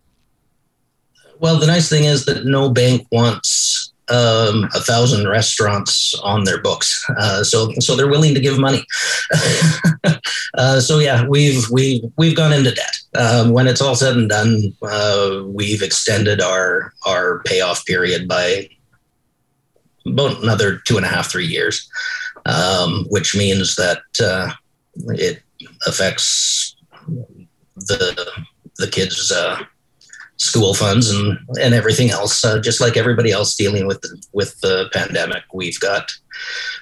[1.40, 6.62] Well, the nice thing is that no bank wants um, a thousand restaurants on their
[6.62, 8.86] books, uh, so so they're willing to give money.
[10.54, 12.98] uh, so yeah, we've we've we've gone into debt.
[13.16, 18.70] Um, when it's all said and done, uh, we've extended our our payoff period by
[20.06, 21.90] about another two and a half three years
[22.46, 24.52] um, which means that uh,
[25.10, 25.42] it
[25.88, 26.76] affects
[27.76, 28.32] the
[28.78, 29.60] the kids' uh,
[30.38, 32.44] school funds and and everything else.
[32.44, 36.12] Uh, just like everybody else dealing with the, with the pandemic, we've got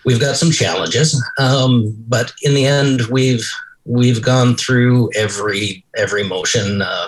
[0.06, 3.50] we've got some challenges, um, but in the end, we've
[3.86, 7.08] we've gone through every every motion uh,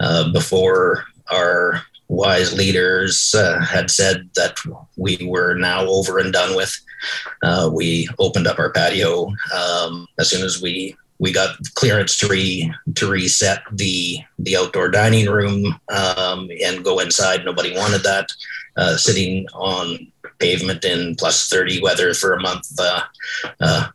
[0.00, 1.82] uh, before our
[2.12, 4.58] wise leaders uh, had said that
[4.96, 6.72] we were now over and done with.
[7.42, 12.28] Uh, we opened up our patio um, as soon as we we got clearance to
[12.28, 17.44] re to reset the the outdoor dining room um, and go inside.
[17.44, 18.30] Nobody wanted that.
[18.76, 22.66] Uh, sitting on pavement in plus 30 weather for a month.
[22.78, 23.02] Uh,
[23.60, 23.88] uh,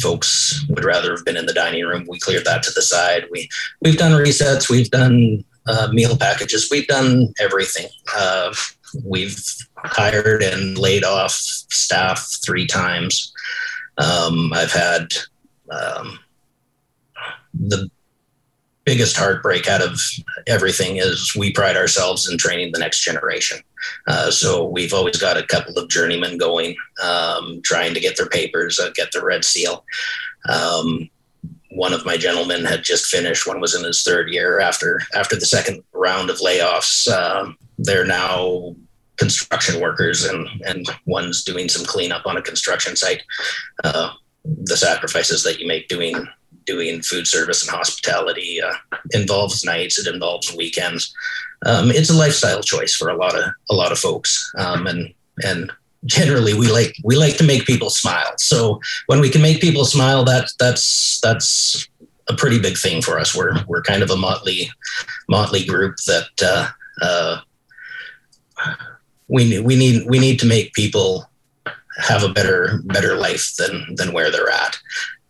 [0.00, 2.06] folks would rather have been in the dining room.
[2.06, 3.24] We cleared that to the side.
[3.30, 3.48] We
[3.80, 4.68] we've done resets.
[4.70, 6.68] We've done uh, meal packages.
[6.70, 7.88] We've done everything.
[8.16, 8.54] Uh,
[9.04, 9.38] we've
[9.76, 13.32] hired and laid off staff three times.
[13.98, 15.12] Um, I've had
[15.70, 16.18] um,
[17.54, 17.90] the
[18.84, 20.00] biggest heartbreak out of
[20.46, 23.58] everything is we pride ourselves in training the next generation.
[24.06, 28.28] Uh, so we've always got a couple of journeymen going, um, trying to get their
[28.28, 29.84] papers, uh, get the red seal.
[30.48, 31.10] Um,
[31.70, 33.46] one of my gentlemen had just finished.
[33.46, 37.08] One was in his third year after after the second round of layoffs.
[37.08, 38.74] Um, they're now
[39.16, 43.22] construction workers, and and one's doing some cleanup on a construction site.
[43.84, 44.12] Uh,
[44.44, 46.26] the sacrifices that you make doing
[46.64, 48.74] doing food service and hospitality uh,
[49.12, 49.98] involves nights.
[49.98, 51.12] It involves weekends.
[51.66, 55.12] Um, it's a lifestyle choice for a lot of a lot of folks, um, and
[55.44, 55.70] and
[56.04, 58.32] generally we like we like to make people smile.
[58.38, 61.88] So when we can make people smile, that that's that's
[62.28, 63.34] a pretty big thing for us.
[63.34, 64.70] We're we're kind of a motley
[65.28, 66.68] motley group that uh,
[67.02, 67.40] uh,
[69.28, 71.28] we we need we need to make people
[71.98, 74.78] have a better better life than than where they're at.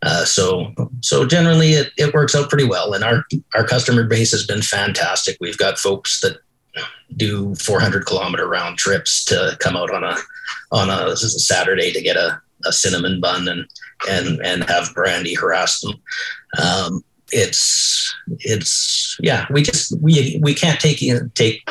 [0.02, 3.24] Uh, so so generally it, it works out pretty well and our
[3.56, 6.38] our customer base has been fantastic we've got folks that
[7.16, 10.16] do 400 kilometer round trips to come out on a
[10.70, 13.66] on a, this is a Saturday to get a, a cinnamon bun and
[14.08, 15.94] and and have Brandy harass them.
[16.62, 21.00] Um, it's it's yeah we just we we can't take
[21.34, 21.68] take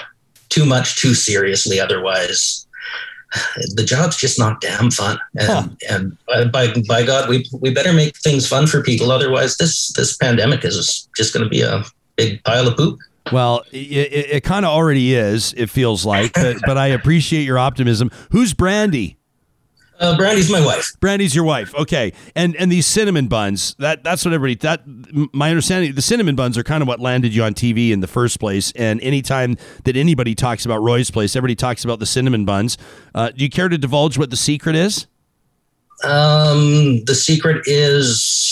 [0.49, 2.67] too much too seriously otherwise
[3.73, 5.19] the job's just not damn fun.
[5.37, 5.67] And, huh.
[6.29, 9.11] and by, by God, we, we better make things fun for people.
[9.11, 11.83] Otherwise, this, this pandemic is just going to be a
[12.15, 12.99] big pile of poop.
[13.31, 17.43] Well, it, it, it kind of already is, it feels like, but, but I appreciate
[17.43, 18.11] your optimism.
[18.31, 19.17] Who's Brandy?
[19.99, 20.91] Uh, Brandy's my wife.
[20.99, 21.73] Brandy's your wife.
[21.73, 22.13] Okay.
[22.35, 24.83] And and these cinnamon buns, that that's what everybody that
[25.33, 28.07] my understanding the cinnamon buns are kind of what landed you on TV in the
[28.07, 28.71] first place.
[28.75, 32.77] And anytime that anybody talks about Roy's place, everybody talks about the cinnamon buns.
[33.15, 35.07] Uh, do you care to divulge what the secret is?
[36.03, 38.46] Um, the secret is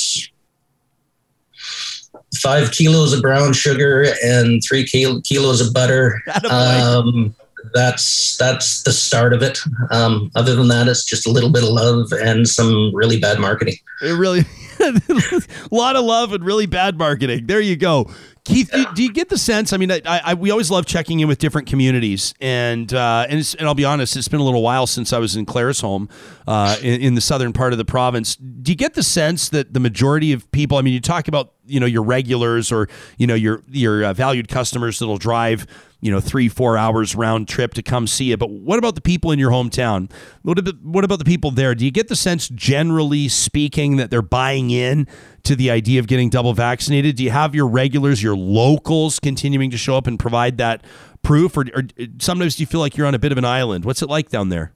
[2.41, 6.22] five kilos of brown sugar and three kil- kilos of butter.
[6.49, 7.36] Um,
[7.74, 9.60] that's that's the start of it.
[9.90, 13.40] Um, other than that, it's just a little bit of love and some really bad
[13.40, 13.76] marketing.
[14.02, 14.45] It really,
[14.80, 15.41] a
[15.72, 17.48] lot of love and really bad marketing.
[17.48, 18.12] There you go.
[18.45, 19.73] Keith, do, do, you get the sense?
[19.73, 23.55] I mean, I, I, we always love checking in with different communities, and uh, and,
[23.57, 26.11] and, I'll be honest, it's been a little while since I was in Claresholm,
[26.47, 28.35] uh, in, in, the southern part of the province.
[28.35, 30.77] Do you get the sense that the majority of people?
[30.77, 34.13] I mean, you talk about you know your regulars or you know your your uh,
[34.13, 35.65] valued customers that'll drive
[36.01, 39.01] you know three four hours round trip to come see it but what about the
[39.01, 40.09] people in your hometown
[40.43, 44.11] what about, what about the people there do you get the sense generally speaking that
[44.11, 45.07] they're buying in
[45.45, 49.72] to the idea of getting double vaccinated do you have your regulars your locals continuing
[49.72, 50.84] to show up and provide that
[51.22, 51.84] proof or, or
[52.19, 54.30] sometimes do you feel like you're on a bit of an island what's it like
[54.30, 54.73] down there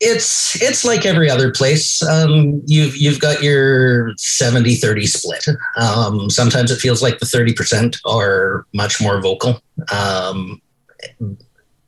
[0.00, 2.02] it's it's like every other place.
[2.02, 5.46] Um, you've you've got your 70-30 split.
[5.76, 9.60] Um, sometimes it feels like the 30% are much more vocal.
[9.92, 10.60] Um,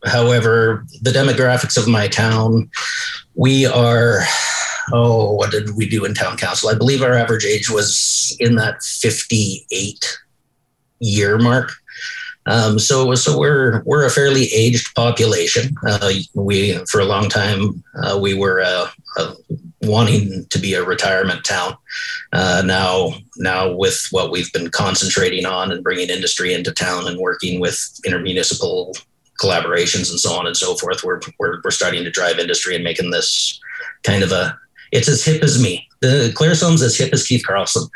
[0.06, 2.70] however, the demographics of my town,
[3.34, 4.20] we are
[4.92, 6.68] oh, what did we do in town council?
[6.68, 10.18] I believe our average age was in that 58
[11.00, 11.72] year mark.
[12.46, 15.76] Um, so, so we're we're a fairly aged population.
[15.86, 18.88] Uh, we for a long time uh, we were uh,
[19.18, 19.34] uh
[19.82, 21.76] wanting to be a retirement town.
[22.32, 27.18] Uh, now, now with what we've been concentrating on and bringing industry into town and
[27.18, 28.98] working with intermunicipal
[29.40, 32.84] collaborations and so on and so forth, we're we're, we're starting to drive industry and
[32.84, 33.60] making this
[34.02, 34.58] kind of a.
[34.92, 35.86] It's as hip as me.
[36.00, 37.88] The Claresholm's as hip as Keith Carlson.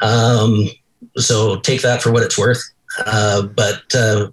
[0.00, 0.68] Um,
[1.16, 2.62] so take that for what it's worth.
[3.06, 4.30] Uh, but uh,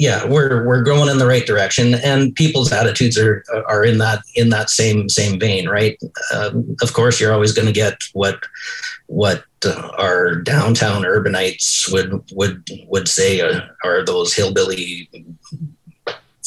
[0.00, 4.22] yeah, we're we're going in the right direction, and people's attitudes are are in that
[4.34, 5.98] in that same same vein, right?
[6.34, 8.38] Um, of course, you're always going to get what
[9.08, 15.08] what uh, our downtown urbanites would would would say uh, are those hillbilly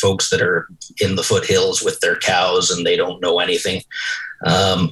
[0.03, 0.67] folks that are
[0.99, 3.81] in the foothills with their cows and they don't know anything.
[4.45, 4.91] Um,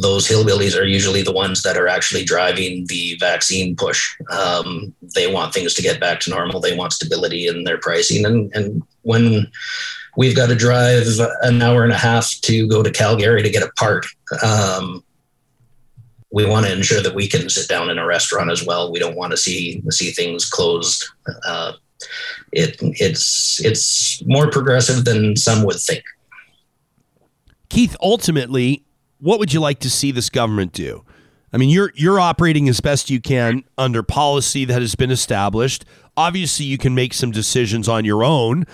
[0.00, 4.16] those hillbillies are usually the ones that are actually driving the vaccine push.
[4.30, 6.60] Um, they want things to get back to normal.
[6.60, 8.24] They want stability in their pricing.
[8.24, 9.50] And, and when
[10.16, 11.06] we've got to drive
[11.42, 14.06] an hour and a half to go to Calgary to get a part,
[14.42, 15.04] um,
[16.30, 18.90] we want to ensure that we can sit down in a restaurant as well.
[18.90, 21.04] We don't want to see see things closed.
[21.46, 21.72] Uh,
[22.52, 26.04] it, it's it's more progressive than some would think.
[27.68, 28.84] Keith, ultimately,
[29.20, 31.04] what would you like to see this government do?
[31.52, 35.84] I mean, you're you're operating as best you can under policy that has been established.
[36.16, 38.64] Obviously, you can make some decisions on your own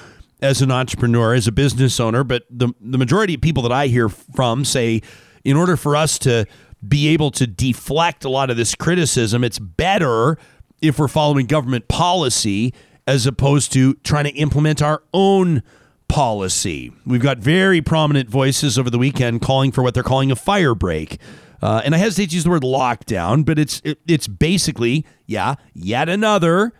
[0.41, 3.89] as an entrepreneur, as a business owner, but the the majority of people that I
[3.89, 5.03] hear from say
[5.45, 6.47] in order for us to
[6.87, 10.39] be able to deflect a lot of this criticism, it's better
[10.81, 12.73] if we're following government policy
[13.09, 15.63] as opposed to trying to implement our own
[16.09, 16.93] policy.
[17.07, 20.75] We've got very prominent voices over the weekend calling for what they're calling a fire
[20.75, 21.19] break.
[21.63, 25.55] Uh, and I hesitate to use the word lockdown, but it's it, it's basically yeah,
[25.73, 26.75] yet another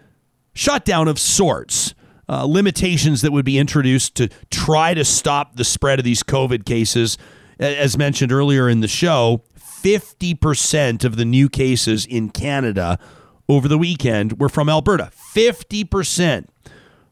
[0.53, 1.95] shutdown of sorts.
[2.29, 6.67] Uh, limitations that would be introduced to try to stop the spread of these COVID
[6.67, 7.17] cases.
[7.59, 12.99] As mentioned earlier in the show, 50% of the new cases in Canada
[13.49, 15.11] over the weekend were from Alberta.
[15.35, 16.47] 50%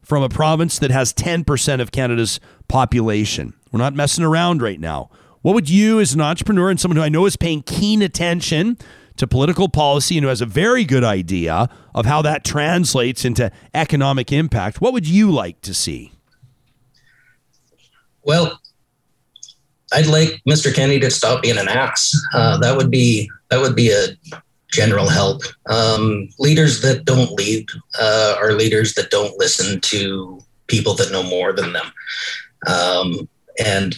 [0.01, 3.53] from a province that has 10% of Canada's population.
[3.71, 5.09] We're not messing around right now.
[5.41, 8.77] What would you, as an entrepreneur and someone who I know is paying keen attention
[9.17, 13.51] to political policy and who has a very good idea of how that translates into
[13.73, 16.13] economic impact, what would you like to see?
[18.23, 18.59] Well,
[19.93, 20.73] I'd like Mr.
[20.73, 22.15] Kenney to stop being an ass.
[22.33, 24.07] Uh, that would be that would be a
[24.77, 25.41] general help.
[25.65, 27.67] Um, leaders that don't lead
[27.99, 31.87] uh, are leaders that don't listen to people that know more than them.
[32.67, 33.27] Um,
[33.57, 33.97] and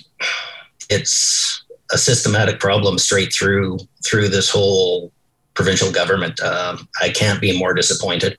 [0.90, 1.62] it's
[1.92, 5.12] a systematic problem straight through through this whole
[5.54, 6.40] provincial government.
[6.40, 8.38] Um, I can't be more disappointed.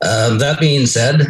[0.00, 1.26] Um, that being said,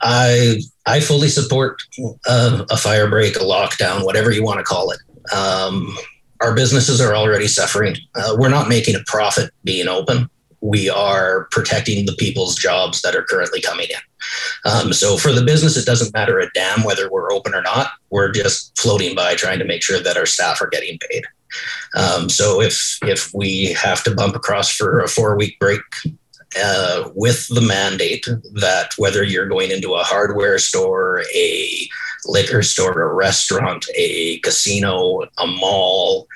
[0.00, 1.82] I I fully support
[2.26, 5.00] uh, a fire break, a lockdown, whatever you want to call it.
[5.34, 5.94] Um,
[6.40, 7.96] our businesses are already suffering.
[8.14, 10.28] Uh, we're not making a profit being open.
[10.62, 14.70] We are protecting the people's jobs that are currently coming in.
[14.70, 17.92] Um, so for the business, it doesn't matter a damn whether we're open or not.
[18.10, 21.24] We're just floating by trying to make sure that our staff are getting paid.
[21.96, 25.80] Um, so if if we have to bump across for a four week break
[26.62, 31.88] uh, with the mandate that whether you're going into a hardware store, a
[32.26, 36.26] liquor store, a restaurant, a casino, a mall,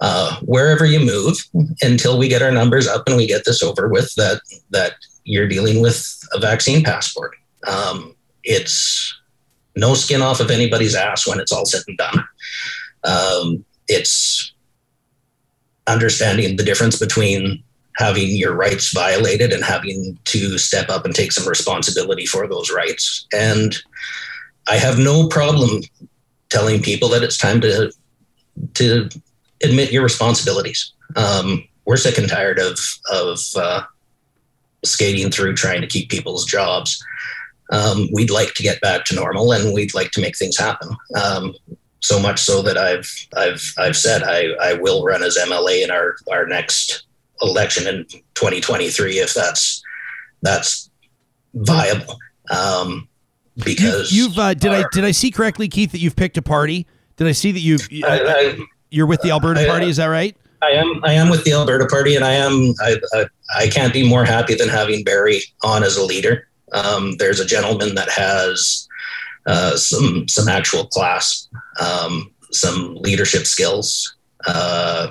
[0.00, 1.36] uh, wherever you move,
[1.82, 4.40] until we get our numbers up and we get this over with, that
[4.70, 4.94] that
[5.24, 7.34] you're dealing with a vaccine passport.
[7.66, 9.14] Um, it's
[9.76, 12.24] no skin off of anybody's ass when it's all said and done.
[13.04, 14.52] Um, it's
[15.86, 17.62] understanding the difference between
[17.96, 22.70] having your rights violated and having to step up and take some responsibility for those
[22.70, 23.26] rights.
[23.32, 23.76] And
[24.68, 25.82] I have no problem
[26.50, 27.92] telling people that it's time to
[28.74, 29.08] to
[29.62, 30.92] admit your responsibilities.
[31.16, 32.78] Um, we're sick and tired of
[33.10, 33.82] of uh,
[34.84, 37.02] skating through trying to keep people's jobs.
[37.70, 40.90] Um, we'd like to get back to normal, and we'd like to make things happen.
[41.22, 41.54] Um,
[42.00, 45.90] so much so that I've I've I've said I, I will run as MLA in
[45.90, 47.04] our our next
[47.40, 48.04] election in
[48.34, 49.82] 2023 if that's
[50.42, 50.90] that's
[51.54, 52.18] viable.
[52.50, 53.08] Um,
[53.64, 56.36] because you, have uh, did our, I did I see correctly, Keith, that you've picked
[56.36, 56.86] a party?
[57.16, 57.60] Did I see that
[58.04, 58.58] I,
[58.90, 59.88] you're with the Alberta I, Party?
[59.88, 60.36] Is that right?
[60.62, 61.00] I am.
[61.04, 62.74] I am with the Alberta Party, and I am.
[62.80, 63.26] I, I,
[63.56, 66.48] I can't be more happy than having Barry on as a leader.
[66.72, 68.88] Um, there's a gentleman that has
[69.46, 71.48] uh, some some actual class,
[71.80, 74.14] um, some leadership skills.
[74.46, 75.10] Uh,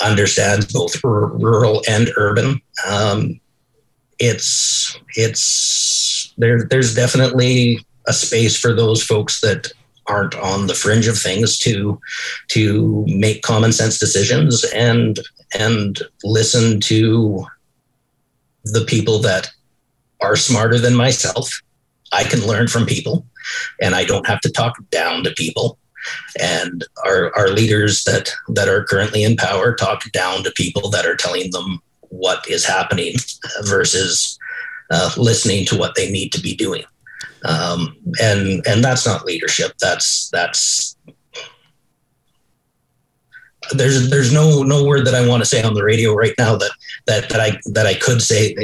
[0.00, 2.60] understands both r- rural and urban.
[2.86, 3.40] Um,
[4.18, 5.40] it's it's
[6.38, 6.64] there.
[6.64, 9.70] There's definitely a space for those folks that
[10.06, 12.00] aren't on the fringe of things to
[12.48, 15.20] to make common sense decisions and
[15.58, 17.44] and listen to
[18.64, 19.50] the people that
[20.20, 21.50] are smarter than myself.
[22.12, 23.26] I can learn from people
[23.80, 25.78] and I don't have to talk down to people
[26.40, 31.06] and our, our leaders that that are currently in power talk down to people that
[31.06, 33.14] are telling them what is happening
[33.64, 34.38] versus
[34.90, 36.84] uh, listening to what they need to be doing.
[37.44, 39.72] Um, and and that's not leadership.
[39.80, 40.96] That's that's
[43.72, 46.56] there's there's no no word that I want to say on the radio right now
[46.56, 46.70] that
[47.06, 48.54] that that I that I could say.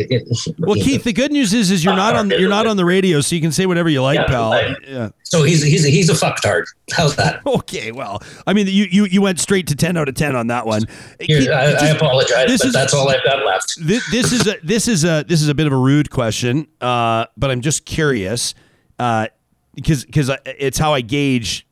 [0.59, 3.21] Well, Keith, the good news is is you're not on you're not on the radio,
[3.21, 4.53] so you can say whatever you like, yeah, pal.
[4.53, 5.09] I, yeah.
[5.23, 6.65] So he's he's a, he's a fucktard.
[6.93, 7.43] How's that?
[7.65, 7.93] Okay.
[7.93, 10.67] Well, I mean, you you you went straight to ten out of ten on that
[10.67, 10.83] one.
[11.21, 13.75] Here, Keith, I, just, I, apologize, but is, that's all I've got left.
[13.81, 16.67] This, this is a this is a this is a bit of a rude question,
[16.81, 18.55] uh, but I'm just curious
[18.99, 19.29] uh,
[19.75, 21.67] because because it's how I gauge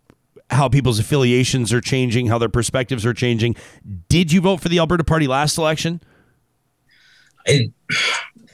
[0.52, 3.56] how people's affiliations are changing, how their perspectives are changing.
[4.08, 6.00] Did you vote for the Alberta Party last election?
[7.46, 7.72] I,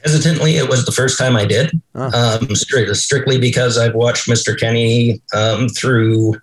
[0.03, 4.57] hesitantly, it was the first time I did, um, strictly because I've watched Mr.
[4.57, 6.35] Kenney um, through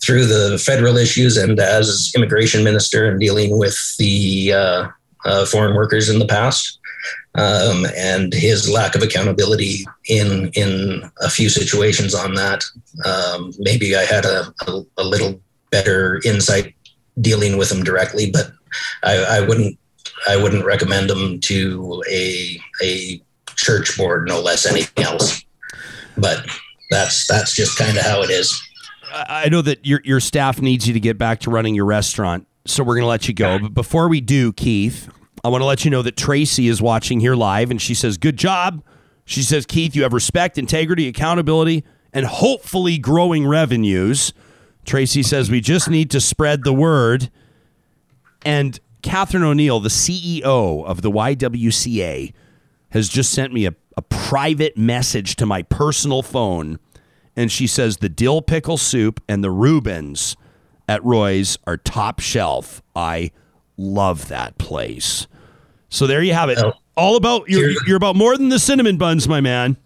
[0.00, 4.88] through the federal issues and as immigration minister and dealing with the uh,
[5.24, 6.78] uh, foreign workers in the past
[7.34, 12.64] um, and his lack of accountability in in a few situations on that.
[13.04, 16.74] Um, maybe I had a, a, a, little better insight
[17.20, 18.50] dealing with him directly, but
[19.04, 19.78] I, I wouldn't
[20.28, 23.22] I wouldn't recommend him to a a
[23.54, 25.44] church board, no less anything else.
[26.16, 26.46] But
[26.90, 28.60] that's that's just kind of how it is.
[29.12, 32.46] I know that your your staff needs you to get back to running your restaurant,
[32.66, 33.58] so we're going to let you go.
[33.58, 35.08] But before we do, Keith,
[35.44, 38.18] I want to let you know that Tracy is watching here live and she says,
[38.18, 38.82] Good job.
[39.24, 44.32] She says, Keith, you have respect, integrity, accountability, and hopefully growing revenues.
[44.84, 47.30] Tracy says, We just need to spread the word.
[48.44, 52.32] And Catherine O'Neill, the CEO of the YWCA,
[52.90, 56.78] has just sent me a, a private message to my personal phone.
[57.36, 60.36] And she says, The dill pickle soup and the Reubens
[60.88, 62.82] at Roy's are top shelf.
[62.96, 63.30] I
[63.78, 65.26] love that place.
[65.88, 66.58] So there you have it.
[66.58, 66.74] Oh.
[66.96, 69.76] All about you're you're about more than the cinnamon buns, my man.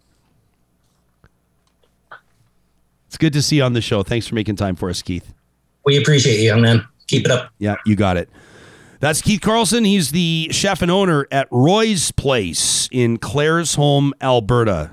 [3.06, 4.02] It's good to see you on the show.
[4.02, 5.34] Thanks for making time for us, Keith.
[5.84, 6.88] We appreciate you, young man.
[7.08, 7.52] Keep it up.
[7.58, 8.30] Yeah, you got it.
[9.00, 9.84] That's Keith Carlson.
[9.84, 14.92] He's the chef and owner at Roy's Place in Claresholm, Alberta.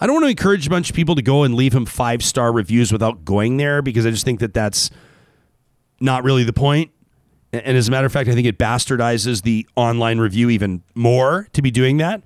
[0.00, 2.24] I don't want to encourage a bunch of people to go and leave him five
[2.24, 4.90] star reviews without going there because I just think that that's
[6.00, 6.90] not really the point.
[7.64, 11.48] And as a matter of fact, I think it bastardizes the online review even more
[11.52, 12.22] to be doing that.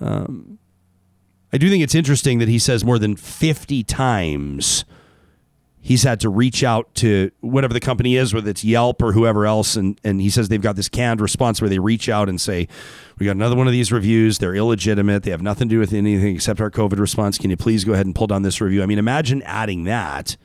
[0.00, 0.58] Um,
[1.52, 4.84] I do think it's interesting that he says more than 50 times
[5.84, 9.46] he's had to reach out to whatever the company is, whether it's Yelp or whoever
[9.46, 12.40] else, and and he says they've got this canned response where they reach out and
[12.40, 12.66] say,
[13.18, 14.38] "We got another one of these reviews.
[14.38, 15.22] They're illegitimate.
[15.22, 17.38] They have nothing to do with anything except our COVID response.
[17.38, 20.36] Can you please go ahead and pull down this review?" I mean, imagine adding that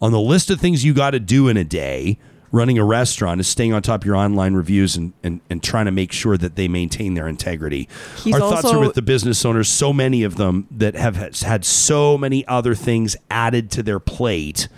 [0.00, 2.18] on the list of things you got to do in a day.
[2.56, 5.84] Running a restaurant is staying on top of your online reviews and, and, and trying
[5.84, 7.86] to make sure that they maintain their integrity.
[8.24, 11.66] He's Our thoughts are with the business owners, so many of them that have had
[11.66, 14.68] so many other things added to their plate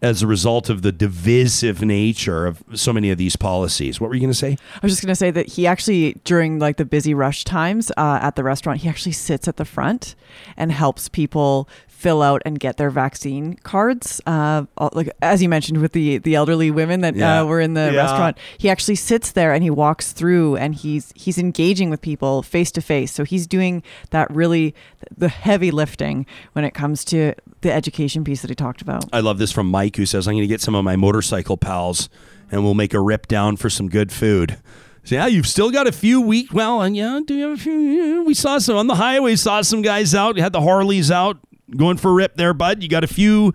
[0.00, 4.00] as a result of the divisive nature of so many of these policies.
[4.00, 4.56] What were you going to say?
[4.74, 7.90] I was just going to say that he actually, during like the busy rush times
[7.96, 10.14] uh, at the restaurant, he actually sits at the front
[10.56, 11.68] and helps people
[12.04, 14.20] fill out and get their vaccine cards.
[14.26, 17.40] Uh, like as you mentioned with the the elderly women that Yeah.
[17.40, 18.02] uh, were in the Yeah.
[18.02, 22.42] restaurant, he actually sits there and he walks through and he's he's engaging with people
[22.42, 23.10] face to face.
[23.10, 24.74] So he's doing that really
[25.16, 27.32] the heavy lifting when it comes to
[27.62, 29.04] the education piece that he talked about.
[29.12, 31.56] I love this from Mike, who says, I'm going to get some of my motorcycle
[31.56, 32.10] pals
[32.52, 34.58] and we'll make a rip down for some good food.
[35.06, 36.52] So, yeah, you've still got a few weeks.
[36.52, 38.24] Well, and yeah, do you have a few?
[38.26, 41.36] We saw some on the highway, saw some guys out, had the Harleys out
[41.76, 42.82] going for a rip there, bud.
[42.82, 43.54] You got a few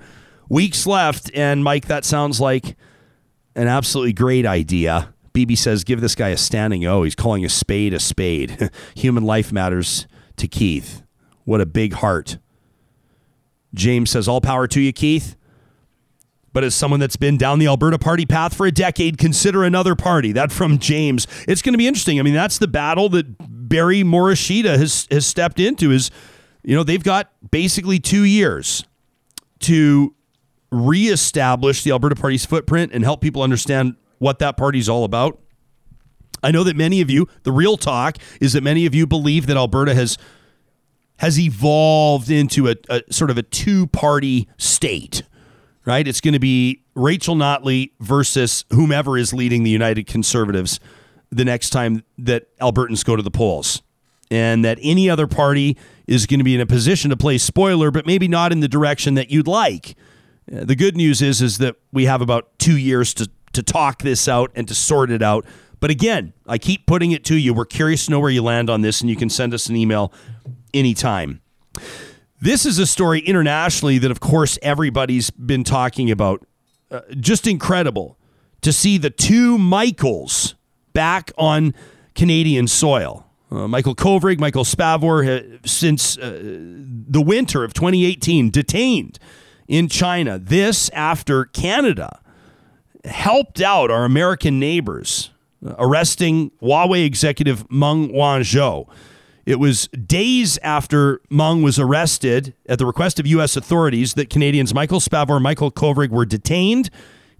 [0.50, 1.32] weeks left.
[1.34, 2.76] And, Mike, that sounds like
[3.56, 5.14] an absolutely great idea.
[5.34, 7.04] BB says, give this guy a standing O.
[7.04, 8.70] He's calling a spade a spade.
[8.96, 11.04] Human life matters to Keith.
[11.46, 12.38] What a big heart.
[13.74, 15.36] James says, all power to you, Keith.
[16.52, 19.96] But as someone that's been down the Alberta party path for a decade, consider another
[19.96, 20.32] party.
[20.32, 21.28] That from James.
[21.48, 22.20] It's going to be interesting.
[22.20, 25.92] I mean, that's the battle that Barry Morishita has has stepped into.
[25.92, 26.10] Is
[26.64, 28.84] you know they've got basically two years
[29.60, 30.16] to
[30.72, 35.40] reestablish the Alberta Party's footprint and help people understand what that party's all about.
[36.44, 39.48] I know that many of you, the real talk is that many of you believe
[39.48, 40.18] that Alberta has
[41.18, 45.24] has evolved into a, a sort of a two-party state,
[45.84, 46.08] right?
[46.08, 50.80] It's going to be Rachel Notley versus whomever is leading the United Conservatives
[51.30, 53.82] the next time that Albertans go to the polls.
[54.32, 55.76] And that any other party
[56.10, 58.68] is going to be in a position to play spoiler, but maybe not in the
[58.68, 59.96] direction that you'd like.
[60.52, 64.02] Uh, The good news is is that we have about two years to to talk
[64.04, 65.46] this out and to sort it out.
[65.80, 67.54] But again, I keep putting it to you.
[67.54, 69.76] We're curious to know where you land on this, and you can send us an
[69.76, 70.12] email
[70.74, 71.42] anytime.
[72.42, 76.46] This is a story internationally that, of course, everybody's been talking about.
[76.92, 78.18] Uh, just incredible
[78.62, 80.56] to see the two Michaels
[80.94, 81.74] back on
[82.16, 83.29] Canadian soil.
[83.52, 89.18] Uh, Michael Kovrig, Michael Spavor, since uh, the winter of 2018, detained
[89.68, 90.38] in China.
[90.38, 92.20] This after Canada
[93.06, 95.32] helped out our American neighbors,
[95.66, 98.88] uh, arresting Huawei executive Meng Wanzhou.
[99.48, 103.56] It was days after Meng was arrested at the request of U.S.
[103.56, 106.92] authorities that Canadians Michael Spavor and Michael Kovrig were detained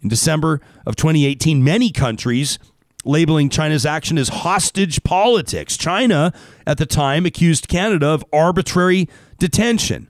[0.02, 1.64] in December of 2018.
[1.64, 2.58] Many countries
[3.06, 5.78] labeling China's action as hostage politics.
[5.78, 6.34] China,
[6.68, 9.08] at the time, accused Canada of arbitrary
[9.38, 10.10] detention.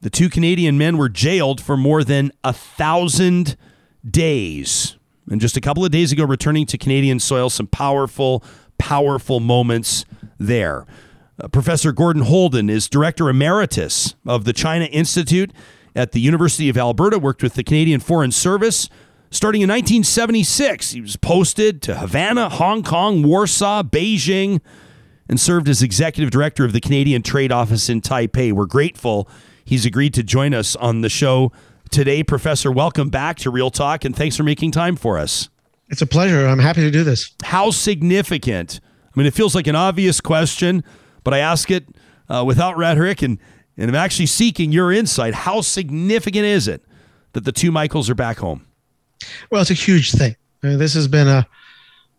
[0.00, 3.56] The two Canadian men were jailed for more than a thousand
[4.08, 4.96] days.
[5.30, 8.42] And just a couple of days ago, returning to Canadian soil, some powerful,
[8.78, 10.04] powerful moments
[10.38, 10.86] there.
[11.40, 15.52] Uh, Professor Gordon Houlden is director emeritus of the China Institute
[15.94, 18.88] at the University of Alberta, worked with the Canadian Foreign Service.
[19.32, 24.60] Starting in 1976, he was posted to Havana, Hong Kong, Warsaw, Beijing,
[25.26, 28.52] and served as executive director of the Canadian Trade Office in Taipei.
[28.52, 29.26] We're grateful
[29.64, 31.50] he's agreed to join us on the show
[31.90, 32.22] today.
[32.22, 35.48] Professor, welcome back to Real Talk, and thanks for making time for us.
[35.88, 36.46] It's a pleasure.
[36.46, 37.34] I'm happy to do this.
[37.42, 38.80] How significant?
[38.84, 40.84] I mean, it feels like an obvious question,
[41.24, 41.86] but I ask it
[42.28, 43.38] uh, without rhetoric, and,
[43.78, 45.32] and I'm actually seeking your insight.
[45.32, 46.84] How significant is it
[47.32, 48.66] that the two Michaels are back home?
[49.50, 50.36] Well, it's a huge thing.
[50.62, 51.46] Uh, this has been a,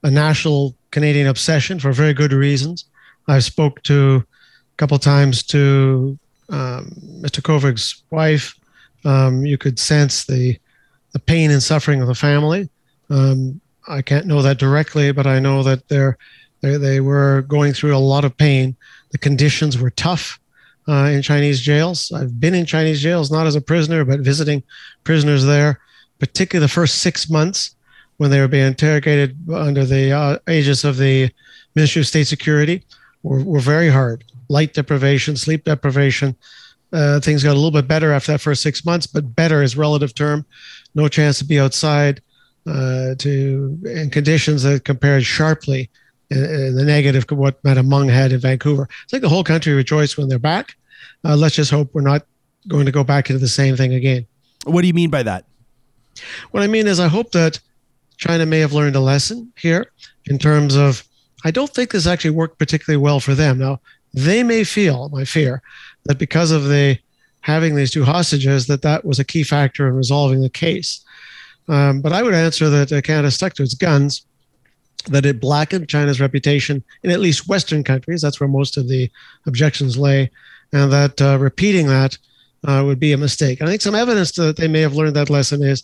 [0.04, 2.86] a national Canadian obsession for very good reasons.
[3.28, 6.18] I spoke to a couple times to
[6.50, 7.42] um, Mr.
[7.42, 8.56] Kovrig's wife.
[9.06, 10.58] Um, you could sense the
[11.14, 12.70] the pain and suffering of the family.
[13.10, 16.18] Um, I can't know that directly, but I know that they're,
[16.62, 18.76] they they were going through a lot of pain.
[19.12, 20.40] The conditions were tough
[20.88, 22.12] uh, in Chinese jails.
[22.12, 24.64] I've been in Chinese jails, not as a prisoner, but visiting
[25.04, 25.80] prisoners there,
[26.24, 27.76] particularly the first six months
[28.16, 31.30] when they were being interrogated under the uh, aegis of the
[31.76, 32.82] Ministry of State Security
[33.24, 34.24] were, were very hard.
[34.48, 36.34] Light deprivation, sleep deprivation.
[36.94, 39.76] Uh, things got a little bit better after that first six months, but better is
[39.76, 40.46] relative term.
[40.96, 42.22] No chance to be outside
[42.68, 45.90] uh, to in conditions that compared sharply
[46.30, 48.88] in, in the negative what Madame Meng had in Vancouver.
[49.04, 50.78] It's like the whole country rejoiced when they're back.
[51.26, 52.26] Uh, let's just hope we're not
[52.70, 54.26] going to go back into the same thing again.
[54.64, 55.44] What do you mean by that?
[56.52, 57.60] What I mean is, I hope that
[58.18, 59.92] China may have learned a lesson here
[60.26, 61.04] in terms of.
[61.46, 63.58] I don't think this actually worked particularly well for them.
[63.58, 63.82] Now,
[64.14, 65.62] they may feel, my fear,
[66.06, 66.98] that because of the
[67.42, 71.04] having these two hostages, that that was a key factor in resolving the case.
[71.68, 74.26] Um, but I would answer that uh, Canada stuck to its guns,
[75.08, 78.22] that it blackened China's reputation in at least Western countries.
[78.22, 79.12] That's where most of the
[79.46, 80.32] objections lay,
[80.72, 82.18] and that uh, repeating that
[82.66, 83.62] uh, would be a mistake.
[83.62, 85.84] I think some evidence that they may have learned that lesson is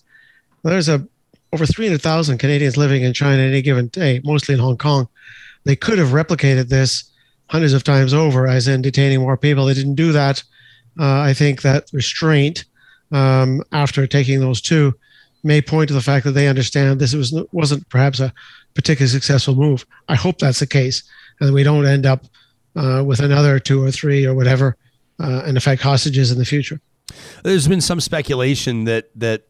[0.63, 1.07] there's a
[1.51, 5.07] over 300,000 Canadians living in China any given day, mostly in Hong Kong.
[5.63, 7.09] They could have replicated this
[7.47, 9.65] hundreds of times over, as in detaining more people.
[9.65, 10.43] They didn't do that.
[10.99, 12.65] Uh, I think that restraint
[13.11, 14.93] um, after taking those two
[15.43, 18.33] may point to the fact that they understand this was wasn't perhaps a
[18.73, 19.85] particularly successful move.
[20.07, 21.03] I hope that's the case,
[21.39, 22.25] and we don't end up
[22.75, 24.77] uh, with another two or three or whatever,
[25.19, 26.79] uh, in effect, hostages in the future.
[27.43, 29.48] There's been some speculation that that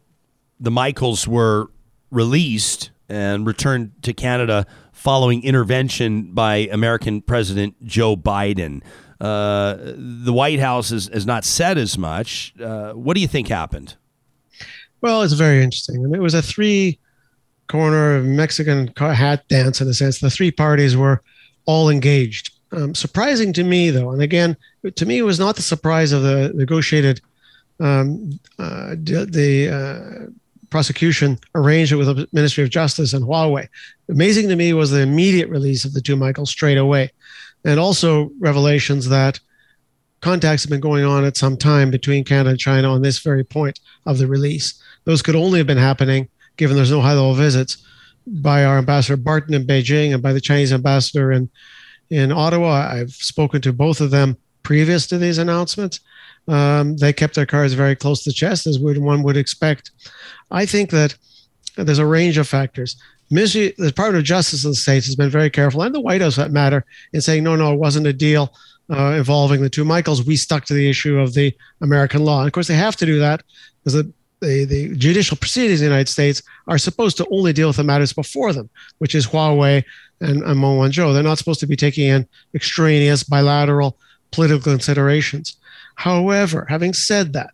[0.60, 1.70] the Michaels were
[2.10, 8.82] released and returned to Canada following intervention by American President Joe Biden.
[9.20, 12.54] Uh, the White House has, has not said as much.
[12.62, 13.96] Uh, what do you think happened?
[15.00, 15.96] Well, it's very interesting.
[15.96, 16.98] I mean, it was a three
[17.68, 20.20] corner Mexican hat dance in a sense.
[20.20, 21.22] The three parties were
[21.64, 22.52] all engaged.
[22.72, 24.56] Um, surprising to me, though, and again,
[24.94, 27.20] to me, it was not the surprise of the negotiated
[27.80, 30.30] um, uh, the uh,
[30.70, 33.68] prosecution arranged it with the Ministry of Justice and Huawei.
[34.08, 37.10] Amazing to me was the immediate release of the two Michaels straight away,
[37.64, 39.40] and also revelations that
[40.20, 43.44] contacts have been going on at some time between Canada and China on this very
[43.44, 44.80] point of the release.
[45.04, 47.84] Those could only have been happening, given there's no high level visits,
[48.26, 51.50] by our ambassador Barton in Beijing and by the Chinese ambassador in
[52.10, 52.88] in Ottawa.
[52.92, 56.00] I've spoken to both of them previous to these announcements.
[56.50, 59.92] Um, they kept their cards very close to the chest, as one would expect.
[60.50, 61.16] I think that
[61.76, 62.96] there's a range of factors.
[63.30, 66.36] The Department of Justice of the States has been very careful, and the White House,
[66.36, 68.52] that matter, in saying, no, no, it wasn't a deal
[68.90, 70.24] uh, involving the two Michaels.
[70.24, 72.40] We stuck to the issue of the American law.
[72.40, 73.44] And of course, they have to do that
[73.84, 77.68] because the, the, the judicial proceedings in the United States are supposed to only deal
[77.68, 78.68] with the matters before them,
[78.98, 79.84] which is Huawei
[80.20, 81.14] and, and Meng Wanzhou.
[81.14, 83.96] They're not supposed to be taking in extraneous bilateral
[84.32, 85.56] political considerations.
[86.00, 87.50] However, having said that,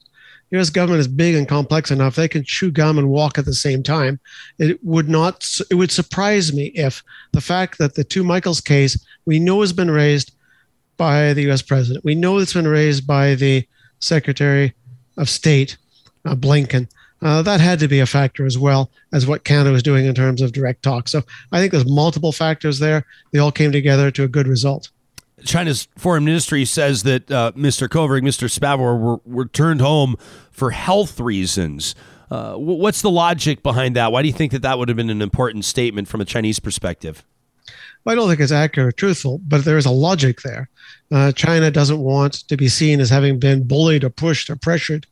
[0.52, 0.70] U.S.
[0.70, 3.82] government is big and complex enough they can chew gum and walk at the same
[3.82, 4.20] time.
[4.60, 5.44] It would not.
[5.68, 7.02] It would surprise me if
[7.32, 10.31] the fact that the two Michaels case we know has been raised
[10.97, 11.60] by the U.S.
[11.60, 13.66] president, we know it's been raised by the
[13.98, 14.73] Secretary
[15.16, 15.77] of State,
[16.24, 16.89] uh, Blinken.
[17.23, 20.14] Uh, that had to be a factor as well as what Canada was doing in
[20.14, 21.09] terms of direct talk.
[21.09, 23.06] So I think there's multiple factors there.
[23.32, 24.90] They all came together to a good result.
[25.47, 27.89] China's foreign ministry says that uh, Mr.
[27.89, 28.51] Kovrig, Mr.
[28.51, 30.16] Spavor were, returned home
[30.51, 31.94] for health reasons.
[32.31, 34.10] Uh, what's the logic behind that?
[34.10, 36.59] Why do you think that that would have been an important statement from a Chinese
[36.59, 37.24] perspective?
[38.05, 40.68] Well, I don't think it's accurate or truthful, but there is a logic there.
[41.10, 45.06] Uh, China doesn't want to be seen as having been bullied or pushed or pressured.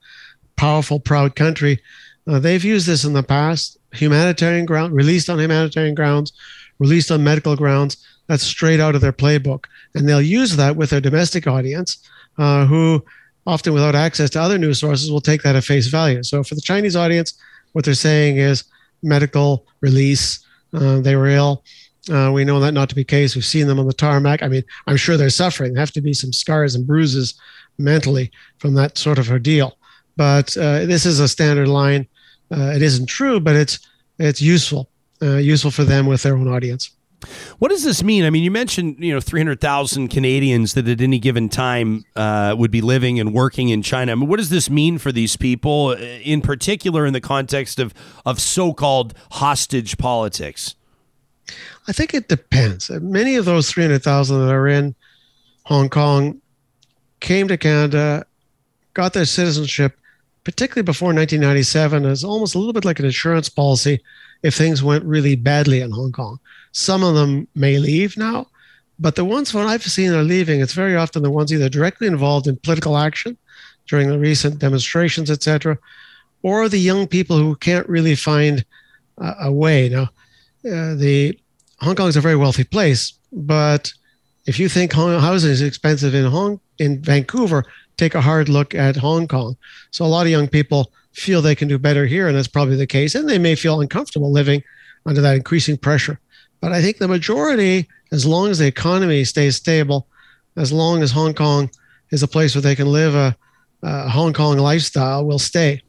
[0.56, 1.80] Powerful, proud country.
[2.26, 3.78] Uh, they've used this in the past.
[3.92, 6.32] Humanitarian ground, released on humanitarian grounds,
[6.78, 7.96] released on medical grounds.
[8.26, 11.98] That's straight out of their playbook and they'll use that with their domestic audience,
[12.38, 13.04] uh, who
[13.46, 16.22] often without access to other news sources will take that at face value.
[16.22, 17.34] So for the Chinese audience,
[17.72, 18.64] what they're saying is
[19.02, 20.44] medical release.
[20.72, 21.62] Uh, they were ill.
[22.10, 23.34] Uh, we know that not to be case.
[23.34, 24.42] We've seen them on the tarmac.
[24.42, 25.72] I mean, I'm sure they're suffering.
[25.72, 27.34] There have to be some scars and bruises
[27.78, 29.78] mentally from that sort of ordeal.
[30.16, 32.06] But uh, this is a standard line.
[32.50, 33.78] Uh, it isn't true, but it's
[34.18, 34.88] it's useful,
[35.22, 36.90] uh, useful for them with their own audience.
[37.58, 38.24] What does this mean?
[38.24, 42.04] I mean, you mentioned you know three hundred thousand Canadians that at any given time
[42.16, 44.12] uh, would be living and working in China.
[44.12, 47.78] I mean, what does this mean for these people, uh, in particular, in the context
[47.78, 47.94] of
[48.24, 50.74] of so-called hostage politics?
[51.86, 52.90] I think it depends.
[52.90, 54.94] Many of those three hundred thousand that are in
[55.64, 56.40] Hong Kong
[57.20, 58.26] came to Canada,
[58.92, 59.98] got their citizenship,
[60.44, 64.00] particularly before 1997, as almost a little bit like an insurance policy
[64.44, 66.38] if things went really badly in Hong Kong.
[66.72, 68.46] Some of them may leave now,
[68.98, 72.06] but the ones when I've seen are leaving, it's very often the ones either directly
[72.06, 73.38] involved in political action
[73.88, 75.78] during the recent demonstrations, etc.,
[76.42, 78.64] or the young people who can't really find
[79.18, 79.88] uh, a way.
[79.88, 80.02] Now,
[80.70, 81.38] uh, the
[81.80, 83.92] Hong Kong is a very wealthy place, but
[84.46, 87.64] if you think housing is expensive in Hong in Vancouver,
[87.96, 89.56] take a hard look at Hong Kong.
[89.90, 92.76] So a lot of young people feel they can do better here, and that's probably
[92.76, 94.62] the case, and they may feel uncomfortable living
[95.06, 96.20] under that increasing pressure.
[96.60, 100.08] But I think the majority, as long as the economy stays stable,
[100.56, 101.70] as long as Hong Kong
[102.10, 103.36] is a place where they can live a,
[103.82, 105.82] a Hong Kong lifestyle will stay.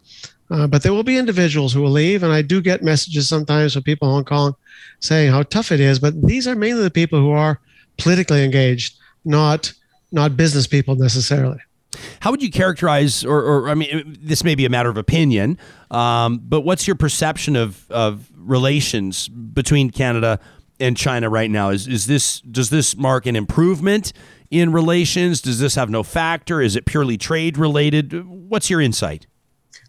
[0.51, 3.73] Uh, but there will be individuals who will leave, and I do get messages sometimes
[3.73, 4.55] from people in Hong Kong
[4.99, 5.97] saying how tough it is.
[5.97, 7.59] But these are mainly the people who are
[7.97, 9.73] politically engaged, not
[10.11, 11.59] not business people necessarily.
[12.19, 15.57] How would you characterize, or, or I mean, this may be a matter of opinion,
[15.91, 20.39] um, but what's your perception of of relations between Canada
[20.79, 21.69] and China right now?
[21.69, 24.13] Is is this does this mark an improvement
[24.51, 25.41] in relations?
[25.41, 26.61] Does this have no factor?
[26.61, 28.25] Is it purely trade related?
[28.25, 29.27] What's your insight?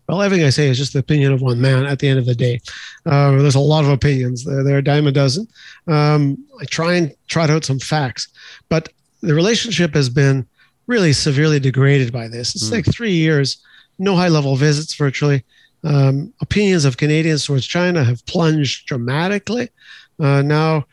[0.08, 2.26] Well, everything I say is just the opinion of one man at the end of
[2.26, 2.60] the day.
[3.06, 4.44] Uh, there's a lot of opinions.
[4.44, 5.48] There, there are a dime a dozen.
[5.88, 8.28] Um, I try and trot out some facts,
[8.68, 8.88] but
[9.22, 10.46] the relationship has been
[10.86, 12.54] really severely degraded by this.
[12.54, 12.72] It's mm.
[12.72, 13.58] like three years,
[13.98, 15.44] no high level visits virtually.
[15.84, 19.70] Um, opinions of Canadians towards China have plunged dramatically.
[20.18, 20.86] Uh, now,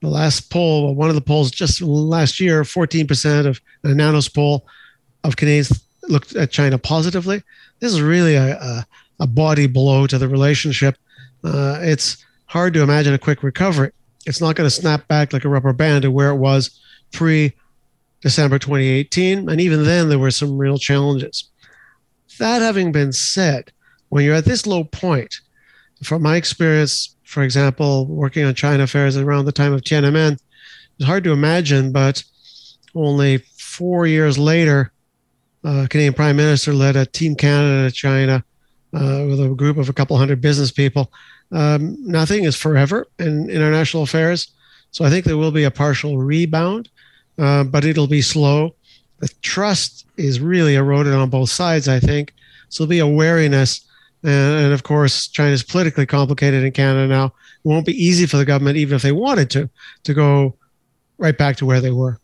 [0.00, 4.66] the last poll, one of the polls just last year, 14% of a Nanos poll
[5.24, 7.42] of Canadians looked at China positively.
[7.80, 8.86] This is really a, a,
[9.20, 10.96] a body blow to the relationship.
[11.44, 13.90] Uh, it's hard to imagine a quick recovery.
[14.24, 16.78] It's not going to snap back like a rubber band to where it was
[17.12, 17.54] pre
[18.20, 19.48] December 2018.
[19.48, 21.50] And even then, there were some real challenges.
[22.38, 23.72] That having been said,
[24.08, 25.40] when you're at this low point,
[26.02, 30.38] from my experience, for example, working on China affairs around the time of Tiananmen,
[30.98, 32.22] it's hard to imagine, but
[32.94, 34.92] only four years later,
[35.64, 38.44] uh, Canadian Prime Minister led a Team Canada to China
[38.94, 41.12] uh, with a group of a couple hundred business people.
[41.52, 44.52] Um, nothing is forever in international affairs.
[44.90, 46.88] So I think there will be a partial rebound,
[47.38, 48.74] uh, but it'll be slow.
[49.18, 52.34] The trust is really eroded on both sides, I think.
[52.68, 53.84] So there'll be a wariness.
[54.22, 57.26] And, and of course, China's politically complicated in Canada now.
[57.26, 57.32] It
[57.68, 59.70] won't be easy for the government, even if they wanted to,
[60.04, 60.56] to go
[61.18, 62.18] right back to where they were.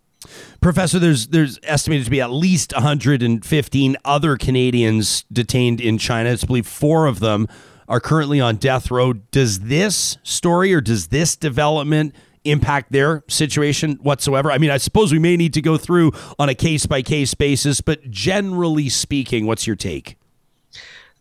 [0.60, 6.30] Professor, there's there's estimated to be at least 115 other Canadians detained in China.
[6.30, 7.46] It's believed four of them
[7.88, 9.12] are currently on death row.
[9.12, 12.14] Does this story or does this development
[12.44, 14.50] impact their situation whatsoever?
[14.50, 17.34] I mean, I suppose we may need to go through on a case by case
[17.34, 20.16] basis, but generally speaking, what's your take?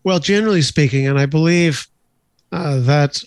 [0.04, 1.88] Well, generally speaking, and I believe
[2.52, 3.24] uh, that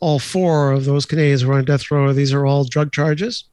[0.00, 3.44] all four of those Canadians who are on death row, these are all drug charges.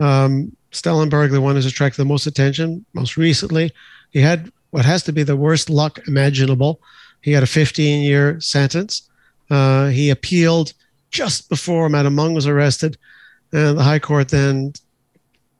[0.00, 3.72] Um, Schellenberg, the one who's attracted the most attention most recently,
[4.10, 6.80] he had what has to be the worst luck imaginable.
[7.22, 9.08] He had a 15 year sentence.
[9.48, 10.74] Uh, he appealed
[11.16, 12.98] just before Madam Meng was arrested,
[13.50, 14.74] and the High Court then,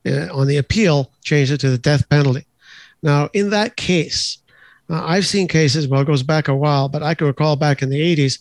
[0.06, 2.44] uh, on the appeal, changed it to the death penalty.
[3.02, 4.36] Now, in that case,
[4.90, 7.80] uh, I've seen cases, well, it goes back a while, but I can recall back
[7.80, 8.40] in the 80s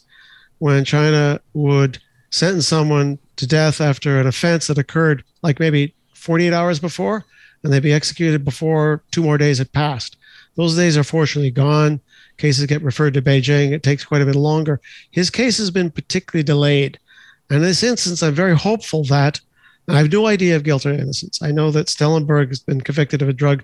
[0.57, 1.99] when China would
[2.31, 7.23] sentence someone to death after an offense that occurred like maybe 48 hours before,
[7.63, 10.17] and they'd be executed before two more days had passed.
[10.55, 12.01] Those days are fortunately gone.
[12.37, 13.71] Cases get referred to Beijing.
[13.71, 14.81] It takes quite a bit longer.
[15.11, 16.99] His case has been particularly delayed.
[17.49, 19.39] And in this instance, I'm very hopeful that
[19.88, 21.41] I have no idea of guilt or innocence.
[21.41, 23.63] I know that Schellenberg has been convicted of a drug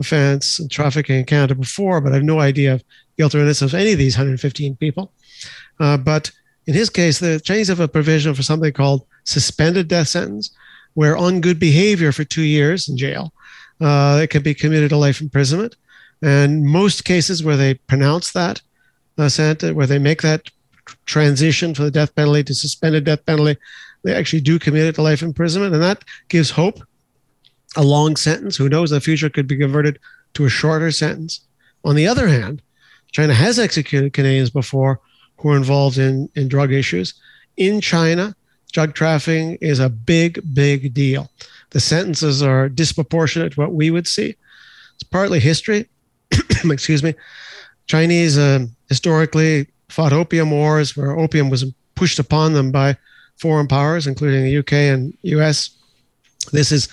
[0.00, 2.84] offense and trafficking in Canada before, but I have no idea of
[3.16, 5.12] guilt or innocence of any of these 115 people.
[5.80, 6.30] Uh, but
[6.66, 10.50] in his case, the Chinese have a provision for something called suspended death sentence,
[10.94, 13.32] where on good behavior for two years in jail,
[13.80, 15.76] uh, it can be commuted to life imprisonment.
[16.20, 18.60] And most cases where they pronounce that
[19.18, 20.50] uh, sentence, where they make that
[21.06, 23.58] transition from the death penalty to suspended death penalty,
[24.04, 25.74] they actually do commit it to life imprisonment.
[25.74, 26.80] And that gives hope.
[27.74, 29.98] A long sentence, who knows, the future could be converted
[30.34, 31.40] to a shorter sentence.
[31.84, 32.60] On the other hand,
[33.12, 35.00] China has executed Canadians before
[35.38, 37.14] who are involved in, in drug issues.
[37.56, 38.34] In China,
[38.72, 41.30] drug trafficking is a big, big deal.
[41.70, 44.36] The sentences are disproportionate to what we would see.
[44.94, 45.88] It's partly history.
[46.64, 47.14] Excuse me.
[47.86, 51.64] Chinese uh, historically fought opium wars where opium was
[51.94, 52.96] pushed upon them by
[53.36, 55.70] foreign powers, including the UK and US.
[56.52, 56.88] This is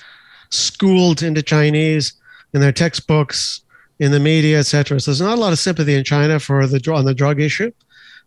[0.49, 2.13] schooled into Chinese
[2.53, 3.61] in their textbooks,
[3.99, 4.99] in the media, etc.
[4.99, 7.71] So there's not a lot of sympathy in China for the on the drug issue.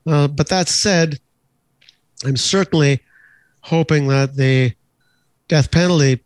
[0.07, 1.19] Uh, but that said,
[2.24, 3.01] I'm certainly
[3.61, 4.73] hoping that the
[5.49, 6.20] death penalty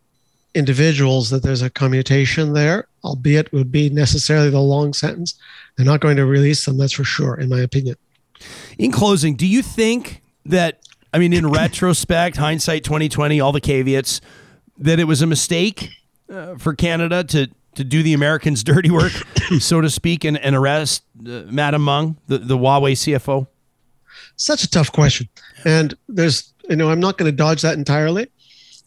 [0.55, 5.35] individuals that there's a commutation there, albeit would be necessarily the long sentence.
[5.77, 7.97] They're not going to release them, that's for sure, in my opinion.
[8.79, 10.81] In closing, do you think that
[11.13, 14.21] I mean, in retrospect, hindsight 2020, all the caveats,
[14.79, 15.91] that it was a mistake
[16.31, 19.13] uh, for Canada to to do the Americans' dirty work,
[19.59, 23.47] so to speak, and, and arrest uh, Madam Meng, the, the Huawei CFO?
[24.37, 25.29] Such a tough question.
[25.65, 28.29] And there's you know, I'm not going to dodge that entirely.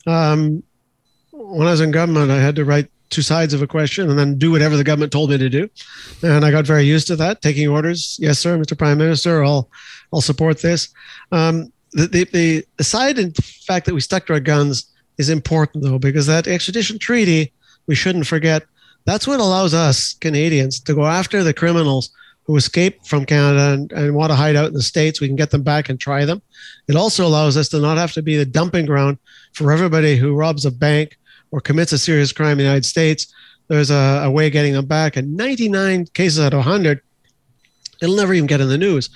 [0.05, 0.63] Um,
[1.31, 4.17] when I was in government, I had to write two sides of a question and
[4.17, 5.69] then do whatever the government told me to do.
[6.21, 8.17] And I got very used to that, taking orders.
[8.21, 8.77] Yes, sir, Mr.
[8.77, 9.69] Prime Minister, I'll,
[10.13, 10.89] I'll support this.
[11.31, 15.29] Um, the, the, the, the side in fact that we stuck to our guns is
[15.29, 17.51] important though, because that extradition treaty,
[17.87, 18.63] we shouldn't forget,
[19.05, 22.11] that's what allows us Canadians to go after the criminals
[22.49, 25.21] who escape from Canada and, and want to hide out in the States.
[25.21, 26.41] We can get them back and try them.
[26.87, 29.19] It also allows us to not have to be the dumping ground
[29.53, 31.18] for everybody who robs a bank
[31.51, 33.33] or commits a serious crime in the United States.
[33.67, 35.15] There's a, a way of getting them back.
[35.15, 37.01] And 99 cases out of 100,
[38.01, 39.09] it'll never even get in the news.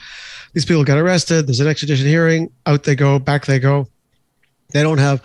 [0.54, 1.48] These people get arrested.
[1.48, 2.52] There's an extradition hearing.
[2.66, 3.18] Out they go.
[3.20, 3.88] Back they go.
[4.72, 5.22] They don't have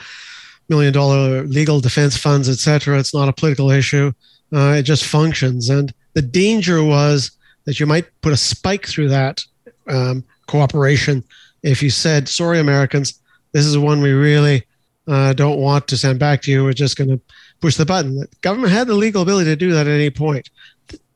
[0.69, 2.99] million dollar legal defense funds, etc.
[2.99, 4.13] It's not a political issue.
[4.53, 5.69] Uh, it just functions.
[5.69, 7.31] And the danger was
[7.65, 9.43] that you might put a spike through that
[9.89, 11.23] um, cooperation
[11.63, 13.21] if you said, "Sorry, Americans,
[13.53, 14.65] this is one we really
[15.09, 16.65] uh, don't want to send back to you.
[16.65, 17.21] We're just going to
[17.61, 20.51] push the button." The government had the legal ability to do that at any point.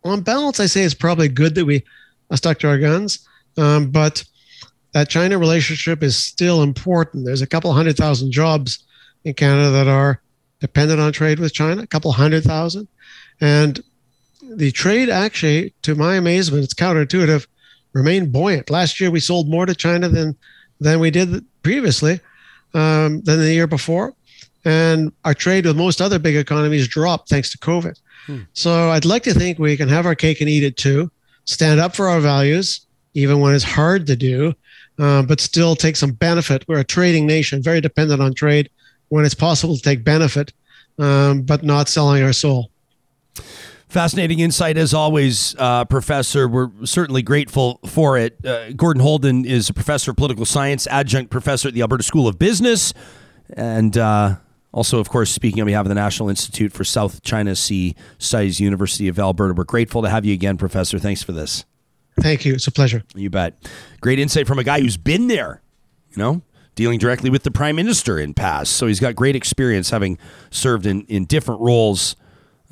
[0.04, 1.84] On balance, I say it's probably good that we
[2.34, 4.24] stuck to our guns, um, but
[4.92, 7.24] that China relationship is still important.
[7.24, 8.84] There's a couple hundred thousand jobs
[9.24, 10.20] in Canada that are
[10.60, 12.88] dependent on trade with China, a couple hundred thousand.
[13.40, 13.82] And
[14.42, 17.46] the trade actually, to my amazement, it's counterintuitive,
[17.92, 18.70] remained buoyant.
[18.70, 20.36] Last year, we sold more to China than
[20.80, 22.20] than we did previously,
[22.74, 24.14] um, than the year before,
[24.64, 27.98] and our trade with most other big economies dropped thanks to COVID.
[28.26, 28.40] Hmm.
[28.52, 31.10] So I'd like to think we can have our cake and eat it too.
[31.44, 34.54] Stand up for our values, even when it's hard to do,
[34.98, 36.64] uh, but still take some benefit.
[36.68, 38.70] We're a trading nation, very dependent on trade.
[39.08, 40.54] When it's possible to take benefit,
[40.98, 42.70] um, but not selling our soul.
[43.92, 46.48] Fascinating insight as always, uh, Professor.
[46.48, 48.42] We're certainly grateful for it.
[48.42, 52.26] Uh, Gordon Houlden is a professor of political science, adjunct professor at the Alberta School
[52.26, 52.94] of Business,
[53.52, 54.36] and uh,
[54.72, 58.60] also, of course, speaking on behalf of the National Institute for South China Sea Studies,
[58.60, 59.52] University of Alberta.
[59.52, 60.98] We're grateful to have you again, Professor.
[60.98, 61.66] Thanks for this.
[62.18, 62.54] Thank you.
[62.54, 63.02] It's a pleasure.
[63.14, 63.58] You bet.
[64.00, 65.60] Great insight from a guy who's been there,
[66.12, 66.40] you know,
[66.76, 68.72] dealing directly with the Prime Minister in past.
[68.72, 70.16] So he's got great experience having
[70.50, 72.16] served in, in different roles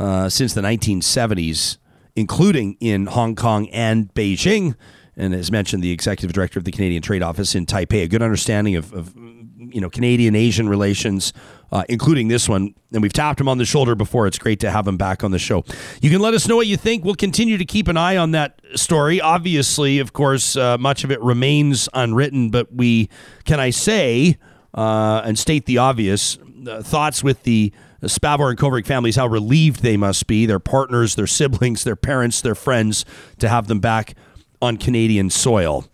[0.00, 1.76] uh, since the 1970s,
[2.16, 4.74] including in Hong Kong and Beijing.
[5.14, 8.22] And as mentioned, the executive director of the Canadian Trade Office in Taipei, a good
[8.22, 11.34] understanding of, of you know Canadian Asian relations,
[11.70, 12.74] uh, including this one.
[12.94, 14.26] And we've tapped him on the shoulder before.
[14.26, 15.64] It's great to have him back on the show.
[16.00, 17.04] You can let us know what you think.
[17.04, 19.20] We'll continue to keep an eye on that story.
[19.20, 23.10] Obviously, of course, uh, much of it remains unwritten, but we
[23.44, 24.38] can I say
[24.72, 27.70] uh, and state the obvious uh, thoughts with the
[28.08, 32.40] Spavor and Kovrig families, how relieved they must be, their partners, their siblings, their parents,
[32.40, 33.04] their friends,
[33.38, 34.14] to have them back
[34.62, 35.86] on Canadian soil.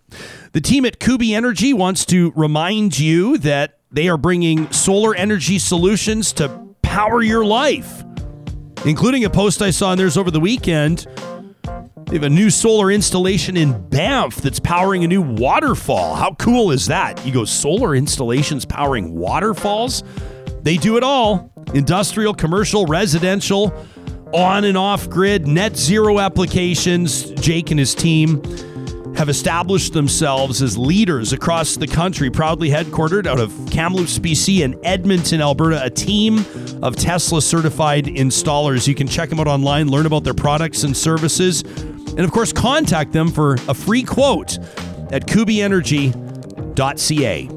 [0.53, 5.59] The team at Kuby Energy wants to remind you that they are bringing solar energy
[5.59, 6.49] solutions to
[6.81, 8.03] power your life,
[8.85, 11.07] including a post I saw in theirs over the weekend.
[12.07, 16.15] They have a new solar installation in Banff that's powering a new waterfall.
[16.15, 17.25] How cool is that?
[17.25, 20.03] You go solar installations powering waterfalls?
[20.63, 23.73] They do it all industrial, commercial, residential,
[24.33, 27.31] on and off grid, net zero applications.
[27.31, 28.43] Jake and his team
[29.15, 34.77] have established themselves as leaders across the country, proudly headquartered out of Kamloops, BC, and
[34.83, 36.45] Edmonton, Alberta, a team
[36.83, 38.87] of Tesla certified installers.
[38.87, 42.53] You can check them out online, learn about their products and services, and of course,
[42.53, 44.59] contact them for a free quote
[45.11, 47.49] at kubyenergy.ca.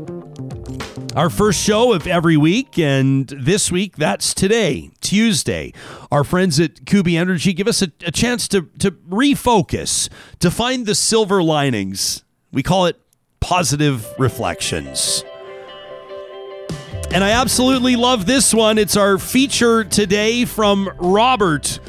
[1.16, 5.72] Our first show of every week, and this week, that's today, Tuesday.
[6.12, 10.08] Our friends at Kuby Energy give us a, a chance to, to refocus,
[10.38, 12.22] to find the silver linings.
[12.52, 12.96] We call it
[13.40, 15.24] positive reflections.
[17.10, 18.78] And I absolutely love this one.
[18.78, 21.80] It's our feature today from Robert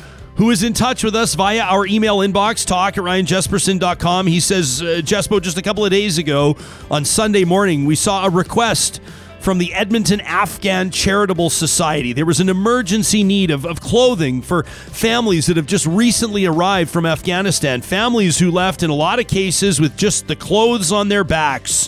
[0.41, 4.25] who is in touch with us via our email inbox, talk at ryanjespersen.com.
[4.25, 6.57] He says, uh, Jespo, just a couple of days ago
[6.89, 9.01] on Sunday morning, we saw a request
[9.39, 12.11] from the Edmonton Afghan Charitable Society.
[12.11, 16.89] There was an emergency need of, of clothing for families that have just recently arrived
[16.89, 21.07] from Afghanistan, families who left in a lot of cases with just the clothes on
[21.07, 21.87] their backs.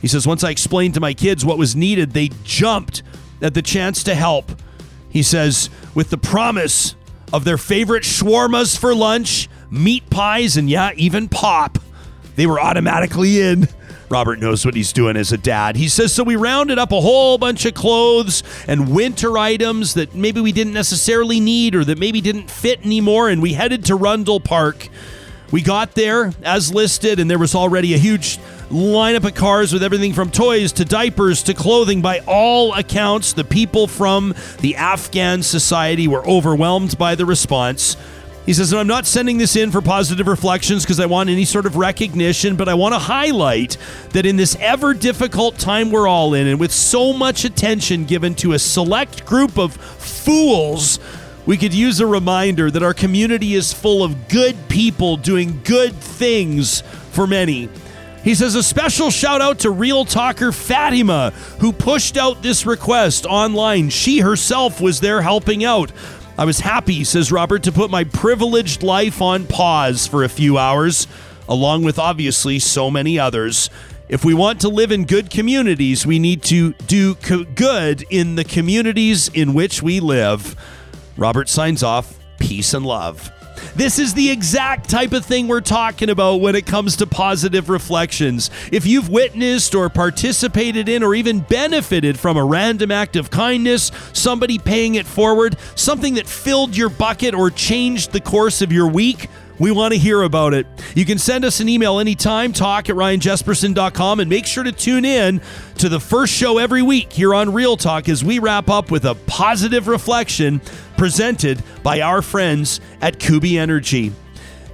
[0.00, 3.02] He says, Once I explained to my kids what was needed, they jumped
[3.42, 4.50] at the chance to help.
[5.10, 6.96] He says, with the promise
[7.32, 11.78] of their favorite shawarmas for lunch, meat pies, and yeah, even pop.
[12.36, 13.68] They were automatically in.
[14.08, 15.74] Robert knows what he's doing as a dad.
[15.76, 20.14] He says, So we rounded up a whole bunch of clothes and winter items that
[20.14, 23.94] maybe we didn't necessarily need or that maybe didn't fit anymore, and we headed to
[23.96, 24.88] Rundle Park
[25.52, 28.38] We got there as listed, and there was already a huge
[28.70, 32.00] lineup of cars with everything from toys to diapers to clothing.
[32.00, 37.98] By all accounts, the people from the Afghan society were overwhelmed by the response.
[38.46, 41.66] He says, I'm not sending this in for positive reflections because I want any sort
[41.66, 43.76] of recognition, but I want to highlight
[44.14, 48.34] that in this ever difficult time we're all in, and with so much attention given
[48.36, 50.98] to a select group of fools,
[51.44, 55.94] we could use a reminder that our community is full of good people doing good
[55.94, 57.68] things for many.
[58.22, 63.26] He says a special shout out to Real Talker Fatima, who pushed out this request
[63.26, 63.90] online.
[63.90, 65.90] She herself was there helping out.
[66.38, 70.56] I was happy, says Robert, to put my privileged life on pause for a few
[70.56, 71.08] hours,
[71.48, 73.68] along with obviously so many others.
[74.08, 78.36] If we want to live in good communities, we need to do co- good in
[78.36, 80.54] the communities in which we live.
[81.16, 82.18] Robert signs off.
[82.38, 83.30] Peace and love.
[83.76, 87.68] This is the exact type of thing we're talking about when it comes to positive
[87.68, 88.50] reflections.
[88.70, 93.90] If you've witnessed or participated in or even benefited from a random act of kindness,
[94.12, 98.88] somebody paying it forward, something that filled your bucket or changed the course of your
[98.88, 99.28] week,
[99.62, 100.66] we want to hear about it.
[100.96, 105.04] You can send us an email anytime, talk at ryanjespersen.com, and make sure to tune
[105.04, 105.40] in
[105.78, 109.04] to the first show every week here on Real Talk as we wrap up with
[109.04, 110.60] a positive reflection
[110.96, 114.12] presented by our friends at Kuby Energy.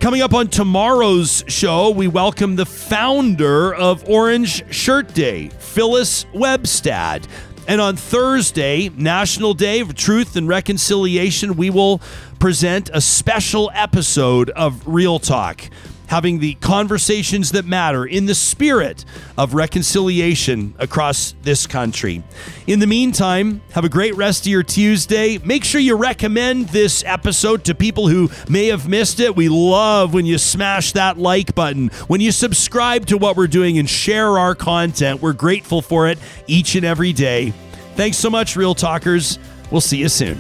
[0.01, 7.27] Coming up on tomorrow's show, we welcome the founder of Orange Shirt Day, Phyllis Webstad.
[7.69, 12.01] And on Thursday, National Day of Truth and Reconciliation, we will
[12.39, 15.69] present a special episode of Real Talk,
[16.09, 19.05] having the conversations that matter in the spirit
[19.37, 22.23] of reconciliation across this country.
[22.67, 25.39] In the meantime, have a great rest of your Tuesday.
[25.39, 29.37] Make sure you recommend this episode to people who may have missed it.
[29.37, 33.79] We love when you smash that like button, when you subscribe to what we're doing
[33.79, 35.23] and share our content.
[35.23, 37.53] We're grateful for it each and every day.
[37.97, 39.39] Thanks so much, Real Talkers.
[39.71, 40.39] We'll see you soon.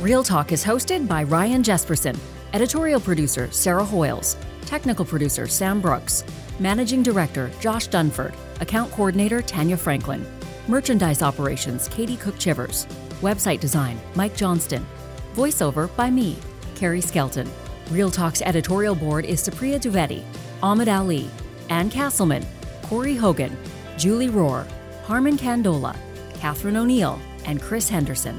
[0.00, 2.16] Real Talk is hosted by Ryan Jespersen,
[2.52, 6.24] editorial producer Sarah Hoyles, technical producer Sam Brooks,
[6.58, 10.26] managing director Josh Dunford, account coordinator Tanya Franklin,
[10.66, 12.86] merchandise operations Katie Cook Chivers,
[13.20, 14.86] website design Mike Johnston,
[15.34, 16.36] voiceover by me,
[16.74, 17.48] Carrie Skelton.
[17.90, 20.22] Real Talk's editorial board is Supriya Dwivedi,
[20.62, 21.30] Ahmed Ali,
[21.70, 22.44] Ann Castleman,
[22.82, 23.56] Corey Hogan,
[23.96, 24.66] Julie Rohr,
[25.04, 25.96] Harmon Candola,
[26.34, 28.38] Catherine O'Neill, and Chris Henderson.